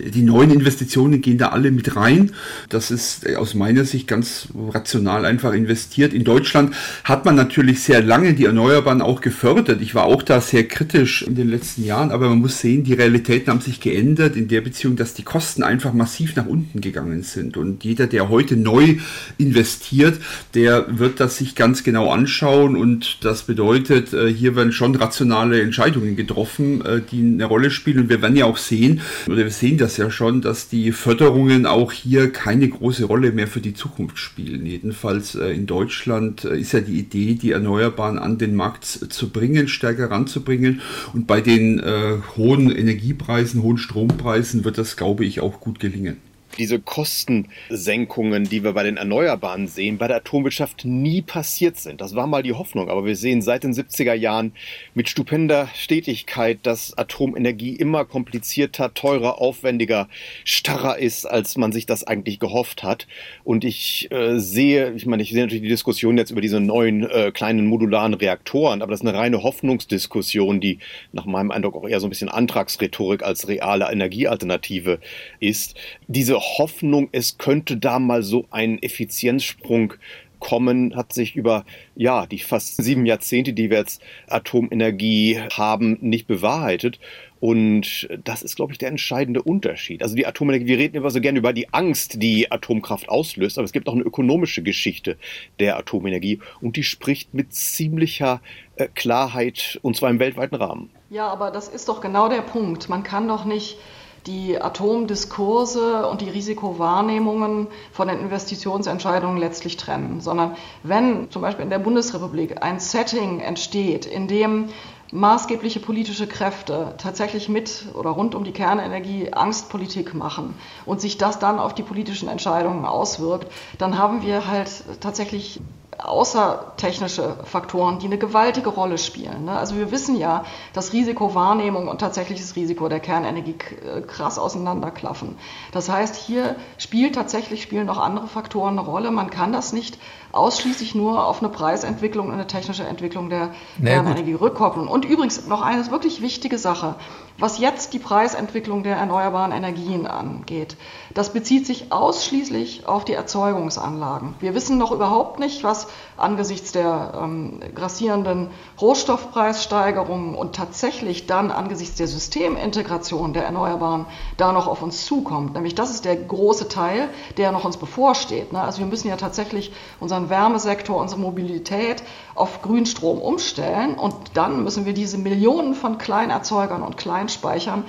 die 0.00 0.22
neuen 0.22 0.50
Investitionen 0.50 1.20
gehen 1.20 1.38
da 1.38 1.48
alle 1.48 1.70
mit 1.70 1.96
rein. 1.96 2.32
Das 2.68 2.90
ist 2.90 3.28
aus 3.36 3.54
meiner 3.54 3.84
Sicht 3.84 4.08
ganz 4.08 4.48
rational 4.70 5.24
einfach 5.24 5.52
investiert. 5.52 6.12
In 6.12 6.24
Deutschland 6.24 6.74
hat 7.04 7.24
man 7.24 7.34
natürlich 7.34 7.82
sehr 7.82 8.02
lange 8.02 8.34
die 8.34 8.44
Erneuerbaren 8.44 9.02
auch 9.02 9.20
gefördert. 9.20 9.80
Ich 9.82 9.94
war 9.94 10.04
auch 10.04 10.22
da 10.22 10.40
sehr 10.40 10.66
kritisch 10.66 11.22
in 11.22 11.34
den 11.34 11.48
letzten 11.48 11.84
Jahren, 11.84 12.10
aber 12.10 12.28
man 12.28 12.38
muss 12.38 12.60
sehen, 12.60 12.84
die 12.84 12.94
Realitäten 12.94 13.50
haben 13.50 13.60
sich 13.60 13.80
geändert 13.80 14.36
in 14.36 14.48
der 14.48 14.60
Beziehung, 14.60 14.96
dass 14.96 15.14
die 15.14 15.22
Kosten 15.22 15.62
einfach 15.62 15.92
massiv 15.92 16.36
nach 16.36 16.46
unten 16.46 16.80
gegangen 16.80 17.22
sind. 17.22 17.56
Und 17.56 17.84
jeder, 17.84 18.06
der 18.06 18.28
heute 18.28 18.56
neu 18.56 18.96
investiert, 19.38 20.18
der 20.54 20.98
wird 20.98 21.20
das 21.20 21.36
sich 21.36 21.54
ganz 21.54 21.84
genau 21.84 22.10
anschauen. 22.10 22.76
Und 22.76 23.18
das 23.22 23.42
bedeutet, 23.42 24.12
äh, 24.12 24.32
hier 24.32 24.56
werden 24.56 24.72
schon 24.72 24.94
rationale 24.94 25.60
Entscheidungen 25.60 26.16
getroffen, 26.16 26.84
äh, 26.84 27.00
die 27.10 27.20
eine 27.20 27.44
Rolle 27.44 27.70
spielen. 27.70 28.00
Und 28.00 28.08
wir 28.08 28.22
werden 28.22 28.36
ja 28.36 28.44
auch 28.44 28.56
sehen, 28.56 29.00
oder 29.26 29.38
wir 29.38 29.50
sehen 29.50 29.78
das 29.78 29.89
ja 29.96 30.10
schon, 30.10 30.40
dass 30.40 30.68
die 30.68 30.92
Förderungen 30.92 31.66
auch 31.66 31.92
hier 31.92 32.30
keine 32.30 32.68
große 32.68 33.04
Rolle 33.04 33.32
mehr 33.32 33.46
für 33.46 33.60
die 33.60 33.74
Zukunft 33.74 34.18
spielen. 34.18 34.66
Jedenfalls 34.66 35.34
äh, 35.34 35.50
in 35.50 35.66
Deutschland 35.66 36.44
äh, 36.44 36.58
ist 36.58 36.72
ja 36.72 36.80
die 36.80 36.98
Idee, 36.98 37.34
die 37.34 37.52
Erneuerbaren 37.52 38.18
an 38.18 38.38
den 38.38 38.54
Markt 38.54 38.84
zu 38.84 39.30
bringen, 39.30 39.68
stärker 39.68 40.10
ranzubringen. 40.10 40.80
Und 41.12 41.26
bei 41.26 41.40
den 41.40 41.78
äh, 41.80 42.18
hohen 42.36 42.70
Energiepreisen, 42.70 43.62
hohen 43.62 43.78
Strompreisen 43.78 44.64
wird 44.64 44.78
das, 44.78 44.96
glaube 44.96 45.24
ich, 45.24 45.40
auch 45.40 45.60
gut 45.60 45.80
gelingen. 45.80 46.29
Diese 46.58 46.78
Kostensenkungen, 46.78 48.44
die 48.44 48.64
wir 48.64 48.72
bei 48.72 48.82
den 48.82 48.96
Erneuerbaren 48.96 49.68
sehen, 49.68 49.98
bei 49.98 50.08
der 50.08 50.18
Atomwirtschaft 50.18 50.84
nie 50.84 51.22
passiert 51.22 51.78
sind. 51.78 52.00
Das 52.00 52.14
war 52.14 52.26
mal 52.26 52.42
die 52.42 52.52
Hoffnung, 52.52 52.88
aber 52.88 53.04
wir 53.04 53.16
sehen 53.16 53.42
seit 53.42 53.64
den 53.64 53.72
70er 53.72 54.14
Jahren 54.14 54.52
mit 54.94 55.08
stupender 55.08 55.68
Stetigkeit, 55.74 56.58
dass 56.62 56.96
Atomenergie 56.96 57.74
immer 57.74 58.04
komplizierter, 58.04 58.94
teurer, 58.94 59.40
aufwendiger, 59.40 60.08
starrer 60.44 60.98
ist, 60.98 61.26
als 61.26 61.56
man 61.56 61.72
sich 61.72 61.86
das 61.86 62.04
eigentlich 62.04 62.40
gehofft 62.40 62.82
hat. 62.82 63.06
Und 63.44 63.64
ich 63.64 64.10
äh, 64.10 64.38
sehe, 64.38 64.92
ich 64.92 65.06
meine, 65.06 65.22
ich 65.22 65.30
sehe 65.30 65.42
natürlich 65.42 65.62
die 65.62 65.68
Diskussion 65.68 66.18
jetzt 66.18 66.30
über 66.30 66.40
diese 66.40 66.60
neuen 66.60 67.08
äh, 67.08 67.30
kleinen 67.32 67.66
modularen 67.66 68.14
Reaktoren, 68.14 68.82
aber 68.82 68.90
das 68.90 69.00
ist 69.00 69.06
eine 69.06 69.16
reine 69.16 69.42
Hoffnungsdiskussion, 69.42 70.60
die 70.60 70.78
nach 71.12 71.24
meinem 71.24 71.50
Eindruck 71.50 71.76
auch 71.76 71.88
eher 71.88 72.00
so 72.00 72.06
ein 72.06 72.10
bisschen 72.10 72.28
Antragsrhetorik 72.28 73.22
als 73.22 73.48
reale 73.48 73.90
Energiealternative 73.90 75.00
ist. 75.38 75.74
Diese 76.08 76.39
Hoffnung, 76.40 77.08
es 77.12 77.38
könnte 77.38 77.76
da 77.76 77.98
mal 77.98 78.22
so 78.22 78.46
ein 78.50 78.82
Effizienzsprung 78.82 79.94
kommen, 80.40 80.96
hat 80.96 81.12
sich 81.12 81.36
über 81.36 81.64
ja 81.94 82.26
die 82.26 82.38
fast 82.38 82.82
sieben 82.82 83.06
Jahrzehnte, 83.06 83.52
die 83.52 83.70
wir 83.70 83.78
jetzt 83.78 84.02
Atomenergie 84.26 85.38
haben, 85.52 85.98
nicht 86.00 86.26
bewahrheitet. 86.26 86.98
Und 87.38 88.08
das 88.24 88.42
ist, 88.42 88.56
glaube 88.56 88.72
ich, 88.72 88.78
der 88.78 88.88
entscheidende 88.88 89.42
Unterschied. 89.42 90.02
Also 90.02 90.14
die 90.14 90.26
Atomenergie, 90.26 90.66
wir 90.66 90.78
reden 90.78 90.96
immer 90.96 91.10
so 91.10 91.22
gerne 91.22 91.38
über 91.38 91.54
die 91.54 91.72
Angst, 91.72 92.22
die 92.22 92.50
Atomkraft 92.52 93.08
auslöst, 93.08 93.56
aber 93.56 93.64
es 93.64 93.72
gibt 93.72 93.88
auch 93.88 93.94
eine 93.94 94.02
ökonomische 94.02 94.62
Geschichte 94.62 95.16
der 95.58 95.78
Atomenergie 95.78 96.40
und 96.60 96.76
die 96.76 96.82
spricht 96.82 97.32
mit 97.32 97.54
ziemlicher 97.54 98.42
äh, 98.76 98.88
Klarheit 98.94 99.78
und 99.82 99.96
zwar 99.96 100.10
im 100.10 100.18
weltweiten 100.18 100.56
Rahmen. 100.56 100.90
Ja, 101.08 101.28
aber 101.28 101.50
das 101.50 101.68
ist 101.68 101.88
doch 101.88 102.02
genau 102.02 102.28
der 102.28 102.42
Punkt. 102.42 102.90
Man 102.90 103.04
kann 103.04 103.26
doch 103.26 103.46
nicht 103.46 103.78
die 104.26 104.60
Atomdiskurse 104.60 106.06
und 106.06 106.20
die 106.20 106.30
Risikowahrnehmungen 106.30 107.68
von 107.92 108.08
den 108.08 108.20
Investitionsentscheidungen 108.20 109.38
letztlich 109.38 109.76
trennen, 109.76 110.20
sondern 110.20 110.56
wenn 110.82 111.30
zum 111.30 111.42
Beispiel 111.42 111.64
in 111.64 111.70
der 111.70 111.78
Bundesrepublik 111.78 112.62
ein 112.62 112.80
Setting 112.80 113.40
entsteht, 113.40 114.06
in 114.06 114.28
dem 114.28 114.68
maßgebliche 115.12 115.80
politische 115.80 116.26
Kräfte 116.26 116.94
tatsächlich 116.98 117.48
mit 117.48 117.86
oder 117.94 118.10
rund 118.10 118.34
um 118.34 118.44
die 118.44 118.52
Kernenergie 118.52 119.32
Angstpolitik 119.32 120.14
machen 120.14 120.54
und 120.86 121.00
sich 121.00 121.18
das 121.18 121.38
dann 121.38 121.58
auf 121.58 121.74
die 121.74 121.82
politischen 121.82 122.28
Entscheidungen 122.28 122.84
auswirkt, 122.84 123.50
dann 123.78 123.98
haben 123.98 124.22
wir 124.22 124.46
halt 124.46 124.84
tatsächlich 125.00 125.60
außertechnische 126.02 127.36
Faktoren, 127.44 127.98
die 127.98 128.06
eine 128.06 128.18
gewaltige 128.18 128.70
Rolle 128.70 128.98
spielen. 128.98 129.44
Ne? 129.44 129.52
Also 129.52 129.76
wir 129.76 129.90
wissen 129.90 130.16
ja, 130.16 130.44
dass 130.72 130.92
Risikowahrnehmung 130.92 131.88
und 131.88 132.00
tatsächliches 132.00 132.56
Risiko 132.56 132.88
der 132.88 133.00
Kernenergie 133.00 133.56
äh, 133.84 134.00
krass 134.00 134.38
auseinanderklaffen. 134.38 135.36
Das 135.72 135.88
heißt, 135.88 136.16
hier 136.16 136.56
spielt 136.78 137.14
tatsächlich 137.14 137.62
spielen 137.62 137.86
noch 137.86 137.98
andere 137.98 138.26
Faktoren 138.26 138.78
eine 138.78 138.86
Rolle. 138.86 139.10
Man 139.10 139.30
kann 139.30 139.52
das 139.52 139.72
nicht 139.72 139.98
ausschließlich 140.32 140.94
nur 140.94 141.26
auf 141.26 141.42
eine 141.42 141.48
Preisentwicklung 141.50 142.28
und 142.28 142.34
eine 142.34 142.46
technische 142.46 142.84
Entwicklung 142.84 143.30
der 143.30 143.50
naja, 143.78 143.96
Kernenergie 143.96 144.32
gut. 144.32 144.42
rückkoppeln. 144.42 144.86
Und 144.86 145.04
übrigens 145.04 145.46
noch 145.46 145.62
eine 145.62 145.90
wirklich 145.90 146.22
wichtige 146.22 146.58
Sache, 146.58 146.94
was 147.40 147.58
jetzt 147.58 147.92
die 147.94 147.98
Preisentwicklung 147.98 148.82
der 148.82 148.96
erneuerbaren 148.96 149.52
Energien 149.52 150.06
angeht. 150.06 150.76
Das 151.14 151.32
bezieht 151.32 151.66
sich 151.66 151.90
ausschließlich 151.90 152.86
auf 152.86 153.04
die 153.04 153.14
Erzeugungsanlagen. 153.14 154.34
Wir 154.40 154.54
wissen 154.54 154.78
noch 154.78 154.92
überhaupt 154.92 155.40
nicht, 155.40 155.64
was 155.64 155.88
angesichts 156.16 156.72
der 156.72 157.14
ähm, 157.20 157.60
grassierenden 157.74 158.50
Rohstoffpreissteigerungen 158.80 160.34
und 160.34 160.54
tatsächlich 160.54 161.26
dann 161.26 161.50
angesichts 161.50 161.96
der 161.96 162.06
Systemintegration 162.06 163.32
der 163.32 163.44
Erneuerbaren 163.44 164.06
da 164.36 164.52
noch 164.52 164.66
auf 164.66 164.82
uns 164.82 165.06
zukommt. 165.06 165.54
Nämlich 165.54 165.74
das 165.74 165.90
ist 165.90 166.04
der 166.04 166.16
große 166.16 166.68
Teil, 166.68 167.08
der 167.38 167.52
noch 167.52 167.64
uns 167.64 167.78
bevorsteht. 167.78 168.52
Ne? 168.52 168.60
Also 168.60 168.80
wir 168.80 168.86
müssen 168.86 169.08
ja 169.08 169.16
tatsächlich 169.16 169.72
unseren 169.98 170.28
Wärmesektor, 170.28 171.00
unsere 171.00 171.20
Mobilität 171.20 172.02
auf 172.34 172.62
Grünstrom 172.62 173.18
umstellen 173.18 173.94
und 173.94 174.14
dann 174.34 174.62
müssen 174.62 174.84
wir 174.84 174.92
diese 174.92 175.18
Millionen 175.18 175.74
von 175.74 175.98
Kleinerzeugern 175.98 176.82
und 176.82 176.96
Kleinspeichern 177.30 177.84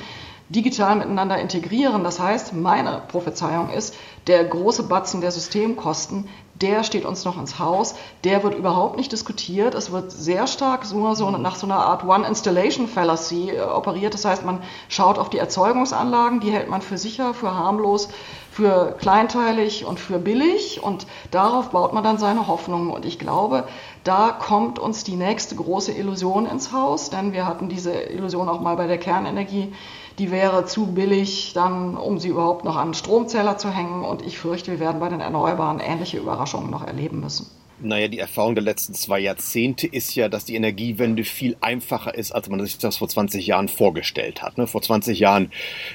digital 0.49 0.97
miteinander 0.97 1.39
integrieren. 1.39 2.03
Das 2.03 2.19
heißt, 2.19 2.53
meine 2.53 3.01
Prophezeiung 3.07 3.69
ist, 3.69 3.95
der 4.27 4.43
große 4.43 4.83
Batzen 4.83 5.21
der 5.21 5.31
Systemkosten, 5.31 6.27
der 6.55 6.83
steht 6.83 7.05
uns 7.05 7.23
noch 7.25 7.39
ins 7.39 7.57
Haus, 7.57 7.95
der 8.23 8.43
wird 8.43 8.55
überhaupt 8.55 8.97
nicht 8.97 9.11
diskutiert. 9.11 9.73
Es 9.73 9.91
wird 9.91 10.11
sehr 10.11 10.45
stark 10.47 10.85
so, 10.85 11.15
so 11.15 11.31
nach 11.31 11.55
so 11.55 11.65
einer 11.65 11.77
Art 11.77 12.03
One-Installation-Fallacy 12.03 13.51
äh, 13.51 13.61
operiert. 13.61 14.13
Das 14.13 14.25
heißt, 14.25 14.45
man 14.45 14.61
schaut 14.89 15.17
auf 15.17 15.29
die 15.29 15.39
Erzeugungsanlagen, 15.39 16.41
die 16.41 16.51
hält 16.51 16.69
man 16.69 16.81
für 16.81 16.97
sicher, 16.97 17.33
für 17.33 17.55
harmlos, 17.55 18.09
für 18.51 18.95
kleinteilig 18.99 19.85
und 19.85 19.99
für 19.99 20.19
billig 20.19 20.83
und 20.83 21.07
darauf 21.31 21.69
baut 21.69 21.93
man 21.93 22.03
dann 22.03 22.17
seine 22.17 22.47
Hoffnungen. 22.47 22.91
Und 22.91 23.05
ich 23.05 23.17
glaube, 23.17 23.63
da 24.03 24.31
kommt 24.31 24.77
uns 24.77 25.03
die 25.03 25.15
nächste 25.15 25.55
große 25.55 25.93
Illusion 25.93 26.45
ins 26.45 26.71
Haus, 26.71 27.09
denn 27.09 27.31
wir 27.31 27.47
hatten 27.47 27.69
diese 27.69 27.93
Illusion 27.93 28.49
auch 28.49 28.59
mal 28.59 28.75
bei 28.75 28.87
der 28.87 28.97
Kernenergie 28.97 29.73
die 30.21 30.29
wäre 30.29 30.65
zu 30.65 30.87
billig, 30.87 31.53
dann, 31.53 31.97
um 31.97 32.19
sie 32.19 32.29
überhaupt 32.29 32.65
noch 32.65 32.75
an 32.75 32.83
einen 32.83 32.93
Stromzähler 32.93 33.57
zu 33.57 33.69
hängen. 33.69 34.03
Und 34.03 34.21
ich 34.21 34.37
fürchte, 34.37 34.71
wir 34.71 34.79
werden 34.79 34.99
bei 34.99 35.09
den 35.09 35.19
Erneuerbaren 35.19 35.79
ähnliche 35.79 36.17
Überraschungen 36.17 36.69
noch 36.69 36.85
erleben 36.85 37.19
müssen. 37.19 37.49
Naja, 37.83 38.07
die 38.07 38.19
Erfahrung 38.19 38.55
der 38.55 38.63
letzten 38.63 38.93
zwei 38.93 39.19
Jahrzehnte 39.19 39.87
ist 39.87 40.13
ja, 40.15 40.29
dass 40.29 40.45
die 40.45 40.55
Energiewende 40.55 41.23
viel 41.23 41.57
einfacher 41.61 42.15
ist, 42.15 42.31
als 42.31 42.49
man 42.49 42.63
sich 42.63 42.77
das 42.77 42.97
vor 42.97 43.07
20 43.07 43.47
Jahren 43.47 43.67
vorgestellt 43.67 44.41
hat. 44.41 44.57
Ne? 44.57 44.67
Vor 44.67 44.81
20 44.81 45.19
Jahren 45.19 45.51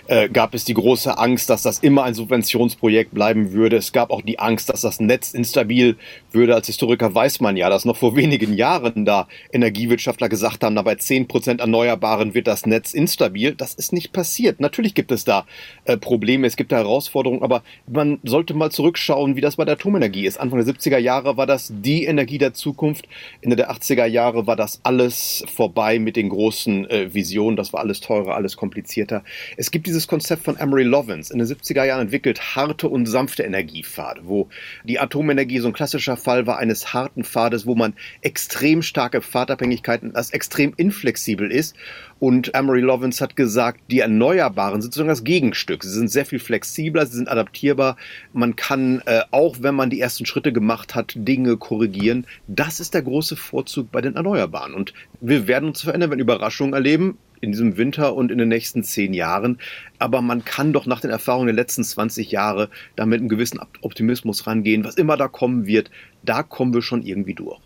äh, 0.08 0.28
gab 0.28 0.54
es 0.54 0.64
die 0.64 0.74
große 0.74 1.16
Angst, 1.18 1.50
dass 1.50 1.62
das 1.62 1.78
immer 1.78 2.04
ein 2.04 2.14
Subventionsprojekt 2.14 3.14
bleiben 3.14 3.52
würde. 3.52 3.76
Es 3.76 3.92
gab 3.92 4.10
auch 4.10 4.22
die 4.22 4.38
Angst, 4.38 4.68
dass 4.68 4.80
das 4.80 5.00
Netz 5.00 5.34
instabil 5.34 5.96
würde. 6.32 6.54
Als 6.54 6.66
Historiker 6.66 7.14
weiß 7.14 7.40
man 7.40 7.56
ja, 7.56 7.70
dass 7.70 7.84
noch 7.84 7.96
vor 7.96 8.16
wenigen 8.16 8.54
Jahren 8.54 9.04
da 9.04 9.28
Energiewirtschaftler 9.52 10.28
gesagt 10.28 10.64
haben, 10.64 10.74
bei 10.74 10.94
10 10.94 11.28
Prozent 11.28 11.60
Erneuerbaren 11.60 12.34
wird 12.34 12.46
das 12.46 12.66
Netz 12.66 12.94
instabil. 12.94 13.54
Das 13.54 13.74
ist 13.74 13.92
nicht 13.92 14.12
passiert. 14.12 14.60
Natürlich 14.60 14.94
gibt 14.94 15.12
es 15.12 15.24
da 15.24 15.46
äh, 15.84 15.96
Probleme, 15.96 16.46
es 16.46 16.56
gibt 16.56 16.72
da 16.72 16.76
Herausforderungen, 16.76 17.42
aber 17.42 17.62
man 17.86 18.18
sollte 18.24 18.54
mal 18.54 18.70
zurückschauen, 18.70 19.36
wie 19.36 19.40
das 19.40 19.56
bei 19.56 19.64
der 19.64 19.74
Atomenergie 19.74 20.26
ist. 20.26 20.38
Anfang 20.38 20.64
der 20.64 20.74
70er 20.74 20.98
Jahre 20.98 21.36
war 21.36 21.46
das 21.46 21.72
die 21.82 22.04
Energie 22.04 22.38
der 22.38 22.54
Zukunft. 22.54 23.08
Ende 23.40 23.56
der 23.56 23.70
80er 23.70 24.06
Jahre 24.06 24.46
war 24.46 24.56
das 24.56 24.80
alles 24.82 25.44
vorbei 25.52 25.98
mit 25.98 26.16
den 26.16 26.28
großen 26.28 26.88
äh, 26.90 27.14
Visionen. 27.14 27.56
Das 27.56 27.72
war 27.72 27.80
alles 27.80 28.00
teurer, 28.00 28.34
alles 28.34 28.56
komplizierter. 28.56 29.22
Es 29.56 29.70
gibt 29.70 29.86
dieses 29.86 30.08
Konzept 30.08 30.44
von 30.44 30.56
Emery 30.56 30.82
Lovins 30.82 31.30
in 31.30 31.38
den 31.38 31.46
70er 31.46 31.84
Jahren 31.84 32.02
entwickelt, 32.02 32.56
harte 32.56 32.88
und 32.88 33.06
sanfte 33.06 33.42
Energiepfade, 33.42 34.22
wo 34.24 34.48
die 34.84 34.98
Atomenergie 34.98 35.58
so 35.58 35.68
ein 35.68 35.72
klassischer 35.72 36.16
Fall 36.16 36.46
war 36.46 36.58
eines 36.58 36.92
harten 36.92 37.24
Pfades, 37.24 37.66
wo 37.66 37.74
man 37.74 37.94
extrem 38.20 38.82
starke 38.82 39.22
Pfadabhängigkeiten, 39.22 40.12
das 40.12 40.30
extrem 40.30 40.72
inflexibel 40.76 41.50
ist 41.50 41.76
und 42.18 42.54
Amory 42.54 42.80
Lovins 42.80 43.20
hat 43.20 43.36
gesagt, 43.36 43.80
die 43.90 44.00
Erneuerbaren 44.00 44.80
sind 44.80 44.94
sozusagen 44.94 45.08
das 45.08 45.24
Gegenstück. 45.24 45.84
Sie 45.84 45.90
sind 45.90 46.10
sehr 46.10 46.24
viel 46.24 46.38
flexibler, 46.38 47.04
sie 47.04 47.16
sind 47.16 47.28
adaptierbar. 47.28 47.96
Man 48.32 48.56
kann, 48.56 49.02
äh, 49.04 49.20
auch 49.32 49.56
wenn 49.60 49.74
man 49.74 49.90
die 49.90 50.00
ersten 50.00 50.24
Schritte 50.24 50.52
gemacht 50.52 50.94
hat, 50.94 51.12
Dinge 51.14 51.58
korrigieren. 51.58 52.26
Das 52.46 52.80
ist 52.80 52.94
der 52.94 53.02
große 53.02 53.36
Vorzug 53.36 53.92
bei 53.92 54.00
den 54.00 54.16
Erneuerbaren. 54.16 54.72
Und 54.72 54.94
wir 55.20 55.46
werden 55.46 55.68
uns 55.68 55.82
verändern, 55.82 56.10
wenn 56.10 56.18
Überraschungen 56.18 56.72
erleben 56.72 57.18
in 57.42 57.52
diesem 57.52 57.76
Winter 57.76 58.14
und 58.14 58.32
in 58.32 58.38
den 58.38 58.48
nächsten 58.48 58.82
zehn 58.82 59.12
Jahren. 59.12 59.58
Aber 59.98 60.22
man 60.22 60.42
kann 60.42 60.72
doch 60.72 60.86
nach 60.86 61.00
den 61.00 61.10
Erfahrungen 61.10 61.48
der 61.48 61.54
letzten 61.54 61.84
20 61.84 62.30
Jahre 62.30 62.70
da 62.96 63.04
mit 63.04 63.20
einem 63.20 63.28
gewissen 63.28 63.60
Optimismus 63.82 64.46
rangehen. 64.46 64.84
Was 64.84 64.94
immer 64.94 65.18
da 65.18 65.28
kommen 65.28 65.66
wird, 65.66 65.90
da 66.24 66.42
kommen 66.42 66.72
wir 66.72 66.80
schon 66.80 67.02
irgendwie 67.02 67.34
durch. 67.34 67.60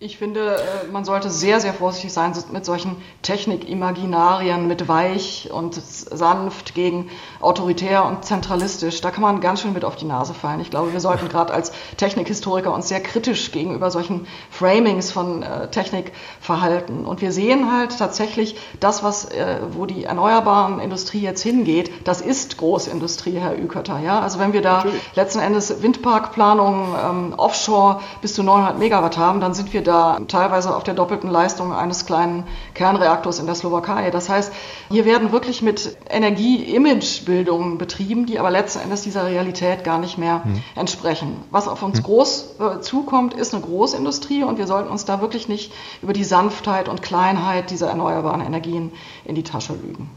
Ich 0.00 0.18
finde, 0.18 0.56
äh, 0.56 0.90
man 0.90 1.04
sollte 1.04 1.30
sehr, 1.30 1.60
sehr 1.60 1.72
vorsichtig 1.72 2.12
sein 2.12 2.32
mit 2.50 2.64
solchen 2.64 2.96
Technikimaginarien, 3.22 4.66
mit 4.66 4.88
weich 4.88 5.50
und 5.52 5.76
sanft 5.76 6.74
gegen 6.74 7.10
autoritär 7.40 8.04
und 8.04 8.24
zentralistisch. 8.24 9.00
Da 9.02 9.12
kann 9.12 9.22
man 9.22 9.40
ganz 9.40 9.60
schön 9.60 9.72
mit 9.72 9.84
auf 9.84 9.94
die 9.94 10.04
Nase 10.04 10.34
fallen. 10.34 10.58
Ich 10.58 10.70
glaube, 10.70 10.92
wir 10.92 10.98
sollten 10.98 11.28
gerade 11.28 11.54
als 11.54 11.70
Technikhistoriker 11.96 12.74
uns 12.74 12.88
sehr 12.88 13.00
kritisch 13.00 13.52
gegenüber 13.52 13.92
solchen 13.92 14.26
Framings 14.50 15.12
von 15.12 15.44
äh, 15.44 15.70
Technik 15.70 16.10
verhalten. 16.40 17.06
Und 17.06 17.20
wir 17.20 17.30
sehen 17.30 17.72
halt 17.72 17.96
tatsächlich, 17.96 18.56
das, 18.80 19.04
was, 19.04 19.26
äh, 19.26 19.60
wo 19.70 19.86
die 19.86 20.04
erneuerbaren 20.04 20.80
Industrie 20.80 21.20
jetzt 21.20 21.42
hingeht, 21.42 21.92
das 22.02 22.20
ist 22.20 22.58
Großindustrie, 22.58 23.38
Herr 23.38 23.56
Ükötter. 23.56 24.00
Ja? 24.00 24.18
Also 24.18 24.40
wenn 24.40 24.52
wir 24.52 24.60
da 24.60 24.78
Natürlich. 24.78 25.02
letzten 25.14 25.38
Endes 25.38 25.82
Windparkplanungen 25.82 26.94
ähm, 27.00 27.34
offshore 27.36 28.00
bis 28.20 28.34
zu 28.34 28.42
900 28.42 28.76
Megawatt 28.76 29.16
haben, 29.16 29.38
dann 29.38 29.54
sind 29.54 29.72
wir 29.72 29.83
da 29.86 30.20
teilweise 30.26 30.74
auf 30.74 30.82
der 30.82 30.94
doppelten 30.94 31.30
Leistung 31.30 31.72
eines 31.72 32.06
kleinen 32.06 32.44
Kernreaktors 32.74 33.38
in 33.38 33.46
der 33.46 33.54
Slowakei. 33.54 34.10
Das 34.10 34.28
heißt, 34.28 34.52
hier 34.90 35.04
werden 35.04 35.32
wirklich 35.32 35.62
mit 35.62 35.96
Energie-Image-Bildungen 36.10 37.78
betrieben, 37.78 38.26
die 38.26 38.38
aber 38.38 38.50
letzten 38.50 38.80
Endes 38.80 39.02
dieser 39.02 39.26
Realität 39.26 39.84
gar 39.84 39.98
nicht 39.98 40.18
mehr 40.18 40.44
hm. 40.44 40.62
entsprechen. 40.74 41.36
Was 41.50 41.68
auf 41.68 41.82
uns 41.82 41.98
hm. 41.98 42.04
groß 42.04 42.54
äh, 42.58 42.80
zukommt, 42.80 43.34
ist 43.34 43.54
eine 43.54 43.62
Großindustrie 43.62 44.42
und 44.42 44.58
wir 44.58 44.66
sollten 44.66 44.90
uns 44.90 45.04
da 45.04 45.20
wirklich 45.20 45.48
nicht 45.48 45.72
über 46.02 46.12
die 46.12 46.24
Sanftheit 46.24 46.88
und 46.88 47.02
Kleinheit 47.02 47.70
dieser 47.70 47.88
erneuerbaren 47.88 48.40
Energien 48.40 48.92
in 49.24 49.34
die 49.34 49.44
Tasche 49.44 49.74
lügen. 49.74 50.10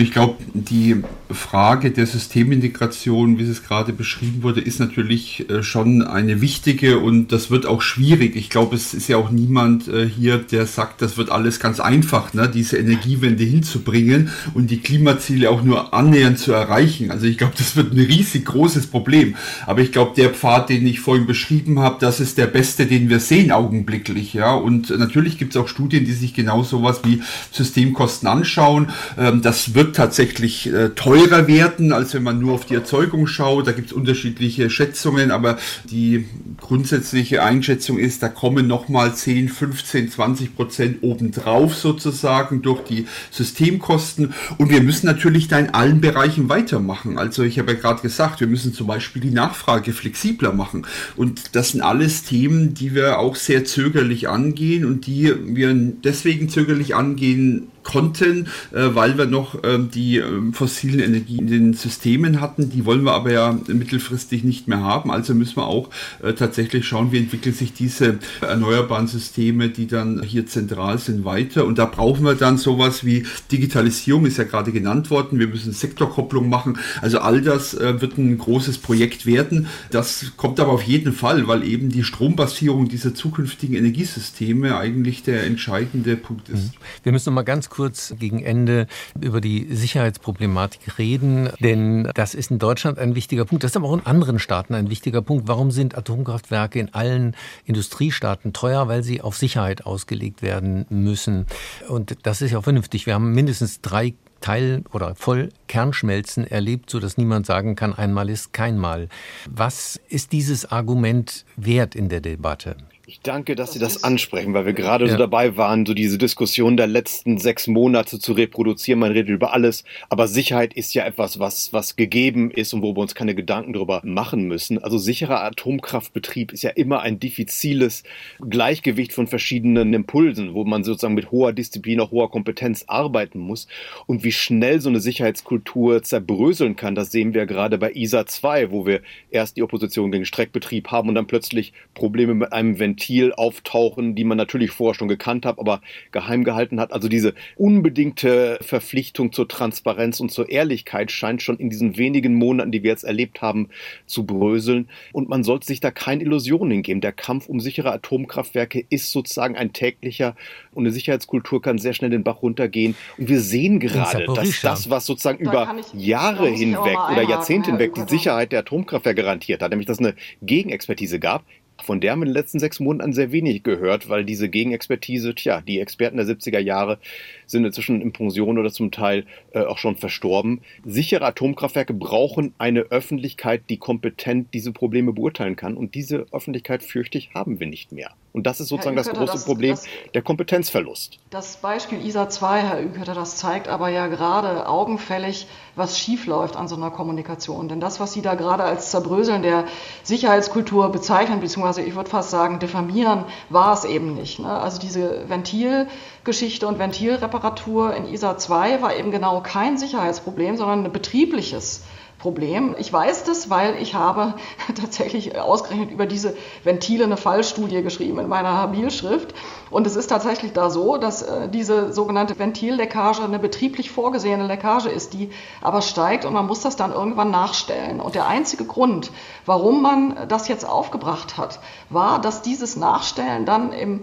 Ich 0.00 0.12
glaube, 0.12 0.36
die 0.54 1.02
Frage 1.28 1.90
der 1.90 2.06
Systemintegration, 2.06 3.36
wie 3.36 3.42
es 3.42 3.64
gerade 3.64 3.92
beschrieben 3.92 4.44
wurde, 4.44 4.60
ist 4.60 4.78
natürlich 4.78 5.50
äh, 5.50 5.64
schon 5.64 6.02
eine 6.02 6.40
wichtige 6.40 7.00
und 7.00 7.32
das 7.32 7.50
wird 7.50 7.66
auch 7.66 7.82
schwierig. 7.82 8.36
Ich 8.36 8.48
glaube, 8.48 8.76
es 8.76 8.94
ist 8.94 9.08
ja 9.08 9.16
auch 9.16 9.30
niemand 9.30 9.88
äh, 9.88 10.08
hier, 10.08 10.38
der 10.38 10.66
sagt, 10.66 11.02
das 11.02 11.16
wird 11.16 11.30
alles 11.30 11.58
ganz 11.58 11.80
einfach, 11.80 12.32
ne, 12.32 12.48
diese 12.48 12.78
Energiewende 12.78 13.42
hinzubringen 13.42 14.30
und 14.54 14.70
die 14.70 14.78
Klimaziele 14.78 15.50
auch 15.50 15.64
nur 15.64 15.92
annähernd 15.92 16.38
zu 16.38 16.52
erreichen. 16.52 17.10
Also 17.10 17.26
ich 17.26 17.36
glaube, 17.36 17.54
das 17.58 17.74
wird 17.74 17.92
ein 17.92 17.98
riesig 17.98 18.44
großes 18.44 18.86
Problem. 18.86 19.34
Aber 19.66 19.80
ich 19.80 19.90
glaube, 19.90 20.12
der 20.16 20.30
Pfad, 20.30 20.68
den 20.68 20.86
ich 20.86 21.00
vorhin 21.00 21.26
beschrieben 21.26 21.80
habe, 21.80 21.96
das 21.98 22.20
ist 22.20 22.38
der 22.38 22.46
beste, 22.46 22.86
den 22.86 23.08
wir 23.08 23.18
sehen 23.18 23.50
augenblicklich. 23.50 24.32
Ja, 24.32 24.54
und 24.54 24.96
natürlich 24.96 25.38
gibt 25.38 25.56
es 25.56 25.60
auch 25.60 25.66
Studien, 25.66 26.04
die 26.04 26.12
sich 26.12 26.34
genau 26.34 26.62
sowas 26.62 27.00
wie 27.02 27.20
Systemkosten 27.50 28.28
anschauen. 28.28 28.90
Ähm, 29.18 29.42
das 29.42 29.74
wird 29.74 29.87
tatsächlich 29.92 30.72
äh, 30.72 30.90
teurer 30.90 31.46
werden, 31.46 31.92
als 31.92 32.14
wenn 32.14 32.22
man 32.22 32.38
nur 32.38 32.54
auf 32.54 32.66
die 32.66 32.74
Erzeugung 32.74 33.26
schaut. 33.26 33.66
Da 33.66 33.72
gibt 33.72 33.88
es 33.88 33.92
unterschiedliche 33.92 34.70
Schätzungen, 34.70 35.30
aber 35.30 35.58
die 35.90 36.26
grundsätzliche 36.60 37.42
Einschätzung 37.42 37.98
ist, 37.98 38.22
da 38.22 38.28
kommen 38.28 38.66
nochmal 38.66 39.14
10, 39.14 39.48
15, 39.48 40.10
20 40.10 40.56
Prozent 40.56 40.98
obendrauf 41.02 41.74
sozusagen 41.74 42.62
durch 42.62 42.82
die 42.84 43.06
Systemkosten. 43.30 44.34
Und 44.58 44.70
wir 44.70 44.82
müssen 44.82 45.06
natürlich 45.06 45.48
da 45.48 45.58
in 45.58 45.70
allen 45.70 46.00
Bereichen 46.00 46.48
weitermachen. 46.48 47.18
Also 47.18 47.42
ich 47.42 47.58
habe 47.58 47.72
ja 47.72 47.78
gerade 47.78 48.02
gesagt, 48.02 48.40
wir 48.40 48.46
müssen 48.46 48.74
zum 48.74 48.86
Beispiel 48.86 49.22
die 49.22 49.30
Nachfrage 49.30 49.92
flexibler 49.92 50.52
machen. 50.52 50.86
Und 51.16 51.54
das 51.56 51.70
sind 51.70 51.80
alles 51.80 52.24
Themen, 52.24 52.74
die 52.74 52.94
wir 52.94 53.18
auch 53.18 53.36
sehr 53.36 53.64
zögerlich 53.64 54.28
angehen 54.28 54.84
und 54.84 55.06
die 55.06 55.32
wir 55.44 55.74
deswegen 55.74 56.48
zögerlich 56.48 56.94
angehen 56.94 57.68
konnten, 57.88 58.48
äh, 58.72 58.94
weil 58.94 59.16
wir 59.16 59.26
noch 59.26 59.64
äh, 59.64 59.78
die 59.78 60.18
äh, 60.18 60.52
fossilen 60.52 61.00
Energien 61.00 61.40
in 61.40 61.46
den 61.46 61.72
Systemen 61.72 62.40
hatten. 62.40 62.68
Die 62.68 62.84
wollen 62.84 63.02
wir 63.02 63.12
aber 63.12 63.32
ja 63.32 63.58
mittelfristig 63.66 64.44
nicht 64.44 64.68
mehr 64.68 64.82
haben. 64.82 65.10
Also 65.10 65.34
müssen 65.34 65.56
wir 65.56 65.66
auch 65.66 65.88
äh, 66.22 66.34
tatsächlich 66.34 66.86
schauen, 66.86 67.12
wie 67.12 67.18
entwickeln 67.18 67.54
sich 67.54 67.72
diese 67.72 68.18
erneuerbaren 68.42 69.06
Systeme, 69.06 69.70
die 69.70 69.86
dann 69.86 70.22
hier 70.22 70.46
zentral 70.46 70.98
sind, 70.98 71.24
weiter. 71.24 71.64
Und 71.64 71.78
da 71.78 71.86
brauchen 71.86 72.24
wir 72.24 72.34
dann 72.34 72.58
sowas 72.58 73.04
wie 73.04 73.24
Digitalisierung, 73.50 74.26
ist 74.26 74.36
ja 74.36 74.44
gerade 74.44 74.70
genannt 74.70 75.10
worden. 75.10 75.38
Wir 75.38 75.48
müssen 75.48 75.72
Sektorkopplung 75.72 76.48
machen. 76.48 76.78
Also 77.00 77.20
all 77.20 77.40
das 77.40 77.72
äh, 77.72 78.00
wird 78.02 78.18
ein 78.18 78.36
großes 78.36 78.78
Projekt 78.78 79.24
werden. 79.24 79.66
Das 79.90 80.32
kommt 80.36 80.60
aber 80.60 80.72
auf 80.72 80.82
jeden 80.82 81.14
Fall, 81.14 81.48
weil 81.48 81.64
eben 81.64 81.88
die 81.88 82.04
Strombasierung 82.04 82.88
dieser 82.88 83.14
zukünftigen 83.14 83.76
Energiesysteme 83.76 84.76
eigentlich 84.76 85.22
der 85.22 85.44
entscheidende 85.44 86.16
Punkt 86.16 86.50
ist. 86.50 86.72
Wir 87.02 87.12
müssen 87.12 87.30
noch 87.30 87.36
mal 87.36 87.42
ganz 87.42 87.70
kurz 87.70 87.77
kurz 87.78 88.12
gegen 88.18 88.42
Ende 88.42 88.88
über 89.20 89.40
die 89.40 89.72
Sicherheitsproblematik 89.72 90.98
reden, 90.98 91.48
denn 91.60 92.10
das 92.12 92.34
ist 92.34 92.50
in 92.50 92.58
Deutschland 92.58 92.98
ein 92.98 93.14
wichtiger 93.14 93.44
Punkt. 93.44 93.62
Das 93.62 93.70
ist 93.70 93.76
aber 93.76 93.86
auch 93.86 93.94
in 93.94 94.04
anderen 94.04 94.40
Staaten 94.40 94.74
ein 94.74 94.90
wichtiger 94.90 95.22
Punkt. 95.22 95.46
Warum 95.46 95.70
sind 95.70 95.96
Atomkraftwerke 95.96 96.80
in 96.80 96.92
allen 96.92 97.36
Industriestaaten 97.66 98.52
teuer? 98.52 98.88
Weil 98.88 99.04
sie 99.04 99.20
auf 99.20 99.36
Sicherheit 99.36 99.86
ausgelegt 99.86 100.42
werden 100.42 100.86
müssen. 100.88 101.46
Und 101.86 102.16
das 102.24 102.42
ist 102.42 102.50
ja 102.50 102.58
auch 102.58 102.64
vernünftig. 102.64 103.06
Wir 103.06 103.14
haben 103.14 103.30
mindestens 103.30 103.80
drei 103.80 104.14
Teil- 104.40 104.82
oder 104.92 105.14
Vollkernschmelzen 105.14 106.48
erlebt, 106.48 106.90
sodass 106.90 107.16
niemand 107.16 107.46
sagen 107.46 107.76
kann, 107.76 107.94
einmal 107.94 108.28
ist 108.28 108.52
kein 108.52 108.76
Mal. 108.76 109.08
Was 109.48 110.00
ist 110.08 110.32
dieses 110.32 110.66
Argument 110.72 111.44
wert 111.56 111.94
in 111.94 112.08
der 112.08 112.20
Debatte? 112.20 112.76
Ich 113.10 113.22
danke, 113.22 113.54
dass 113.54 113.68
das 113.68 113.72
Sie 113.72 113.78
das 113.78 114.04
ansprechen, 114.04 114.52
weil 114.52 114.66
wir 114.66 114.74
gerade 114.74 115.06
ja. 115.06 115.12
so 115.12 115.16
dabei 115.16 115.56
waren, 115.56 115.86
so 115.86 115.94
diese 115.94 116.18
Diskussion 116.18 116.76
der 116.76 116.86
letzten 116.86 117.38
sechs 117.38 117.66
Monate 117.66 118.18
zu 118.18 118.34
reproduzieren. 118.34 119.00
Man 119.00 119.12
redet 119.12 119.30
über 119.30 119.54
alles, 119.54 119.84
aber 120.10 120.28
Sicherheit 120.28 120.74
ist 120.74 120.92
ja 120.92 121.06
etwas, 121.06 121.38
was, 121.38 121.72
was 121.72 121.96
gegeben 121.96 122.50
ist 122.50 122.74
und 122.74 122.82
wo 122.82 122.94
wir 122.94 123.00
uns 123.00 123.14
keine 123.14 123.34
Gedanken 123.34 123.72
darüber 123.72 124.02
machen 124.04 124.46
müssen. 124.46 124.76
Also 124.84 124.98
sicherer 124.98 125.42
Atomkraftbetrieb 125.42 126.52
ist 126.52 126.62
ja 126.62 126.68
immer 126.68 127.00
ein 127.00 127.18
diffiziles 127.18 128.02
Gleichgewicht 128.46 129.14
von 129.14 129.26
verschiedenen 129.26 129.94
Impulsen, 129.94 130.52
wo 130.52 130.64
man 130.64 130.84
sozusagen 130.84 131.14
mit 131.14 131.30
hoher 131.30 131.54
Disziplin, 131.54 132.00
auch 132.00 132.10
hoher 132.10 132.30
Kompetenz 132.30 132.84
arbeiten 132.88 133.38
muss. 133.38 133.68
Und 134.04 134.22
wie 134.22 134.32
schnell 134.32 134.82
so 134.82 134.90
eine 134.90 135.00
Sicherheitskultur 135.00 136.02
zerbröseln 136.02 136.76
kann, 136.76 136.94
das 136.94 137.10
sehen 137.10 137.32
wir 137.32 137.46
gerade 137.46 137.78
bei 137.78 137.90
ISA 137.90 138.26
2, 138.26 138.70
wo 138.70 138.84
wir 138.84 139.00
erst 139.30 139.56
die 139.56 139.62
Opposition 139.62 140.12
gegen 140.12 140.26
Streckbetrieb 140.26 140.88
haben 140.88 141.08
und 141.08 141.14
dann 141.14 141.26
plötzlich 141.26 141.72
Probleme 141.94 142.34
mit 142.34 142.52
einem 142.52 142.78
Ventil 142.78 142.97
Ventil 142.98 143.32
auftauchen, 143.32 144.16
die 144.16 144.24
man 144.24 144.36
natürlich 144.36 144.72
vorher 144.72 144.94
schon 144.94 145.08
gekannt 145.08 145.46
hat, 145.46 145.58
aber 145.58 145.80
geheim 146.10 146.42
gehalten 146.42 146.80
hat. 146.80 146.92
Also 146.92 147.08
diese 147.08 147.34
unbedingte 147.56 148.58
Verpflichtung 148.60 149.32
zur 149.32 149.46
Transparenz 149.46 150.18
und 150.18 150.32
zur 150.32 150.48
Ehrlichkeit 150.48 151.12
scheint 151.12 151.40
schon 151.40 151.58
in 151.58 151.70
diesen 151.70 151.96
wenigen 151.96 152.34
Monaten, 152.34 152.72
die 152.72 152.82
wir 152.82 152.90
jetzt 152.90 153.04
erlebt 153.04 153.40
haben, 153.40 153.68
zu 154.06 154.26
bröseln. 154.26 154.88
Und 155.12 155.28
man 155.28 155.44
sollte 155.44 155.66
sich 155.66 155.78
da 155.78 155.92
keine 155.92 156.24
Illusionen 156.24 156.72
hingeben. 156.72 157.00
Der 157.00 157.12
Kampf 157.12 157.48
um 157.48 157.60
sichere 157.60 157.92
Atomkraftwerke 157.92 158.84
ist 158.90 159.12
sozusagen 159.12 159.56
ein 159.56 159.72
täglicher 159.72 160.34
und 160.72 160.84
eine 160.84 160.92
Sicherheitskultur 160.92 161.62
kann 161.62 161.78
sehr 161.78 161.94
schnell 161.94 162.10
den 162.10 162.24
Bach 162.24 162.42
runtergehen. 162.42 162.96
Und 163.16 163.28
wir 163.28 163.40
sehen 163.40 163.78
gerade, 163.78 164.26
dass 164.26 164.60
das, 164.60 164.90
was 164.90 165.06
sozusagen 165.06 165.44
da 165.44 165.50
über 165.50 165.76
ich, 165.78 166.06
Jahre 166.06 166.48
hinweg 166.48 166.98
oder 167.12 167.22
Jahrzehnte 167.22 167.70
hinweg 167.70 167.94
die 167.94 168.08
Sicherheit 168.08 168.50
der 168.50 168.60
Atomkraftwerke 168.60 169.22
garantiert 169.22 169.62
hat, 169.62 169.70
nämlich 169.70 169.86
dass 169.86 170.00
es 170.00 170.04
eine 170.04 170.14
Gegenexpertise 170.42 171.20
gab, 171.20 171.44
von 171.82 172.00
der 172.00 172.12
haben 172.12 172.20
wir 172.20 172.26
in 172.26 172.32
den 172.32 172.40
letzten 172.40 172.58
sechs 172.58 172.80
Monaten 172.80 173.12
sehr 173.12 173.32
wenig 173.32 173.62
gehört, 173.62 174.08
weil 174.08 174.24
diese 174.24 174.48
Gegenexpertise, 174.48 175.34
tja, 175.34 175.60
die 175.60 175.80
Experten 175.80 176.16
der 176.16 176.26
70er 176.26 176.58
Jahre 176.58 176.98
sind 177.46 177.64
inzwischen 177.64 178.00
in 178.00 178.12
Pension 178.12 178.58
oder 178.58 178.70
zum 178.70 178.90
Teil 178.90 179.24
äh, 179.52 179.60
auch 179.60 179.78
schon 179.78 179.96
verstorben. 179.96 180.60
Sichere 180.84 181.24
Atomkraftwerke 181.24 181.94
brauchen 181.94 182.54
eine 182.58 182.80
Öffentlichkeit, 182.80 183.62
die 183.70 183.78
kompetent 183.78 184.52
diese 184.54 184.72
Probleme 184.72 185.12
beurteilen 185.12 185.56
kann. 185.56 185.76
Und 185.76 185.94
diese 185.94 186.26
Öffentlichkeit, 186.32 186.82
fürchte 186.82 187.18
ich, 187.18 187.30
haben 187.34 187.60
wir 187.60 187.66
nicht 187.66 187.92
mehr. 187.92 188.10
Und 188.32 188.46
das 188.46 188.60
ist 188.60 188.68
sozusagen 188.68 188.94
das 188.94 189.08
große 189.08 189.32
das, 189.32 189.44
Problem, 189.46 189.70
das, 189.70 189.86
der 190.14 190.22
Kompetenzverlust. 190.22 191.18
Das 191.30 191.56
Beispiel 191.56 192.04
ISA 192.04 192.28
2, 192.28 192.60
Herr 192.60 192.82
Ükötter, 192.82 193.14
das 193.14 193.36
zeigt 193.36 193.68
aber 193.68 193.88
ja 193.88 194.06
gerade 194.06 194.68
augenfällig, 194.68 195.48
was 195.74 195.98
schiefläuft 195.98 196.54
an 196.54 196.68
so 196.68 196.76
einer 196.76 196.90
Kommunikation. 196.90 197.68
Denn 197.68 197.80
das, 197.80 198.00
was 198.00 198.12
Sie 198.12 198.22
da 198.22 198.34
gerade 198.34 198.64
als 198.64 198.90
Zerbröseln 198.90 199.42
der 199.42 199.64
Sicherheitskultur 200.02 200.92
bezeichnen, 200.92 201.40
beziehungsweise 201.40 201.67
ich 201.76 201.94
würde 201.94 202.08
fast 202.08 202.30
sagen 202.30 202.58
diffamieren, 202.58 203.24
war 203.50 203.74
es 203.74 203.84
eben 203.84 204.14
nicht. 204.14 204.38
Ne? 204.38 204.48
Also 204.48 204.78
diese 204.78 205.28
Ventilgeschichte 205.28 206.66
und 206.66 206.78
Ventilreparatur 206.78 207.94
in 207.94 208.06
ISA 208.06 208.38
2 208.38 208.80
war 208.80 208.96
eben 208.96 209.10
genau 209.10 209.42
kein 209.42 209.76
Sicherheitsproblem, 209.76 210.56
sondern 210.56 210.84
ein 210.84 210.92
betriebliches 210.92 211.84
Problem. 212.18 212.74
Ich 212.78 212.92
weiß 212.92 213.24
das, 213.24 213.48
weil 213.48 213.80
ich 213.80 213.94
habe 213.94 214.34
tatsächlich 214.80 215.38
ausgerechnet 215.38 215.92
über 215.92 216.04
diese 216.04 216.36
Ventile 216.64 217.04
eine 217.04 217.16
Fallstudie 217.16 217.82
geschrieben 217.82 218.18
in 218.18 218.28
meiner 218.28 218.54
Habilschrift. 218.54 219.34
Und 219.70 219.86
es 219.86 219.94
ist 219.94 220.08
tatsächlich 220.08 220.52
da 220.52 220.68
so, 220.68 220.96
dass 220.96 221.22
äh, 221.22 221.48
diese 221.48 221.92
sogenannte 221.92 222.38
Ventilleckage 222.38 223.22
eine 223.22 223.38
betrieblich 223.38 223.90
vorgesehene 223.90 224.46
Leckage 224.46 224.88
ist, 224.88 225.14
die 225.14 225.30
aber 225.60 225.80
steigt 225.80 226.24
und 226.24 226.32
man 226.32 226.46
muss 226.46 226.60
das 226.60 226.74
dann 226.74 226.92
irgendwann 226.92 227.30
nachstellen. 227.30 228.00
Und 228.00 228.16
der 228.16 228.26
einzige 228.26 228.64
Grund, 228.64 229.12
warum 229.46 229.82
man 229.82 230.16
das 230.28 230.48
jetzt 230.48 230.68
aufgebracht 230.68 231.36
hat, 231.36 231.60
war, 231.88 232.20
dass 232.20 232.42
dieses 232.42 232.76
Nachstellen 232.76 233.46
dann 233.46 233.72
im 233.72 234.00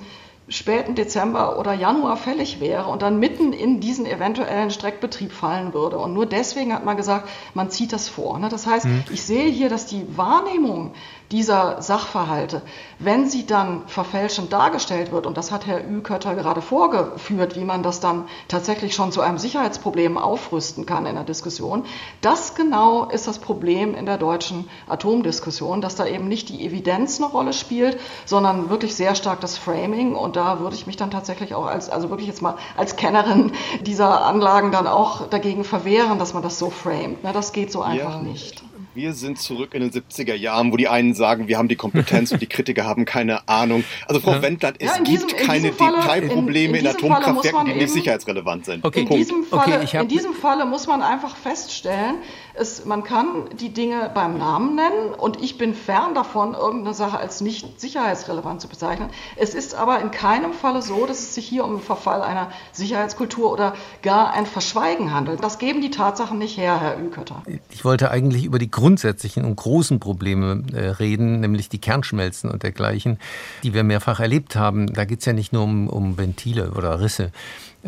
späten 0.47 0.93
Dezember 0.93 1.57
oder 1.57 1.73
Januar 1.73 2.17
fällig 2.17 2.59
wäre 2.59 2.85
und 2.85 3.01
dann 3.01 3.19
mitten 3.19 3.51
in 3.51 3.79
diesen 3.79 4.05
eventuellen 4.05 4.69
Streckbetrieb 4.69 5.31
fallen 5.31 5.73
würde. 5.73 5.97
Und 5.97 6.13
nur 6.13 6.27
deswegen 6.27 6.73
hat 6.73 6.85
man 6.85 6.97
gesagt, 6.97 7.29
man 7.55 7.71
zieht 7.71 7.91
das 7.91 8.09
vor. 8.09 8.37
Ne? 8.37 8.49
Das 8.49 8.67
heißt, 8.67 8.85
mhm. 8.85 9.03
ich 9.11 9.23
sehe 9.23 9.49
hier, 9.49 9.69
dass 9.69 9.87
die 9.87 10.05
Wahrnehmung 10.15 10.93
dieser 11.31 11.81
Sachverhalte, 11.81 12.61
wenn 12.99 13.27
sie 13.27 13.47
dann 13.47 13.87
verfälschend 13.87 14.53
dargestellt 14.53 15.11
wird, 15.11 15.25
und 15.25 15.37
das 15.37 15.51
hat 15.51 15.65
Herr 15.65 15.83
Ükötter 15.83 16.35
gerade 16.35 16.61
vorgeführt, 16.61 17.55
wie 17.55 17.63
man 17.63 17.81
das 17.81 17.99
dann 17.99 18.25
tatsächlich 18.47 18.93
schon 18.93 19.11
zu 19.11 19.21
einem 19.21 19.39
Sicherheitsproblem 19.39 20.19
aufrüsten 20.19 20.85
kann 20.85 21.07
in 21.07 21.15
der 21.15 21.23
Diskussion, 21.23 21.85
das 22.21 22.53
genau 22.53 23.05
ist 23.05 23.27
das 23.27 23.39
Problem 23.39 23.95
in 23.95 24.05
der 24.05 24.19
deutschen 24.19 24.69
Atomdiskussion, 24.87 25.81
dass 25.81 25.95
da 25.95 26.05
eben 26.05 26.27
nicht 26.27 26.49
die 26.49 26.63
Evidenz 26.63 27.19
eine 27.19 27.31
Rolle 27.31 27.53
spielt, 27.53 27.99
sondern 28.25 28.69
wirklich 28.69 28.95
sehr 28.95 29.15
stark 29.15 29.41
das 29.41 29.57
Framing. 29.57 30.13
Und 30.15 30.34
da 30.35 30.59
würde 30.59 30.75
ich 30.75 30.87
mich 30.87 30.97
dann 30.97 31.11
tatsächlich 31.11 31.53
auch 31.53 31.65
als, 31.65 31.89
also 31.89 32.09
wirklich 32.09 32.27
jetzt 32.27 32.41
mal 32.41 32.57
als 32.77 32.95
Kennerin 32.95 33.51
dieser 33.81 34.25
Anlagen 34.25 34.71
dann 34.71 34.87
auch 34.87 35.27
dagegen 35.29 35.63
verwehren, 35.63 36.19
dass 36.19 36.33
man 36.33 36.43
das 36.43 36.59
so 36.59 36.69
framet. 36.69 37.17
Das 37.33 37.53
geht 37.53 37.71
so 37.71 37.81
einfach 37.81 38.15
ja. 38.15 38.21
nicht. 38.21 38.63
Wir 38.95 39.11
sind 39.11 39.39
zurück 39.39 39.73
in 39.73 39.81
den 39.81 39.91
70er 39.91 40.35
Jahren, 40.35 40.71
wo 40.71 40.77
die 40.77 40.87
einen 40.87 41.13
sagen, 41.13 41.49
wir 41.49 41.57
haben 41.57 41.67
die 41.67 41.75
Kompetenz 41.75 42.31
und 42.31 42.41
die 42.41 42.47
Kritiker 42.47 42.85
haben 42.85 43.03
keine 43.03 43.45
Ahnung. 43.49 43.83
Also 44.07 44.21
Frau 44.21 44.31
ja. 44.31 44.41
Wendland, 44.41 44.77
es 44.79 44.87
ja, 44.87 44.95
gibt 45.03 45.07
diesem, 45.09 45.27
keine 45.27 45.73
Falle, 45.73 45.97
Detailprobleme 45.97 46.79
in, 46.79 46.85
in, 46.85 46.91
in 46.91 46.95
Atomkraftwerken, 46.95 47.65
die 47.65 47.73
nicht 47.73 47.91
sicherheitsrelevant 47.91 48.65
sind. 48.65 48.85
Okay. 48.85 49.01
In, 49.01 49.09
diesem 49.09 49.43
Falle, 49.43 49.81
okay, 49.81 49.99
in 50.01 50.07
diesem 50.07 50.33
Falle 50.33 50.65
muss 50.65 50.87
man 50.87 51.01
einfach 51.01 51.35
feststellen, 51.35 52.15
es, 52.57 52.85
man 52.85 53.03
kann 53.03 53.49
die 53.59 53.73
Dinge 53.73 54.09
beim 54.13 54.37
Namen 54.37 54.75
nennen 54.75 55.13
und 55.17 55.41
ich 55.41 55.57
bin 55.57 55.73
fern 55.73 56.13
davon, 56.13 56.53
irgendeine 56.53 56.93
Sache 56.93 57.17
als 57.17 57.41
nicht 57.41 57.79
sicherheitsrelevant 57.79 58.61
zu 58.61 58.67
bezeichnen. 58.67 59.09
Es 59.35 59.53
ist 59.53 59.75
aber 59.75 59.99
in 59.99 60.11
keinem 60.11 60.53
Falle 60.53 60.81
so, 60.81 61.05
dass 61.05 61.19
es 61.19 61.35
sich 61.35 61.47
hier 61.47 61.63
um 61.63 61.71
einen 61.71 61.81
Verfall 61.81 62.21
einer 62.21 62.51
Sicherheitskultur 62.71 63.51
oder 63.51 63.73
gar 64.01 64.33
ein 64.33 64.45
Verschweigen 64.45 65.13
handelt. 65.13 65.43
Das 65.43 65.59
geben 65.59 65.81
die 65.81 65.91
Tatsachen 65.91 66.37
nicht 66.37 66.57
her, 66.57 66.79
Herr 66.79 66.99
Ükötter. 66.99 67.43
Ich 67.69 67.83
wollte 67.85 68.11
eigentlich 68.11 68.45
über 68.45 68.59
die 68.59 68.71
grundsätzlichen 68.71 69.45
und 69.45 69.55
großen 69.55 69.99
Probleme 69.99 70.63
äh, 70.73 70.89
reden, 70.89 71.39
nämlich 71.39 71.69
die 71.69 71.79
Kernschmelzen 71.79 72.49
und 72.49 72.63
dergleichen, 72.63 73.19
die 73.63 73.73
wir 73.73 73.83
mehrfach 73.83 74.19
erlebt 74.19 74.55
haben. 74.55 74.93
Da 74.93 75.05
geht 75.05 75.19
es 75.19 75.25
ja 75.25 75.33
nicht 75.33 75.53
nur 75.53 75.63
um, 75.63 75.89
um 75.89 76.17
Ventile 76.17 76.71
oder 76.71 76.99
Risse. 76.99 77.31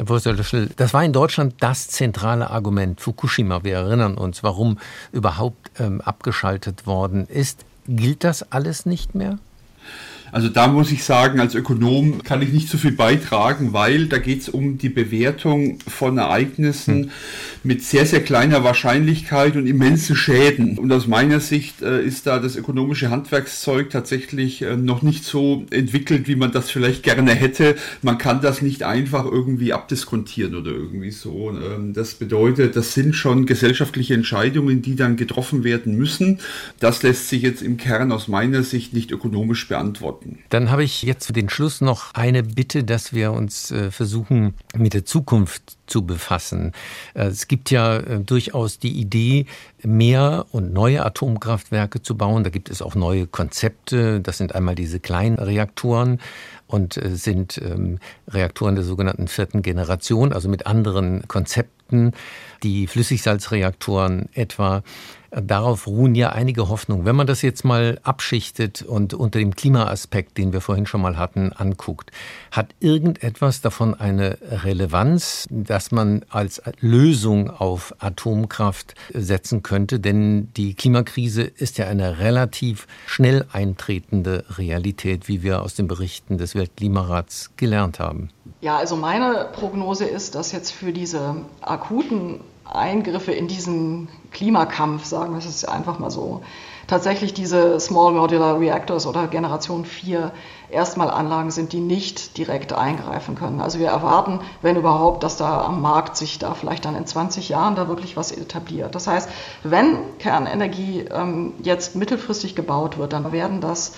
Professor 0.05 0.33
Löschel, 0.33 0.69
das 0.75 0.93
war 0.93 1.03
in 1.03 1.13
Deutschland 1.13 1.55
das 1.59 1.87
zentrale 1.87 2.49
Argument. 2.49 3.01
Fukushima, 3.01 3.63
wir 3.63 3.75
erinnern 3.75 4.15
uns, 4.15 4.43
warum 4.43 4.77
überhaupt 5.11 5.71
ähm, 5.79 6.01
abgeschaltet 6.01 6.85
worden 6.85 7.25
ist. 7.25 7.65
Gilt 7.87 8.23
das 8.23 8.51
alles 8.51 8.85
nicht 8.85 9.15
mehr? 9.15 9.39
Also 10.37 10.49
da 10.49 10.67
muss 10.67 10.91
ich 10.91 11.03
sagen, 11.03 11.39
als 11.39 11.55
Ökonom 11.55 12.21
kann 12.21 12.43
ich 12.43 12.53
nicht 12.53 12.69
so 12.69 12.77
viel 12.77 12.91
beitragen, 12.91 13.73
weil 13.73 14.05
da 14.05 14.19
geht 14.19 14.41
es 14.41 14.49
um 14.49 14.77
die 14.77 14.89
Bewertung 14.89 15.79
von 15.87 16.19
Ereignissen 16.19 17.05
hm. 17.05 17.11
mit 17.63 17.83
sehr, 17.83 18.05
sehr 18.05 18.21
kleiner 18.21 18.63
Wahrscheinlichkeit 18.63 19.55
und 19.55 19.65
immensen 19.65 20.15
Schäden. 20.15 20.77
Und 20.77 20.91
aus 20.91 21.07
meiner 21.07 21.39
Sicht 21.39 21.81
äh, 21.81 22.03
ist 22.03 22.27
da 22.27 22.37
das 22.37 22.55
ökonomische 22.55 23.09
Handwerkszeug 23.09 23.89
tatsächlich 23.89 24.61
äh, 24.61 24.77
noch 24.77 25.01
nicht 25.01 25.23
so 25.23 25.65
entwickelt, 25.71 26.27
wie 26.27 26.35
man 26.35 26.51
das 26.51 26.69
vielleicht 26.69 27.01
gerne 27.01 27.33
hätte. 27.33 27.75
Man 28.03 28.19
kann 28.19 28.39
das 28.39 28.61
nicht 28.61 28.83
einfach 28.83 29.25
irgendwie 29.25 29.73
abdiskontieren 29.73 30.53
oder 30.53 30.69
irgendwie 30.69 31.09
so. 31.09 31.49
Ähm, 31.49 31.93
das 31.93 32.13
bedeutet, 32.13 32.75
das 32.75 32.93
sind 32.93 33.15
schon 33.15 33.47
gesellschaftliche 33.47 34.13
Entscheidungen, 34.13 34.83
die 34.83 34.95
dann 34.95 35.15
getroffen 35.15 35.63
werden 35.63 35.97
müssen. 35.97 36.37
Das 36.79 37.01
lässt 37.01 37.27
sich 37.27 37.41
jetzt 37.41 37.63
im 37.63 37.77
Kern 37.77 38.11
aus 38.11 38.27
meiner 38.27 38.61
Sicht 38.61 38.93
nicht 38.93 39.11
ökonomisch 39.11 39.67
beantworten 39.67 39.87
beantworten. 39.87 40.26
Dann 40.49 40.71
habe 40.71 40.83
ich 40.83 41.03
jetzt 41.03 41.27
für 41.27 41.33
den 41.33 41.49
Schluss 41.49 41.81
noch 41.81 42.13
eine 42.13 42.43
Bitte, 42.43 42.83
dass 42.83 43.13
wir 43.13 43.31
uns 43.31 43.71
äh, 43.71 43.91
versuchen, 43.91 44.53
mit 44.75 44.93
der 44.93 45.05
Zukunft 45.05 45.77
zu 45.87 46.05
befassen. 46.05 46.73
Äh, 47.13 47.27
es 47.27 47.47
gibt 47.47 47.71
ja 47.71 47.97
äh, 47.97 48.19
durchaus 48.19 48.79
die 48.79 48.99
Idee, 48.99 49.45
mehr 49.83 50.45
und 50.51 50.73
neue 50.73 51.05
Atomkraftwerke 51.05 52.01
zu 52.01 52.17
bauen. 52.17 52.43
Da 52.43 52.49
gibt 52.49 52.69
es 52.69 52.81
auch 52.81 52.95
neue 52.95 53.27
Konzepte. 53.27 54.21
Das 54.21 54.37
sind 54.37 54.55
einmal 54.55 54.75
diese 54.75 54.99
kleinen 54.99 55.37
Reaktoren 55.37 56.19
und 56.67 56.99
sind 57.03 57.61
ähm, 57.63 57.99
Reaktoren 58.27 58.75
der 58.75 58.83
sogenannten 58.83 59.27
vierten 59.27 59.61
Generation, 59.61 60.33
also 60.33 60.49
mit 60.49 60.65
anderen 60.65 61.27
Konzepten. 61.27 61.76
Die 62.63 62.87
Flüssigsalzreaktoren 62.87 64.29
etwa 64.33 64.83
Darauf 65.31 65.87
ruhen 65.87 66.15
ja 66.15 66.29
einige 66.29 66.69
Hoffnungen. 66.69 67.05
Wenn 67.05 67.15
man 67.15 67.27
das 67.27 67.41
jetzt 67.41 67.65
mal 67.65 67.99
abschichtet 68.03 68.81
und 68.81 69.13
unter 69.13 69.39
dem 69.39 69.55
Klimaaspekt, 69.55 70.37
den 70.37 70.53
wir 70.53 70.61
vorhin 70.61 70.85
schon 70.85 71.01
mal 71.01 71.17
hatten, 71.17 71.51
anguckt, 71.51 72.11
hat 72.51 72.73
irgendetwas 72.79 73.59
davon 73.59 73.93
eine 73.93 74.37
Relevanz, 74.41 75.45
dass 75.49 75.91
man 75.91 76.23
als 76.29 76.61
Lösung 76.79 77.49
auf 77.49 77.93
Atomkraft 77.99 78.95
setzen 79.13 79.63
könnte? 79.63 79.99
Denn 79.99 80.49
die 80.55 80.75
Klimakrise 80.75 81.43
ist 81.43 81.77
ja 81.77 81.87
eine 81.87 82.19
relativ 82.19 82.87
schnell 83.05 83.45
eintretende 83.51 84.45
Realität, 84.57 85.27
wie 85.27 85.43
wir 85.43 85.61
aus 85.61 85.75
den 85.75 85.87
Berichten 85.87 86.37
des 86.37 86.55
Weltklimarats 86.55 87.51
gelernt 87.57 87.99
haben. 87.99 88.29
Ja, 88.61 88.77
also 88.77 88.95
meine 88.95 89.49
Prognose 89.53 90.05
ist, 90.05 90.35
dass 90.35 90.51
jetzt 90.51 90.71
für 90.71 90.91
diese 90.91 91.35
akuten 91.77 92.41
Eingriffe 92.65 93.31
in 93.31 93.47
diesen 93.47 94.09
Klimakampf, 94.31 95.05
sagen 95.05 95.33
wir 95.33 95.39
es 95.39 95.63
einfach 95.63 95.99
mal 95.99 96.11
so, 96.11 96.41
tatsächlich 96.87 97.33
diese 97.33 97.79
Small 97.79 98.13
Modular 98.13 98.59
Reactors 98.59 99.05
oder 99.05 99.27
Generation 99.27 99.85
4 99.85 100.31
erstmal 100.69 101.09
Anlagen 101.09 101.51
sind, 101.51 101.71
die 101.71 101.79
nicht 101.79 102.37
direkt 102.37 102.73
eingreifen 102.73 103.35
können. 103.35 103.61
Also 103.61 103.79
wir 103.79 103.87
erwarten, 103.87 104.39
wenn 104.61 104.75
überhaupt, 104.75 105.23
dass 105.23 105.37
da 105.37 105.61
am 105.61 105.81
Markt 105.81 106.17
sich 106.17 106.39
da 106.39 106.53
vielleicht 106.55 106.85
dann 106.85 106.95
in 106.95 107.05
20 107.05 107.49
Jahren 107.49 107.75
da 107.75 107.87
wirklich 107.87 108.17
was 108.17 108.31
etabliert. 108.31 108.95
Das 108.95 109.07
heißt, 109.07 109.29
wenn 109.63 109.97
Kernenergie 110.19 111.05
ähm, 111.11 111.53
jetzt 111.61 111.95
mittelfristig 111.95 112.55
gebaut 112.55 112.97
wird, 112.97 113.13
dann 113.13 113.31
werden 113.31 113.61
das 113.61 113.93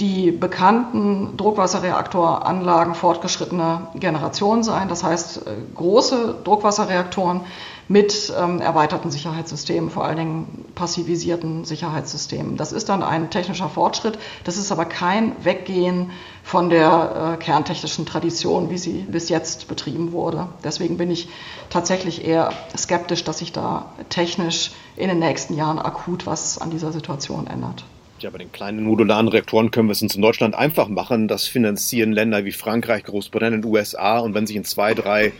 die 0.00 0.30
bekannten 0.30 1.36
Druckwasserreaktoranlagen 1.38 2.94
fortgeschrittener 2.94 3.92
Generation 3.94 4.62
sein. 4.62 4.88
Das 4.88 5.02
heißt, 5.02 5.46
äh, 5.46 5.50
große 5.74 6.36
Druckwasserreaktoren 6.44 7.40
mit 7.88 8.32
ähm, 8.36 8.60
erweiterten 8.60 9.10
Sicherheitssystemen, 9.10 9.90
vor 9.90 10.04
allen 10.04 10.16
Dingen 10.16 10.64
passivisierten 10.74 11.64
Sicherheitssystemen. 11.64 12.56
Das 12.56 12.72
ist 12.72 12.88
dann 12.88 13.02
ein 13.02 13.30
technischer 13.30 13.68
Fortschritt. 13.68 14.18
Das 14.44 14.56
ist 14.56 14.72
aber 14.72 14.84
kein 14.84 15.32
Weggehen 15.44 16.10
von 16.42 16.68
der 16.68 17.34
äh, 17.34 17.42
kerntechnischen 17.42 18.04
Tradition, 18.04 18.70
wie 18.70 18.78
sie 18.78 19.06
bis 19.08 19.28
jetzt 19.28 19.68
betrieben 19.68 20.12
wurde. 20.12 20.48
Deswegen 20.64 20.96
bin 20.98 21.10
ich 21.10 21.28
tatsächlich 21.70 22.24
eher 22.24 22.52
skeptisch, 22.76 23.24
dass 23.24 23.38
sich 23.38 23.52
da 23.52 23.86
technisch 24.08 24.72
in 24.96 25.08
den 25.08 25.20
nächsten 25.20 25.54
Jahren 25.54 25.78
akut 25.78 26.26
was 26.26 26.58
an 26.58 26.70
dieser 26.70 26.92
Situation 26.92 27.46
ändert. 27.46 27.84
Ja, 28.20 28.30
bei 28.30 28.38
den 28.38 28.50
kleinen 28.50 28.84
modularen 28.84 29.28
Reaktoren 29.28 29.70
können 29.70 29.88
wir 29.88 29.92
es 29.92 30.00
uns 30.00 30.16
in 30.16 30.22
Deutschland 30.22 30.54
einfach 30.54 30.88
machen. 30.88 31.28
Das 31.28 31.46
finanzieren 31.46 32.12
Länder 32.12 32.46
wie 32.46 32.52
Frankreich, 32.52 33.04
Großbritannien, 33.04 33.62
USA. 33.62 34.20
Und 34.20 34.32
wenn 34.32 34.46
sich 34.46 34.56
in 34.56 34.64
zwei, 34.64 34.94
drei 34.94 35.32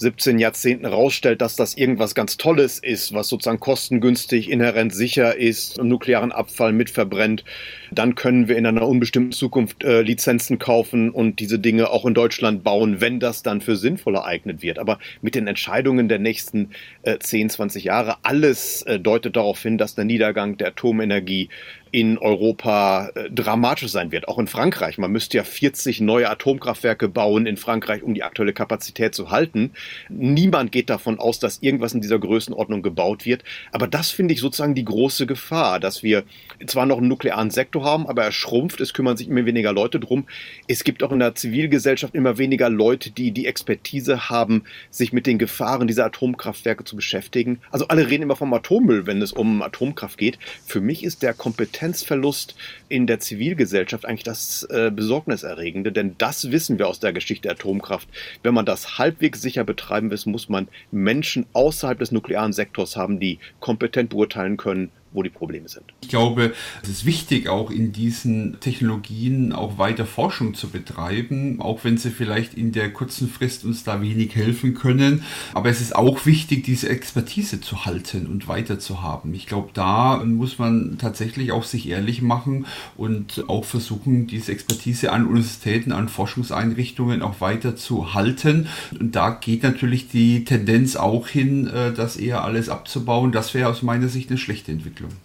17 0.00 0.38
Jahrzehnten 0.38 0.86
rausstellt, 0.86 1.42
dass 1.42 1.56
das 1.56 1.76
irgendwas 1.76 2.14
ganz 2.14 2.38
Tolles 2.38 2.78
ist, 2.78 3.12
was 3.12 3.28
sozusagen 3.28 3.60
kostengünstig, 3.60 4.50
inhärent 4.50 4.94
sicher 4.94 5.36
ist 5.36 5.78
und 5.78 5.88
nuklearen 5.88 6.32
Abfall 6.32 6.72
mitverbrennt, 6.72 7.44
dann 7.90 8.14
können 8.14 8.48
wir 8.48 8.56
in 8.56 8.64
einer 8.64 8.88
unbestimmten 8.88 9.32
Zukunft 9.32 9.84
äh, 9.84 10.00
Lizenzen 10.00 10.58
kaufen 10.58 11.10
und 11.10 11.38
diese 11.38 11.58
Dinge 11.58 11.90
auch 11.90 12.06
in 12.06 12.14
Deutschland 12.14 12.64
bauen, 12.64 13.02
wenn 13.02 13.20
das 13.20 13.42
dann 13.42 13.60
für 13.60 13.76
sinnvoll 13.76 14.14
ereignet 14.14 14.62
wird. 14.62 14.78
Aber 14.78 14.98
mit 15.20 15.34
den 15.34 15.46
Entscheidungen 15.46 16.08
der 16.08 16.18
nächsten 16.18 16.70
äh, 17.02 17.18
10, 17.18 17.50
20 17.50 17.84
Jahre, 17.84 18.16
alles 18.22 18.82
äh, 18.82 18.98
deutet 18.98 19.36
darauf 19.36 19.60
hin, 19.60 19.76
dass 19.76 19.96
der 19.96 20.04
Niedergang 20.04 20.56
der 20.56 20.68
Atomenergie 20.68 21.50
in 21.92 22.18
Europa 22.18 23.10
äh, 23.14 23.30
dramatisch 23.30 23.90
sein 23.90 24.12
wird, 24.12 24.28
auch 24.28 24.38
in 24.38 24.46
Frankreich. 24.46 24.98
Man 24.98 25.10
müsste 25.10 25.38
ja 25.38 25.44
40 25.44 26.00
neue 26.00 26.30
Atomkraftwerke 26.30 27.08
bauen 27.08 27.46
in 27.46 27.56
Frankreich, 27.56 28.02
um 28.02 28.14
die 28.14 28.22
aktuelle 28.22 28.52
Kapazität 28.52 29.14
zu 29.14 29.30
halten. 29.30 29.72
Niemand 30.08 30.72
geht 30.72 30.90
davon 30.90 31.18
aus, 31.18 31.38
dass 31.38 31.62
irgendwas 31.62 31.92
in 31.92 32.00
dieser 32.00 32.18
Größenordnung 32.18 32.82
gebaut 32.82 33.26
wird. 33.26 33.42
Aber 33.72 33.88
das 33.88 34.10
finde 34.10 34.34
ich 34.34 34.40
sozusagen 34.40 34.74
die 34.74 34.84
große 34.84 35.26
Gefahr, 35.26 35.80
dass 35.80 36.02
wir 36.02 36.24
zwar 36.66 36.86
noch 36.86 36.98
einen 36.98 37.08
nuklearen 37.08 37.50
Sektor 37.50 37.84
haben, 37.84 38.06
aber 38.06 38.24
er 38.24 38.32
schrumpft, 38.32 38.80
es 38.80 38.94
kümmern 38.94 39.16
sich 39.16 39.28
immer 39.28 39.44
weniger 39.44 39.72
Leute 39.72 39.98
drum. 39.98 40.26
Es 40.68 40.84
gibt 40.84 41.02
auch 41.02 41.12
in 41.12 41.18
der 41.18 41.34
Zivilgesellschaft 41.34 42.14
immer 42.14 42.38
weniger 42.38 42.70
Leute, 42.70 43.10
die 43.10 43.32
die 43.32 43.46
Expertise 43.46 44.30
haben, 44.30 44.64
sich 44.90 45.12
mit 45.12 45.26
den 45.26 45.38
Gefahren 45.38 45.88
dieser 45.88 46.06
Atomkraftwerke 46.06 46.84
zu 46.84 46.94
beschäftigen. 46.94 47.60
Also 47.70 47.88
alle 47.88 48.08
reden 48.08 48.22
immer 48.22 48.36
vom 48.36 48.52
Atommüll, 48.52 49.06
wenn 49.06 49.20
es 49.22 49.32
um 49.32 49.62
Atomkraft 49.62 50.18
geht. 50.18 50.38
Für 50.64 50.80
mich 50.80 51.02
ist 51.02 51.22
der 51.22 51.34
Kompetenzverlust 51.80 52.54
in 52.90 53.06
der 53.06 53.20
Zivilgesellschaft 53.20 54.04
eigentlich 54.04 54.22
das 54.22 54.64
äh, 54.64 54.90
Besorgniserregende, 54.94 55.92
denn 55.92 56.14
das 56.18 56.50
wissen 56.50 56.78
wir 56.78 56.86
aus 56.86 57.00
der 57.00 57.14
Geschichte 57.14 57.44
der 57.44 57.52
Atomkraft. 57.52 58.06
Wenn 58.42 58.52
man 58.52 58.66
das 58.66 58.98
halbwegs 58.98 59.40
sicher 59.40 59.64
betreiben 59.64 60.10
willst, 60.10 60.26
muss 60.26 60.50
man 60.50 60.68
Menschen 60.90 61.46
außerhalb 61.54 61.98
des 61.98 62.12
nuklearen 62.12 62.52
Sektors 62.52 62.96
haben, 62.96 63.18
die 63.18 63.38
kompetent 63.60 64.10
beurteilen 64.10 64.58
können, 64.58 64.90
wo 65.12 65.22
die 65.22 65.30
Probleme 65.30 65.68
sind. 65.68 65.84
Ich 66.02 66.08
glaube, 66.08 66.52
es 66.82 66.88
ist 66.88 67.04
wichtig, 67.04 67.48
auch 67.48 67.70
in 67.70 67.92
diesen 67.92 68.60
Technologien 68.60 69.52
auch 69.52 69.78
weiter 69.78 70.06
Forschung 70.06 70.54
zu 70.54 70.68
betreiben, 70.68 71.60
auch 71.60 71.84
wenn 71.84 71.98
sie 71.98 72.10
vielleicht 72.10 72.54
in 72.54 72.72
der 72.72 72.92
kurzen 72.92 73.28
Frist 73.28 73.64
uns 73.64 73.82
da 73.82 74.00
wenig 74.02 74.36
helfen 74.36 74.74
können. 74.74 75.24
Aber 75.52 75.68
es 75.68 75.80
ist 75.80 75.96
auch 75.96 76.26
wichtig, 76.26 76.64
diese 76.64 76.88
Expertise 76.88 77.60
zu 77.60 77.84
halten 77.84 78.26
und 78.26 78.46
weiter 78.46 78.78
zu 78.78 79.02
haben. 79.02 79.34
Ich 79.34 79.46
glaube, 79.46 79.70
da 79.74 80.22
muss 80.24 80.58
man 80.58 80.98
tatsächlich 80.98 81.50
auch 81.50 81.64
sich 81.64 81.88
ehrlich 81.88 82.22
machen 82.22 82.66
und 82.96 83.44
auch 83.48 83.64
versuchen, 83.64 84.26
diese 84.28 84.52
Expertise 84.52 85.12
an 85.12 85.26
Universitäten, 85.26 85.92
an 85.92 86.08
Forschungseinrichtungen 86.08 87.22
auch 87.22 87.40
weiter 87.40 87.74
zu 87.74 88.14
halten. 88.14 88.68
Und 88.98 89.16
da 89.16 89.30
geht 89.30 89.64
natürlich 89.64 90.08
die 90.08 90.44
Tendenz 90.44 90.94
auch 90.94 91.26
hin, 91.26 91.66
äh, 91.66 91.92
das 91.92 92.16
eher 92.16 92.44
alles 92.44 92.68
abzubauen. 92.68 93.32
Das 93.32 93.54
wäre 93.54 93.68
aus 93.68 93.82
meiner 93.82 94.08
Sicht 94.08 94.30
eine 94.30 94.38
schlechte 94.38 94.70
Entwicklung. 94.70 94.99
Entwicklung. 95.00 95.20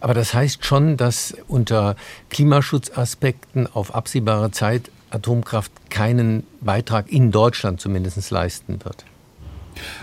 Aber 0.00 0.14
das 0.14 0.34
heißt 0.34 0.64
schon, 0.64 0.96
dass 0.96 1.34
unter 1.48 1.96
Klimaschutzaspekten 2.30 3.66
auf 3.66 3.94
absehbare 3.94 4.50
Zeit 4.50 4.90
Atomkraft 5.10 5.72
keinen 5.88 6.46
Beitrag 6.60 7.10
in 7.10 7.30
Deutschland 7.30 7.80
zumindest 7.80 8.30
leisten 8.30 8.84
wird. 8.84 9.04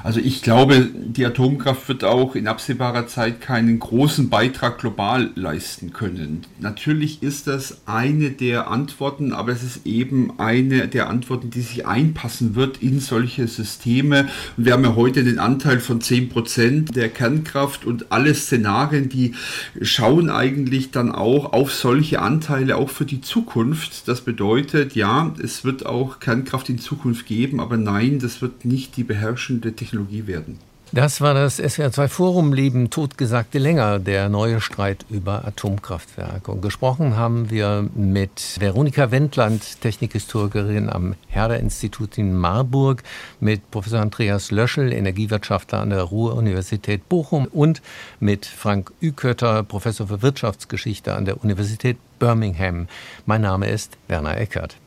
Also 0.03 0.19
ich 0.19 0.41
glaube, 0.41 0.89
die 0.93 1.25
Atomkraft 1.25 1.87
wird 1.87 2.03
auch 2.03 2.35
in 2.35 2.47
absehbarer 2.47 3.07
Zeit 3.07 3.41
keinen 3.41 3.79
großen 3.79 4.29
Beitrag 4.29 4.79
global 4.79 5.31
leisten 5.35 5.93
können. 5.93 6.41
Natürlich 6.59 7.23
ist 7.23 7.47
das 7.47 7.81
eine 7.85 8.31
der 8.31 8.69
Antworten, 8.69 9.33
aber 9.33 9.51
es 9.51 9.63
ist 9.63 9.85
eben 9.85 10.39
eine 10.39 10.87
der 10.87 11.09
Antworten, 11.09 11.49
die 11.49 11.61
sich 11.61 11.85
einpassen 11.85 12.55
wird 12.55 12.81
in 12.81 12.99
solche 12.99 13.47
Systeme. 13.47 14.27
Und 14.57 14.65
wir 14.65 14.73
haben 14.73 14.83
ja 14.83 14.95
heute 14.95 15.23
den 15.23 15.39
Anteil 15.39 15.79
von 15.79 16.01
10% 16.01 16.91
der 16.93 17.09
Kernkraft 17.09 17.85
und 17.85 18.11
alle 18.11 18.33
Szenarien, 18.33 19.09
die 19.09 19.33
schauen 19.81 20.29
eigentlich 20.29 20.91
dann 20.91 21.11
auch 21.11 21.53
auf 21.53 21.73
solche 21.73 22.21
Anteile 22.21 22.77
auch 22.77 22.89
für 22.89 23.05
die 23.05 23.21
Zukunft. 23.21 24.07
Das 24.07 24.21
bedeutet, 24.21 24.95
ja, 24.95 25.33
es 25.41 25.63
wird 25.63 25.85
auch 25.85 26.19
Kernkraft 26.19 26.69
in 26.69 26.79
Zukunft 26.79 27.25
geben, 27.25 27.59
aber 27.59 27.77
nein, 27.77 28.19
das 28.19 28.41
wird 28.41 28.65
nicht 28.65 28.97
die 28.97 29.03
beherrschende 29.03 29.62
Technologie 29.71 30.27
werden. 30.27 30.59
Das 30.95 31.21
war 31.21 31.33
das 31.33 31.59
SWR2 31.59 32.07
Forum 32.07 32.53
Leben 32.53 32.91
totgesagte 32.91 33.57
länger, 33.57 33.97
der 33.97 34.29
neue 34.29 34.61
Streit 34.61 35.07
über 35.09 35.43
Atomkraftwerke. 35.43 36.51
Und 36.51 36.61
gesprochen 36.61 37.17
haben 37.17 37.49
wir 37.49 37.89
mit 37.95 38.59
Veronika 38.59 39.09
Wendland, 39.09 39.81
Technikhistorikerin 39.81 40.91
am 40.91 41.15
Herder-Institut 41.29 42.19
in 42.19 42.35
Marburg, 42.35 43.01
mit 43.39 43.71
Professor 43.71 44.01
Andreas 44.01 44.51
Löschel, 44.51 44.93
Energiewirtschaftler 44.93 45.79
an 45.79 45.89
der 45.89 46.03
Ruhr-Universität 46.03 47.09
Bochum 47.09 47.45
und 47.45 47.81
mit 48.19 48.45
Frank 48.45 48.91
Ükötter, 49.01 49.63
Professor 49.63 50.05
für 50.05 50.21
Wirtschaftsgeschichte 50.21 51.15
an 51.15 51.25
der 51.25 51.43
Universität 51.43 51.97
Birmingham. 52.19 52.87
Mein 53.25 53.41
Name 53.41 53.67
ist 53.67 53.97
Werner 54.07 54.37
Eckert. 54.37 54.77